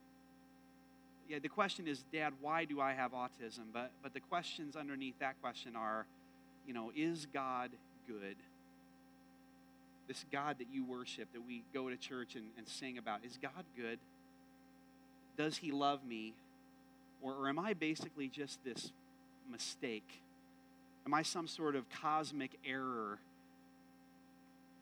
Yeah, 1.29 1.39
the 1.39 1.49
question 1.49 1.89
is, 1.89 2.05
Dad, 2.13 2.35
why 2.41 2.65
do 2.65 2.81
I 2.81 2.93
have 2.93 3.13
autism? 3.13 3.73
But, 3.73 3.91
but 4.03 4.13
the 4.13 4.21
questions 4.21 4.77
underneath 4.77 5.19
that 5.21 5.41
question 5.41 5.75
are, 5.75 6.07
you 6.67 6.75
know, 6.75 6.93
is 6.95 7.27
God 7.33 7.71
good? 8.07 8.37
this 10.07 10.25
God 10.31 10.59
that 10.59 10.67
you 10.73 10.85
worship, 10.85 11.33
that 11.33 11.47
we 11.47 11.63
go 11.73 11.89
to 11.89 11.97
church 11.97 12.35
and, 12.35 12.47
and 12.57 12.69
sing 12.69 12.99
about, 12.99 13.25
is 13.25 13.39
God 13.41 13.65
good? 13.77 13.99
Does 15.37 15.57
he 15.57 15.73
love 15.73 16.05
me? 16.05 16.35
Or, 17.23 17.33
or 17.33 17.49
am 17.49 17.59
I 17.59 17.75
basically 17.75 18.29
just 18.29 18.63
this 18.65 18.93
mistake? 19.51 20.09
Am 21.07 21.15
I 21.15 21.23
some 21.23 21.47
sort 21.47 21.77
of 21.77 21.89
cosmic 21.91 22.53
error, 22.67 23.19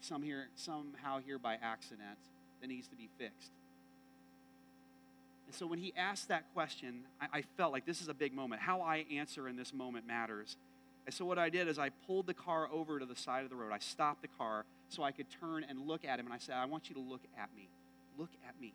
some 0.01 0.23
here, 0.23 0.49
somehow 0.57 1.19
here 1.25 1.39
by 1.39 1.57
accident, 1.63 2.19
that 2.61 2.67
needs 2.67 2.89
to 2.89 2.97
be 2.97 3.09
fixed? 3.19 3.51
And 5.47 5.55
so 5.55 5.67
when 5.67 5.79
he 5.79 5.93
asked 5.97 6.29
that 6.29 6.45
question, 6.55 7.03
I, 7.21 7.39
I 7.39 7.43
felt 7.57 7.73
like 7.73 7.85
this 7.85 8.01
is 8.01 8.09
a 8.09 8.15
big 8.15 8.33
moment. 8.33 8.63
How 8.63 8.81
I 8.81 9.05
answer 9.13 9.49
in 9.49 9.57
this 9.57 9.73
moment 9.75 10.07
matters. 10.07 10.57
And 11.05 11.15
so 11.15 11.25
what 11.25 11.39
I 11.39 11.49
did 11.49 11.69
is 11.69 11.79
I 11.79 11.91
pulled 12.07 12.27
the 12.27 12.35
car 12.35 12.69
over 12.73 12.99
to 12.99 13.07
the 13.07 13.17
side 13.17 13.45
of 13.45 13.51
the 13.51 13.57
road. 13.57 13.73
I 13.73 13.79
stopped 13.79 14.23
the 14.23 14.29
car 14.29 14.65
so 14.89 15.03
I 15.03 15.11
could 15.11 15.27
turn 15.41 15.65
and 15.69 15.87
look 15.87 16.05
at 16.05 16.19
him. 16.19 16.27
And 16.27 16.35
I 16.35 16.39
said, 16.39 16.55
I 16.55 16.67
want 16.67 16.89
you 16.89 16.95
to 16.95 17.01
look 17.01 17.23
at 17.37 17.49
me. 17.57 17.69
Look 18.19 18.31
at 18.49 18.61
me. 18.61 18.73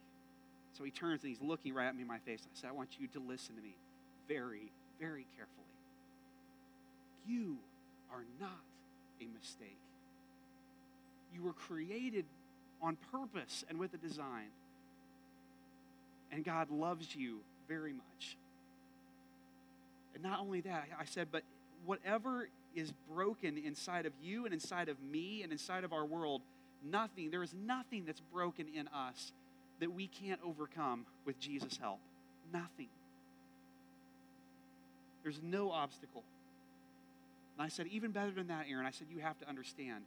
So 0.78 0.84
he 0.84 0.92
turns 0.92 1.24
and 1.24 1.30
he's 1.30 1.42
looking 1.42 1.74
right 1.74 1.88
at 1.88 1.96
me 1.96 2.02
in 2.02 2.08
my 2.08 2.20
face. 2.20 2.42
I 2.44 2.50
said, 2.54 2.70
I 2.70 2.74
want 2.74 2.90
you 3.00 3.08
to 3.08 3.20
listen 3.20 3.56
to 3.56 3.62
me 3.62 3.76
very, 4.28 4.72
very 5.00 5.26
carefully. 5.36 5.66
You 7.28 7.58
are 8.12 8.24
not 8.40 8.62
a 9.22 9.26
mistake. 9.40 9.78
You 11.34 11.44
were 11.44 11.54
created 11.54 12.26
on 12.82 12.98
purpose 13.12 13.66
and 13.70 13.80
with 13.80 13.94
a 13.94 13.98
design. 13.98 14.48
And 16.32 16.44
God 16.44 16.70
loves 16.70 17.16
you 17.16 17.40
very 17.68 17.94
much. 17.94 18.38
And 20.14 20.24
not 20.24 20.40
only 20.40 20.62
that, 20.62 20.88
I 21.00 21.06
said, 21.06 21.28
but 21.32 21.44
whatever 21.86 22.50
is 22.76 22.92
broken 23.12 23.58
inside 23.58 24.06
of 24.06 24.14
you 24.22 24.46
and 24.46 24.54
inside 24.54 24.90
of 24.90 24.98
me 25.02 25.44
and 25.44 25.52
inside 25.52 25.84
of 25.84 25.94
our 25.94 26.06
world, 26.06 26.42
nothing, 26.84 27.32
there 27.32 27.44
is 27.44 27.54
nothing 27.54 28.06
that's 28.06 28.22
broken 28.34 28.68
in 28.76 28.88
us 28.90 29.32
that 29.80 29.94
we 29.94 30.08
can't 30.08 30.40
overcome 30.44 31.06
with 31.26 31.40
Jesus' 31.40 31.78
help. 31.78 32.00
Nothing. 32.52 32.88
There's 35.24 35.40
no 35.44 35.72
obstacle. 35.72 36.24
And 37.58 37.66
I 37.66 37.70
said, 37.70 37.88
even 37.88 38.12
better 38.12 38.32
than 38.32 38.48
that, 38.48 38.66
Aaron, 38.70 38.86
I 38.86 38.92
said, 38.92 39.08
you 39.14 39.20
have 39.20 39.38
to 39.40 39.50
understand. 39.50 40.04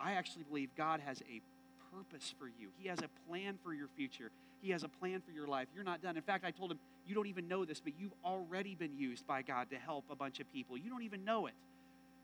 I 0.00 0.12
actually 0.12 0.44
believe 0.44 0.68
God 0.76 1.00
has 1.00 1.22
a 1.22 1.40
purpose 1.96 2.34
for 2.38 2.46
you. 2.46 2.68
He 2.78 2.88
has 2.88 2.98
a 2.98 3.08
plan 3.28 3.58
for 3.64 3.72
your 3.72 3.88
future. 3.96 4.30
He 4.60 4.70
has 4.70 4.82
a 4.82 4.88
plan 4.88 5.20
for 5.20 5.30
your 5.30 5.46
life. 5.46 5.68
You're 5.74 5.84
not 5.84 6.02
done. 6.02 6.16
In 6.16 6.22
fact, 6.22 6.44
I 6.44 6.50
told 6.50 6.70
him, 6.70 6.78
you 7.06 7.14
don't 7.14 7.26
even 7.28 7.48
know 7.48 7.64
this, 7.64 7.80
but 7.80 7.92
you've 7.98 8.14
already 8.24 8.74
been 8.74 8.96
used 8.96 9.26
by 9.26 9.42
God 9.42 9.70
to 9.70 9.76
help 9.76 10.04
a 10.10 10.16
bunch 10.16 10.40
of 10.40 10.52
people. 10.52 10.76
You 10.76 10.90
don't 10.90 11.02
even 11.02 11.24
know 11.24 11.46
it. 11.46 11.54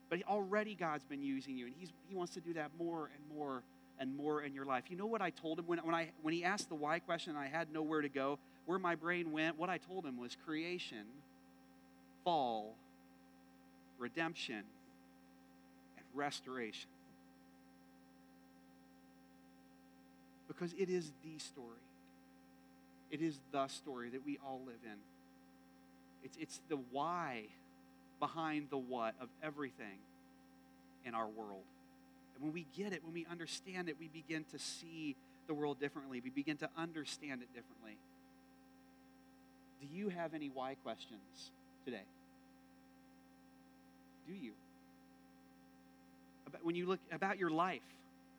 But 0.09 0.21
already 0.27 0.75
God's 0.75 1.03
been 1.03 1.23
using 1.23 1.57
you, 1.57 1.65
and 1.65 1.73
he's, 1.77 1.89
He 2.07 2.15
wants 2.15 2.33
to 2.33 2.39
do 2.39 2.53
that 2.53 2.71
more 2.77 3.09
and 3.13 3.37
more 3.37 3.63
and 3.99 4.15
more 4.15 4.41
in 4.41 4.53
your 4.53 4.65
life. 4.65 4.83
You 4.89 4.97
know 4.97 5.05
what 5.05 5.21
I 5.21 5.29
told 5.29 5.59
him 5.59 5.67
when, 5.67 5.79
when, 5.79 5.95
I, 5.95 6.09
when 6.21 6.33
he 6.33 6.43
asked 6.43 6.69
the 6.69 6.75
why 6.75 6.99
question 6.99 7.35
I 7.35 7.47
had 7.47 7.71
nowhere 7.71 8.01
to 8.01 8.09
go? 8.09 8.39
Where 8.65 8.79
my 8.79 8.95
brain 8.95 9.31
went, 9.31 9.57
what 9.57 9.69
I 9.69 9.77
told 9.77 10.05
him 10.05 10.17
was 10.17 10.35
creation, 10.45 11.05
fall, 12.23 12.75
redemption, 13.97 14.63
and 15.97 16.05
restoration. 16.13 16.89
Because 20.47 20.73
it 20.77 20.89
is 20.89 21.11
the 21.23 21.39
story. 21.39 21.84
It 23.15 23.21
is 23.21 23.39
the 23.53 23.67
story 23.67 24.09
that 24.09 24.25
we 24.25 24.37
all 24.45 24.59
live 24.65 24.83
in. 24.83 24.97
It's, 26.21 26.35
it's 26.37 26.59
the 26.67 26.77
why 26.91 27.43
behind 28.19 28.67
the 28.69 28.77
what 28.77 29.13
of 29.21 29.29
everything 29.41 29.99
in 31.05 31.15
our 31.15 31.27
world. 31.27 31.63
And 32.35 32.43
when 32.43 32.51
we 32.51 32.65
get 32.75 32.91
it, 32.91 33.05
when 33.05 33.13
we 33.13 33.25
understand 33.31 33.87
it, 33.87 33.95
we 33.97 34.09
begin 34.09 34.43
to 34.51 34.59
see 34.59 35.15
the 35.47 35.53
world 35.53 35.79
differently. 35.79 36.19
We 36.21 36.29
begin 36.29 36.57
to 36.57 36.69
understand 36.77 37.41
it 37.41 37.47
differently. 37.55 37.97
Do 39.79 39.87
you 39.97 40.09
have 40.09 40.33
any 40.33 40.51
why 40.53 40.75
questions 40.83 41.51
today? 41.85 42.03
Do 44.27 44.33
you? 44.33 44.51
About, 46.47 46.65
when 46.65 46.75
you 46.75 46.85
look 46.85 46.99
about 47.13 47.39
your 47.39 47.49
life, 47.49 47.79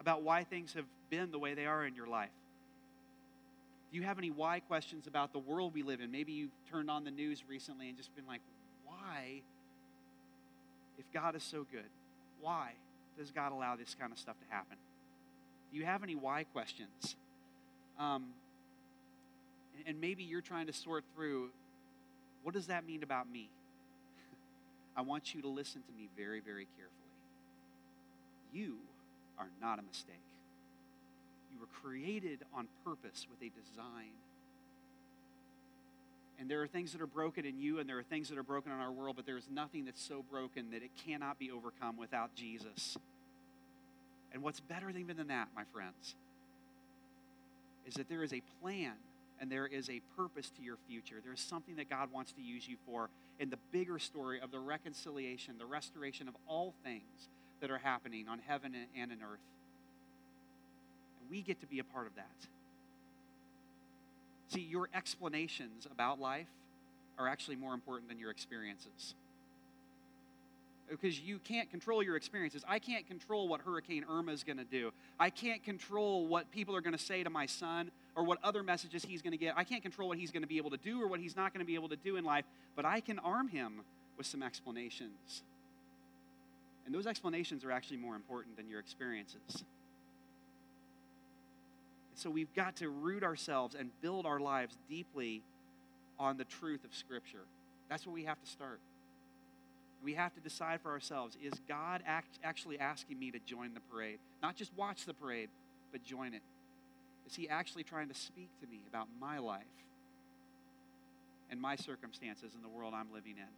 about 0.00 0.20
why 0.20 0.44
things 0.44 0.74
have 0.74 0.84
been 1.08 1.30
the 1.30 1.38
way 1.38 1.54
they 1.54 1.64
are 1.64 1.86
in 1.86 1.94
your 1.94 2.08
life. 2.08 2.28
Do 3.90 3.98
you 3.98 4.02
have 4.04 4.18
any 4.18 4.30
why 4.30 4.60
questions 4.60 5.06
about 5.06 5.32
the 5.32 5.38
world 5.38 5.74
we 5.74 5.82
live 5.82 6.00
in? 6.00 6.10
Maybe 6.10 6.32
you've 6.32 6.50
turned 6.70 6.90
on 6.90 7.04
the 7.04 7.10
news 7.10 7.44
recently 7.48 7.88
and 7.88 7.96
just 7.96 8.14
been 8.16 8.26
like, 8.26 8.40
why, 8.84 9.42
if 10.98 11.04
God 11.12 11.36
is 11.36 11.42
so 11.42 11.66
good, 11.70 11.88
why 12.40 12.72
does 13.18 13.30
God 13.30 13.52
allow 13.52 13.76
this 13.76 13.94
kind 13.98 14.12
of 14.12 14.18
stuff 14.18 14.36
to 14.40 14.54
happen? 14.54 14.76
Do 15.72 15.78
you 15.78 15.84
have 15.84 16.02
any 16.02 16.14
why 16.14 16.44
questions? 16.44 17.16
Um, 17.98 18.26
and, 19.78 19.88
and 19.88 20.00
maybe 20.00 20.24
you're 20.24 20.40
trying 20.40 20.66
to 20.66 20.72
sort 20.72 21.04
through 21.14 21.50
what 22.42 22.54
does 22.54 22.68
that 22.68 22.86
mean 22.86 23.02
about 23.02 23.30
me? 23.30 23.48
I 24.96 25.02
want 25.02 25.34
you 25.34 25.42
to 25.42 25.48
listen 25.48 25.82
to 25.82 25.92
me 26.00 26.08
very, 26.16 26.40
very 26.40 26.66
carefully. 26.76 26.92
You 28.52 28.76
are 29.38 29.48
not 29.60 29.78
a 29.78 29.82
mistake. 29.82 30.14
You 31.56 31.60
were 31.60 31.88
created 31.88 32.40
on 32.54 32.68
purpose 32.84 33.26
with 33.30 33.40
a 33.40 33.50
design. 33.50 34.12
And 36.38 36.50
there 36.50 36.62
are 36.62 36.66
things 36.66 36.92
that 36.92 37.00
are 37.00 37.06
broken 37.06 37.46
in 37.46 37.58
you, 37.58 37.78
and 37.78 37.88
there 37.88 37.98
are 37.98 38.02
things 38.02 38.28
that 38.28 38.36
are 38.36 38.42
broken 38.42 38.72
in 38.72 38.78
our 38.78 38.92
world, 38.92 39.16
but 39.16 39.24
there 39.24 39.38
is 39.38 39.48
nothing 39.50 39.86
that's 39.86 40.02
so 40.02 40.22
broken 40.30 40.70
that 40.72 40.82
it 40.82 40.90
cannot 41.06 41.38
be 41.38 41.50
overcome 41.50 41.96
without 41.96 42.34
Jesus. 42.34 42.98
And 44.34 44.42
what's 44.42 44.60
better 44.60 44.90
even 44.90 45.16
than 45.16 45.28
that, 45.28 45.48
my 45.56 45.62
friends, 45.72 46.14
is 47.86 47.94
that 47.94 48.10
there 48.10 48.22
is 48.22 48.34
a 48.34 48.42
plan 48.60 48.92
and 49.40 49.50
there 49.50 49.66
is 49.66 49.88
a 49.88 50.02
purpose 50.14 50.50
to 50.58 50.62
your 50.62 50.76
future. 50.88 51.16
There 51.24 51.32
is 51.32 51.40
something 51.40 51.76
that 51.76 51.88
God 51.88 52.12
wants 52.12 52.32
to 52.32 52.42
use 52.42 52.68
you 52.68 52.76
for 52.84 53.08
in 53.38 53.48
the 53.48 53.58
bigger 53.72 53.98
story 53.98 54.40
of 54.40 54.50
the 54.50 54.58
reconciliation, 54.58 55.54
the 55.58 55.66
restoration 55.66 56.28
of 56.28 56.34
all 56.46 56.74
things 56.84 57.28
that 57.60 57.70
are 57.70 57.78
happening 57.78 58.28
on 58.28 58.40
heaven 58.46 58.74
and 58.94 59.10
in 59.10 59.18
earth. 59.22 59.40
We 61.30 61.42
get 61.42 61.60
to 61.60 61.66
be 61.66 61.78
a 61.78 61.84
part 61.84 62.06
of 62.06 62.14
that. 62.16 62.46
See, 64.48 64.60
your 64.60 64.88
explanations 64.94 65.86
about 65.90 66.20
life 66.20 66.46
are 67.18 67.28
actually 67.28 67.56
more 67.56 67.74
important 67.74 68.08
than 68.08 68.18
your 68.18 68.30
experiences. 68.30 69.14
Because 70.88 71.18
you 71.18 71.40
can't 71.40 71.68
control 71.68 72.00
your 72.00 72.14
experiences. 72.14 72.64
I 72.68 72.78
can't 72.78 73.08
control 73.08 73.48
what 73.48 73.60
Hurricane 73.60 74.04
Irma 74.08 74.30
is 74.30 74.44
going 74.44 74.58
to 74.58 74.64
do. 74.64 74.92
I 75.18 75.30
can't 75.30 75.64
control 75.64 76.28
what 76.28 76.52
people 76.52 76.76
are 76.76 76.80
going 76.80 76.96
to 76.96 77.02
say 77.02 77.24
to 77.24 77.30
my 77.30 77.46
son 77.46 77.90
or 78.14 78.22
what 78.22 78.38
other 78.44 78.62
messages 78.62 79.04
he's 79.04 79.20
going 79.20 79.32
to 79.32 79.38
get. 79.38 79.54
I 79.56 79.64
can't 79.64 79.82
control 79.82 80.08
what 80.08 80.18
he's 80.18 80.30
going 80.30 80.42
to 80.42 80.48
be 80.48 80.58
able 80.58 80.70
to 80.70 80.76
do 80.76 81.02
or 81.02 81.08
what 81.08 81.18
he's 81.18 81.34
not 81.34 81.52
going 81.52 81.60
to 81.60 81.66
be 81.66 81.74
able 81.74 81.88
to 81.88 81.96
do 81.96 82.16
in 82.16 82.24
life, 82.24 82.44
but 82.76 82.84
I 82.84 83.00
can 83.00 83.18
arm 83.18 83.48
him 83.48 83.80
with 84.16 84.26
some 84.26 84.44
explanations. 84.44 85.42
And 86.86 86.94
those 86.94 87.08
explanations 87.08 87.64
are 87.64 87.72
actually 87.72 87.96
more 87.96 88.14
important 88.14 88.56
than 88.56 88.68
your 88.68 88.78
experiences. 88.78 89.64
So 92.16 92.30
we've 92.30 92.52
got 92.54 92.76
to 92.76 92.88
root 92.88 93.22
ourselves 93.22 93.76
and 93.78 93.90
build 94.00 94.26
our 94.26 94.40
lives 94.40 94.76
deeply 94.88 95.42
on 96.18 96.36
the 96.36 96.44
truth 96.44 96.84
of 96.84 96.94
Scripture. 96.94 97.44
That's 97.88 98.06
where 98.06 98.14
we 98.14 98.24
have 98.24 98.40
to 98.40 98.50
start. 98.50 98.80
We 100.02 100.14
have 100.14 100.34
to 100.34 100.40
decide 100.40 100.80
for 100.80 100.90
ourselves 100.90 101.36
is 101.42 101.52
God 101.68 102.02
act, 102.06 102.38
actually 102.42 102.78
asking 102.78 103.18
me 103.18 103.30
to 103.30 103.38
join 103.38 103.74
the 103.74 103.80
parade? 103.92 104.18
Not 104.42 104.56
just 104.56 104.72
watch 104.76 105.04
the 105.04 105.14
parade, 105.14 105.50
but 105.92 106.02
join 106.02 106.34
it. 106.34 106.42
Is 107.28 107.36
He 107.36 107.48
actually 107.48 107.84
trying 107.84 108.08
to 108.08 108.14
speak 108.14 108.48
to 108.60 108.66
me 108.66 108.80
about 108.88 109.08
my 109.20 109.38
life 109.38 109.62
and 111.50 111.60
my 111.60 111.76
circumstances 111.76 112.52
in 112.56 112.62
the 112.62 112.68
world 112.68 112.94
I'm 112.94 113.12
living 113.12 113.34
in? 113.36 113.48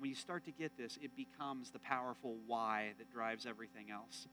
when 0.00 0.08
you 0.08 0.16
start 0.16 0.44
to 0.46 0.50
get 0.50 0.76
this, 0.78 0.98
it 1.02 1.10
becomes 1.14 1.70
the 1.70 1.78
powerful 1.78 2.34
why 2.46 2.92
that 2.98 3.12
drives 3.12 3.44
everything 3.44 3.90
else. 3.92 4.26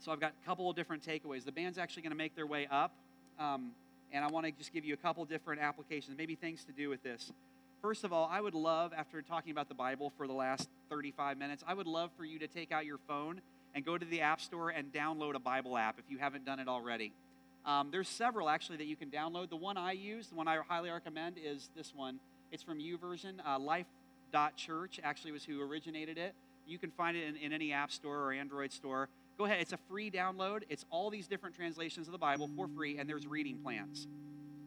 So 0.00 0.12
I've 0.12 0.20
got 0.20 0.32
a 0.42 0.46
couple 0.46 0.70
of 0.70 0.76
different 0.76 1.04
takeaways. 1.04 1.44
The 1.44 1.52
band's 1.52 1.78
actually 1.78 2.02
going 2.02 2.12
to 2.12 2.16
make 2.16 2.36
their 2.36 2.46
way 2.46 2.68
up, 2.70 2.92
um, 3.38 3.72
and 4.12 4.24
I 4.24 4.28
want 4.28 4.46
to 4.46 4.52
just 4.52 4.72
give 4.72 4.84
you 4.84 4.94
a 4.94 4.98
couple 4.98 5.24
different 5.24 5.60
applications, 5.60 6.16
maybe 6.16 6.34
things 6.34 6.64
to 6.64 6.72
do 6.72 6.88
with 6.88 7.02
this. 7.02 7.32
First 7.82 8.04
of 8.04 8.12
all, 8.12 8.28
I 8.30 8.40
would 8.40 8.54
love, 8.54 8.92
after 8.96 9.22
talking 9.22 9.52
about 9.52 9.68
the 9.68 9.74
Bible 9.74 10.12
for 10.16 10.26
the 10.26 10.32
last 10.32 10.68
35 10.88 11.38
minutes, 11.38 11.62
I 11.66 11.74
would 11.74 11.86
love 11.86 12.10
for 12.16 12.24
you 12.24 12.38
to 12.40 12.48
take 12.48 12.72
out 12.72 12.86
your 12.86 12.98
phone 13.06 13.40
and 13.74 13.84
go 13.84 13.96
to 13.96 14.04
the 14.04 14.20
App 14.20 14.40
Store 14.40 14.70
and 14.70 14.92
download 14.92 15.34
a 15.34 15.38
Bible 15.38 15.76
app 15.76 15.98
if 15.98 16.04
you 16.08 16.18
haven't 16.18 16.44
done 16.44 16.58
it 16.58 16.68
already. 16.68 17.12
Um, 17.64 17.90
there's 17.90 18.08
several 18.08 18.48
actually 18.48 18.78
that 18.78 18.86
you 18.86 18.96
can 18.96 19.10
download. 19.10 19.50
The 19.50 19.56
one 19.56 19.76
I 19.76 19.92
use, 19.92 20.28
the 20.28 20.34
one 20.34 20.48
I 20.48 20.58
highly 20.68 20.90
recommend, 20.90 21.36
is 21.42 21.70
this 21.76 21.92
one. 21.94 22.18
It's 22.50 22.62
from 22.62 22.78
YouVersion. 22.78 23.34
Uh, 23.46 23.58
Life.church 23.58 25.00
actually 25.04 25.32
was 25.32 25.44
who 25.44 25.60
originated 25.60 26.18
it. 26.18 26.34
You 26.66 26.78
can 26.78 26.90
find 26.90 27.16
it 27.16 27.28
in, 27.28 27.36
in 27.36 27.52
any 27.52 27.72
app 27.72 27.92
store 27.92 28.18
or 28.20 28.32
Android 28.32 28.72
store. 28.72 29.08
Go 29.38 29.44
ahead, 29.44 29.58
it's 29.60 29.72
a 29.72 29.76
free 29.76 30.10
download. 30.10 30.64
It's 30.68 30.84
all 30.90 31.10
these 31.10 31.28
different 31.28 31.54
translations 31.54 32.08
of 32.08 32.12
the 32.12 32.18
Bible 32.18 32.50
for 32.56 32.66
free, 32.66 32.98
and 32.98 33.08
there's 33.08 33.24
reading 33.24 33.58
plans. 33.58 34.08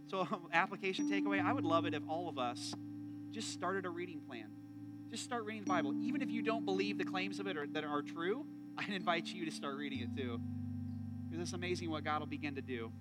So, 0.07 0.21
um, 0.21 0.47
application 0.53 1.11
takeaway 1.11 1.43
I 1.43 1.51
would 1.51 1.65
love 1.65 1.85
it 1.85 1.93
if 1.93 2.03
all 2.07 2.29
of 2.29 2.39
us 2.39 2.73
just 3.31 3.51
started 3.51 3.85
a 3.85 3.89
reading 3.89 4.21
plan. 4.21 4.45
Just 5.11 5.25
start 5.25 5.43
reading 5.43 5.63
the 5.63 5.69
Bible. 5.69 5.93
Even 6.01 6.21
if 6.21 6.31
you 6.31 6.41
don't 6.41 6.63
believe 6.63 6.97
the 6.97 7.03
claims 7.03 7.41
of 7.41 7.47
it 7.47 7.57
are, 7.57 7.67
that 7.67 7.83
are 7.83 8.01
true, 8.01 8.45
I'd 8.77 8.89
invite 8.89 9.27
you 9.27 9.43
to 9.43 9.51
start 9.51 9.75
reading 9.75 9.99
it 9.99 10.15
too. 10.15 10.39
Because 11.29 11.41
it's 11.41 11.53
amazing 11.53 11.89
what 11.89 12.05
God 12.05 12.21
will 12.21 12.27
begin 12.27 12.55
to 12.55 12.61
do 12.61 12.93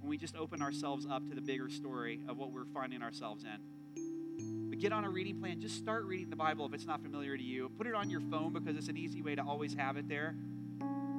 when 0.00 0.10
we 0.10 0.18
just 0.18 0.34
open 0.34 0.60
ourselves 0.60 1.06
up 1.08 1.28
to 1.28 1.36
the 1.36 1.40
bigger 1.40 1.68
story 1.68 2.20
of 2.28 2.36
what 2.36 2.50
we're 2.50 2.64
finding 2.74 3.02
ourselves 3.02 3.44
in. 3.44 4.68
But 4.70 4.80
get 4.80 4.92
on 4.92 5.04
a 5.04 5.10
reading 5.10 5.38
plan. 5.38 5.60
Just 5.60 5.76
start 5.76 6.04
reading 6.04 6.30
the 6.30 6.36
Bible 6.36 6.66
if 6.66 6.74
it's 6.74 6.86
not 6.86 7.00
familiar 7.00 7.36
to 7.36 7.42
you. 7.42 7.70
Put 7.78 7.86
it 7.86 7.94
on 7.94 8.10
your 8.10 8.20
phone 8.22 8.52
because 8.52 8.76
it's 8.76 8.88
an 8.88 8.96
easy 8.96 9.22
way 9.22 9.36
to 9.36 9.42
always 9.42 9.74
have 9.74 9.96
it 9.96 10.08
there 10.08 10.34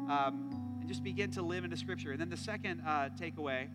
um, 0.09 0.77
and 0.79 0.87
just 0.87 1.03
begin 1.03 1.31
to 1.31 1.41
live 1.41 1.63
into 1.63 1.77
Scripture. 1.77 2.11
And 2.11 2.19
then 2.19 2.29
the 2.29 2.37
second 2.37 2.81
uh, 2.85 3.09
takeaway, 3.19 3.67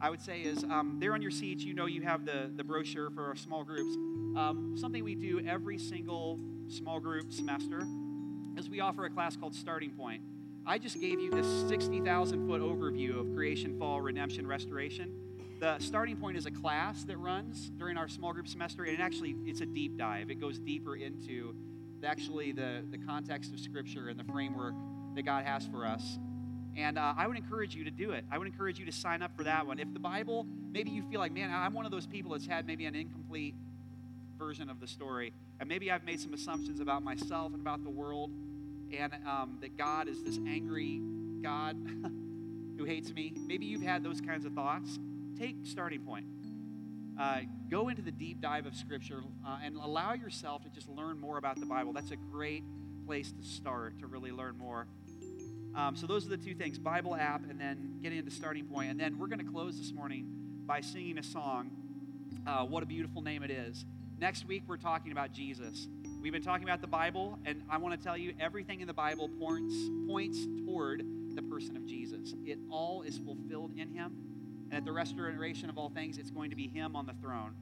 I 0.00 0.10
would 0.10 0.20
say, 0.20 0.40
is 0.40 0.64
um, 0.64 0.96
there 1.00 1.14
on 1.14 1.22
your 1.22 1.30
seats, 1.30 1.64
you 1.64 1.74
know 1.74 1.86
you 1.86 2.02
have 2.02 2.24
the, 2.24 2.50
the 2.54 2.64
brochure 2.64 3.10
for 3.10 3.26
our 3.26 3.36
small 3.36 3.64
groups. 3.64 3.96
Um, 4.36 4.74
something 4.78 5.02
we 5.02 5.14
do 5.14 5.40
every 5.46 5.78
single 5.78 6.38
small 6.68 7.00
group 7.00 7.32
semester 7.32 7.86
is 8.56 8.68
we 8.68 8.80
offer 8.80 9.04
a 9.04 9.10
class 9.10 9.36
called 9.36 9.54
Starting 9.54 9.90
Point. 9.90 10.22
I 10.66 10.78
just 10.78 11.00
gave 11.00 11.20
you 11.20 11.30
this 11.30 11.46
60,000 11.68 12.48
foot 12.48 12.60
overview 12.60 13.20
of 13.20 13.32
creation, 13.34 13.78
fall, 13.78 14.00
redemption, 14.00 14.46
restoration. 14.46 15.12
The 15.60 15.78
starting 15.78 16.16
point 16.16 16.36
is 16.36 16.44
a 16.44 16.50
class 16.50 17.04
that 17.04 17.16
runs 17.16 17.70
during 17.78 17.96
our 17.96 18.08
small 18.08 18.32
group 18.32 18.48
semester, 18.48 18.82
and 18.82 18.92
it 18.92 19.00
actually 19.00 19.36
it's 19.46 19.60
a 19.60 19.66
deep 19.66 19.96
dive. 19.96 20.30
It 20.30 20.40
goes 20.40 20.58
deeper 20.58 20.96
into 20.96 21.54
actually 22.04 22.52
the, 22.52 22.84
the 22.90 22.98
context 22.98 23.52
of 23.52 23.60
Scripture 23.60 24.08
and 24.08 24.18
the 24.18 24.24
framework 24.24 24.74
that 25.16 25.24
God 25.24 25.44
has 25.44 25.66
for 25.66 25.84
us. 25.84 26.18
And 26.76 26.98
uh, 26.98 27.14
I 27.16 27.26
would 27.26 27.36
encourage 27.36 27.74
you 27.74 27.84
to 27.84 27.90
do 27.90 28.12
it. 28.12 28.24
I 28.30 28.38
would 28.38 28.46
encourage 28.46 28.78
you 28.78 28.86
to 28.86 28.92
sign 28.92 29.22
up 29.22 29.34
for 29.36 29.44
that 29.44 29.66
one. 29.66 29.78
If 29.78 29.92
the 29.92 29.98
Bible, 29.98 30.46
maybe 30.72 30.90
you 30.90 31.02
feel 31.10 31.20
like, 31.20 31.32
man, 31.32 31.50
I'm 31.50 31.72
one 31.72 31.86
of 31.86 31.90
those 31.90 32.06
people 32.06 32.32
that's 32.32 32.46
had 32.46 32.66
maybe 32.66 32.84
an 32.84 32.94
incomplete 32.94 33.54
version 34.38 34.68
of 34.68 34.78
the 34.78 34.86
story. 34.86 35.32
And 35.58 35.68
maybe 35.68 35.90
I've 35.90 36.04
made 36.04 36.20
some 36.20 36.34
assumptions 36.34 36.80
about 36.80 37.02
myself 37.02 37.52
and 37.52 37.60
about 37.60 37.82
the 37.82 37.90
world, 37.90 38.30
and 38.96 39.12
um, 39.26 39.58
that 39.62 39.76
God 39.76 40.06
is 40.08 40.22
this 40.22 40.38
angry 40.46 41.00
God 41.42 41.76
who 42.76 42.84
hates 42.84 43.12
me. 43.12 43.32
Maybe 43.36 43.64
you've 43.64 43.82
had 43.82 44.04
those 44.04 44.20
kinds 44.20 44.44
of 44.44 44.52
thoughts. 44.52 44.98
Take 45.38 45.56
starting 45.64 46.00
point. 46.00 46.26
Uh, 47.18 47.40
go 47.70 47.88
into 47.88 48.02
the 48.02 48.10
deep 48.10 48.42
dive 48.42 48.66
of 48.66 48.74
Scripture 48.74 49.22
uh, 49.46 49.58
and 49.64 49.76
allow 49.76 50.12
yourself 50.12 50.62
to 50.64 50.68
just 50.68 50.88
learn 50.88 51.18
more 51.18 51.38
about 51.38 51.58
the 51.58 51.64
Bible. 51.64 51.94
That's 51.94 52.10
a 52.10 52.16
great 52.16 52.62
place 53.06 53.32
to 53.32 53.42
start 53.42 53.98
to 54.00 54.06
really 54.06 54.32
learn 54.32 54.58
more. 54.58 54.86
Um, 55.76 55.94
so 55.94 56.06
those 56.06 56.24
are 56.24 56.30
the 56.30 56.38
two 56.38 56.54
things 56.54 56.78
Bible 56.78 57.14
app 57.14 57.42
and 57.50 57.60
then 57.60 57.98
getting 58.00 58.18
into 58.18 58.30
starting 58.30 58.64
point. 58.64 58.90
And 58.90 58.98
then 58.98 59.18
we're 59.18 59.26
going 59.26 59.44
to 59.44 59.52
close 59.52 59.76
this 59.76 59.92
morning 59.92 60.26
by 60.64 60.80
singing 60.80 61.18
a 61.18 61.22
song, 61.22 61.70
uh, 62.46 62.64
What 62.64 62.82
a 62.82 62.86
Beautiful 62.86 63.20
Name 63.20 63.42
It 63.42 63.50
Is. 63.50 63.84
Next 64.18 64.46
week, 64.46 64.62
we're 64.66 64.78
talking 64.78 65.12
about 65.12 65.32
Jesus. 65.32 65.86
We 66.02 66.22
we've 66.22 66.32
been 66.32 66.42
talking 66.42 66.64
about 66.64 66.80
the 66.80 66.86
Bible, 66.86 67.38
and 67.44 67.62
I 67.68 67.76
want 67.76 67.96
to 67.96 68.02
tell 68.02 68.16
you 68.16 68.32
everything 68.40 68.80
in 68.80 68.86
the 68.86 68.94
Bible 68.94 69.28
points, 69.38 69.74
points 70.08 70.38
toward 70.64 71.04
the 71.34 71.42
person 71.42 71.76
of 71.76 71.84
Jesus. 71.84 72.32
It 72.46 72.58
all 72.70 73.02
is 73.02 73.18
fulfilled 73.18 73.72
in 73.76 73.90
him. 73.90 74.16
And 74.70 74.78
at 74.78 74.84
the 74.86 74.92
restoration 74.92 75.68
of 75.68 75.76
all 75.76 75.90
things, 75.90 76.16
it's 76.16 76.30
going 76.30 76.48
to 76.48 76.56
be 76.56 76.68
him 76.68 76.96
on 76.96 77.04
the 77.04 77.14
throne. 77.20 77.54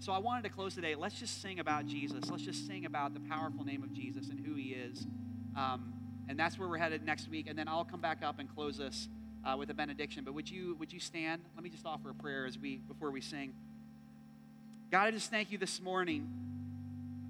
So 0.00 0.12
I 0.12 0.18
wanted 0.18 0.42
to 0.42 0.50
close 0.50 0.74
today. 0.74 0.96
Let's 0.96 1.20
just 1.20 1.40
sing 1.40 1.60
about 1.60 1.86
Jesus. 1.86 2.28
Let's 2.28 2.42
just 2.42 2.66
sing 2.66 2.86
about 2.86 3.14
the 3.14 3.20
powerful 3.20 3.64
name 3.64 3.84
of 3.84 3.92
Jesus 3.92 4.30
and 4.30 4.44
who 4.44 4.56
he 4.56 4.70
is. 4.70 5.06
Um, 5.56 5.92
and 6.28 6.38
that's 6.38 6.58
where 6.58 6.68
we're 6.68 6.78
headed 6.78 7.04
next 7.04 7.28
week. 7.28 7.46
And 7.48 7.58
then 7.58 7.68
I'll 7.68 7.84
come 7.84 8.00
back 8.00 8.22
up 8.22 8.38
and 8.38 8.52
close 8.52 8.80
us 8.80 9.08
uh, 9.44 9.56
with 9.56 9.70
a 9.70 9.74
benediction. 9.74 10.24
But 10.24 10.34
would 10.34 10.50
you 10.50 10.76
would 10.78 10.92
you 10.92 11.00
stand? 11.00 11.42
Let 11.54 11.64
me 11.64 11.70
just 11.70 11.86
offer 11.86 12.10
a 12.10 12.14
prayer 12.14 12.46
as 12.46 12.58
we 12.58 12.76
before 12.76 13.10
we 13.10 13.20
sing. 13.20 13.52
God, 14.90 15.08
I 15.08 15.10
just 15.10 15.30
thank 15.30 15.50
you 15.50 15.58
this 15.58 15.80
morning 15.80 16.28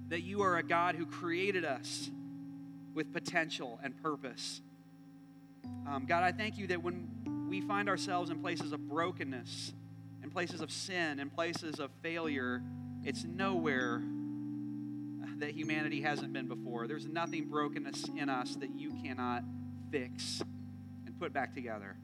that 0.09 0.21
you 0.21 0.41
are 0.41 0.57
a 0.57 0.63
God 0.63 0.95
who 0.95 1.05
created 1.05 1.65
us 1.65 2.11
with 2.93 3.11
potential 3.13 3.79
and 3.83 4.01
purpose. 4.01 4.61
Um, 5.87 6.05
God, 6.07 6.23
I 6.23 6.31
thank 6.31 6.57
you 6.57 6.67
that 6.67 6.83
when 6.83 7.47
we 7.49 7.61
find 7.61 7.89
ourselves 7.89 8.29
in 8.29 8.39
places 8.41 8.73
of 8.73 8.87
brokenness, 8.89 9.73
in 10.21 10.29
places 10.29 10.61
of 10.61 10.71
sin, 10.71 11.19
in 11.19 11.29
places 11.29 11.79
of 11.79 11.89
failure, 12.01 12.61
it's 13.03 13.23
nowhere 13.23 14.01
that 15.39 15.51
humanity 15.51 16.01
hasn't 16.01 16.33
been 16.33 16.47
before. 16.47 16.87
There's 16.87 17.07
nothing 17.07 17.49
brokenness 17.49 18.05
in 18.17 18.29
us 18.29 18.55
that 18.57 18.71
you 18.77 18.91
cannot 19.03 19.43
fix 19.91 20.41
and 21.05 21.19
put 21.19 21.33
back 21.33 21.53
together. 21.53 21.95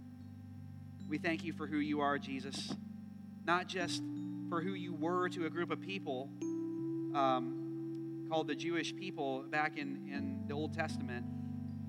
We 1.08 1.18
thank 1.18 1.44
you 1.44 1.54
for 1.54 1.66
who 1.66 1.78
you 1.78 2.02
are, 2.02 2.18
Jesus, 2.20 2.74
not 3.46 3.68
just 3.68 4.04
for 4.50 4.62
who 4.62 4.74
you 4.74 4.94
were 4.94 5.30
to 5.30 5.46
a 5.46 5.50
group 5.50 5.72
of 5.72 5.82
people 5.82 6.30
um, 7.16 8.28
called 8.30 8.48
the 8.48 8.56
Jewish 8.56 8.96
people 8.96 9.44
back 9.50 9.78
in, 9.78 10.08
in 10.12 10.44
the 10.48 10.54
Old 10.54 10.74
Testament. 10.74 11.26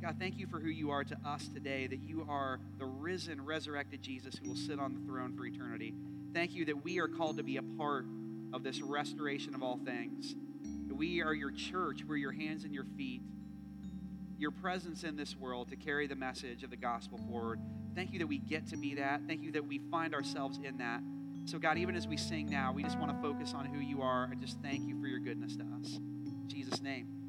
God, 0.00 0.16
thank 0.18 0.38
you 0.38 0.46
for 0.46 0.58
who 0.58 0.70
you 0.70 0.90
are 0.90 1.04
to 1.04 1.16
us 1.26 1.48
today, 1.48 1.86
that 1.86 2.02
you 2.02 2.26
are 2.28 2.58
the 2.78 2.86
risen, 2.86 3.44
resurrected 3.44 4.00
Jesus 4.00 4.34
who 4.42 4.48
will 4.48 4.56
sit 4.56 4.80
on 4.80 4.94
the 4.94 5.00
throne 5.00 5.36
for 5.36 5.44
eternity. 5.44 5.92
Thank 6.32 6.54
you 6.54 6.64
that 6.66 6.82
we 6.82 6.98
are 7.00 7.08
called 7.08 7.36
to 7.36 7.42
be 7.42 7.58
a 7.58 7.62
part 7.62 8.06
of 8.54 8.62
this 8.62 8.80
restoration 8.80 9.54
of 9.54 9.62
all 9.62 9.78
things. 9.84 10.34
We 11.00 11.22
are 11.22 11.32
your 11.32 11.50
church. 11.50 12.04
We're 12.06 12.18
your 12.18 12.30
hands 12.30 12.64
and 12.64 12.74
your 12.74 12.84
feet. 12.84 13.22
Your 14.36 14.50
presence 14.50 15.02
in 15.02 15.16
this 15.16 15.34
world 15.34 15.70
to 15.70 15.76
carry 15.76 16.06
the 16.06 16.14
message 16.14 16.62
of 16.62 16.68
the 16.68 16.76
gospel 16.76 17.18
forward. 17.26 17.58
Thank 17.94 18.12
you 18.12 18.18
that 18.18 18.26
we 18.26 18.36
get 18.36 18.66
to 18.66 18.76
be 18.76 18.96
that. 18.96 19.22
Thank 19.26 19.42
you 19.42 19.50
that 19.52 19.66
we 19.66 19.78
find 19.90 20.14
ourselves 20.14 20.58
in 20.62 20.76
that. 20.76 21.00
So, 21.46 21.58
God, 21.58 21.78
even 21.78 21.96
as 21.96 22.06
we 22.06 22.18
sing 22.18 22.50
now, 22.50 22.74
we 22.74 22.82
just 22.82 22.98
want 22.98 23.16
to 23.16 23.22
focus 23.22 23.54
on 23.54 23.64
who 23.64 23.80
you 23.80 24.02
are 24.02 24.24
and 24.24 24.38
just 24.38 24.58
thank 24.60 24.86
you 24.86 25.00
for 25.00 25.06
your 25.06 25.20
goodness 25.20 25.56
to 25.56 25.62
us. 25.62 25.96
In 25.96 26.44
Jesus' 26.48 26.82
name. 26.82 27.19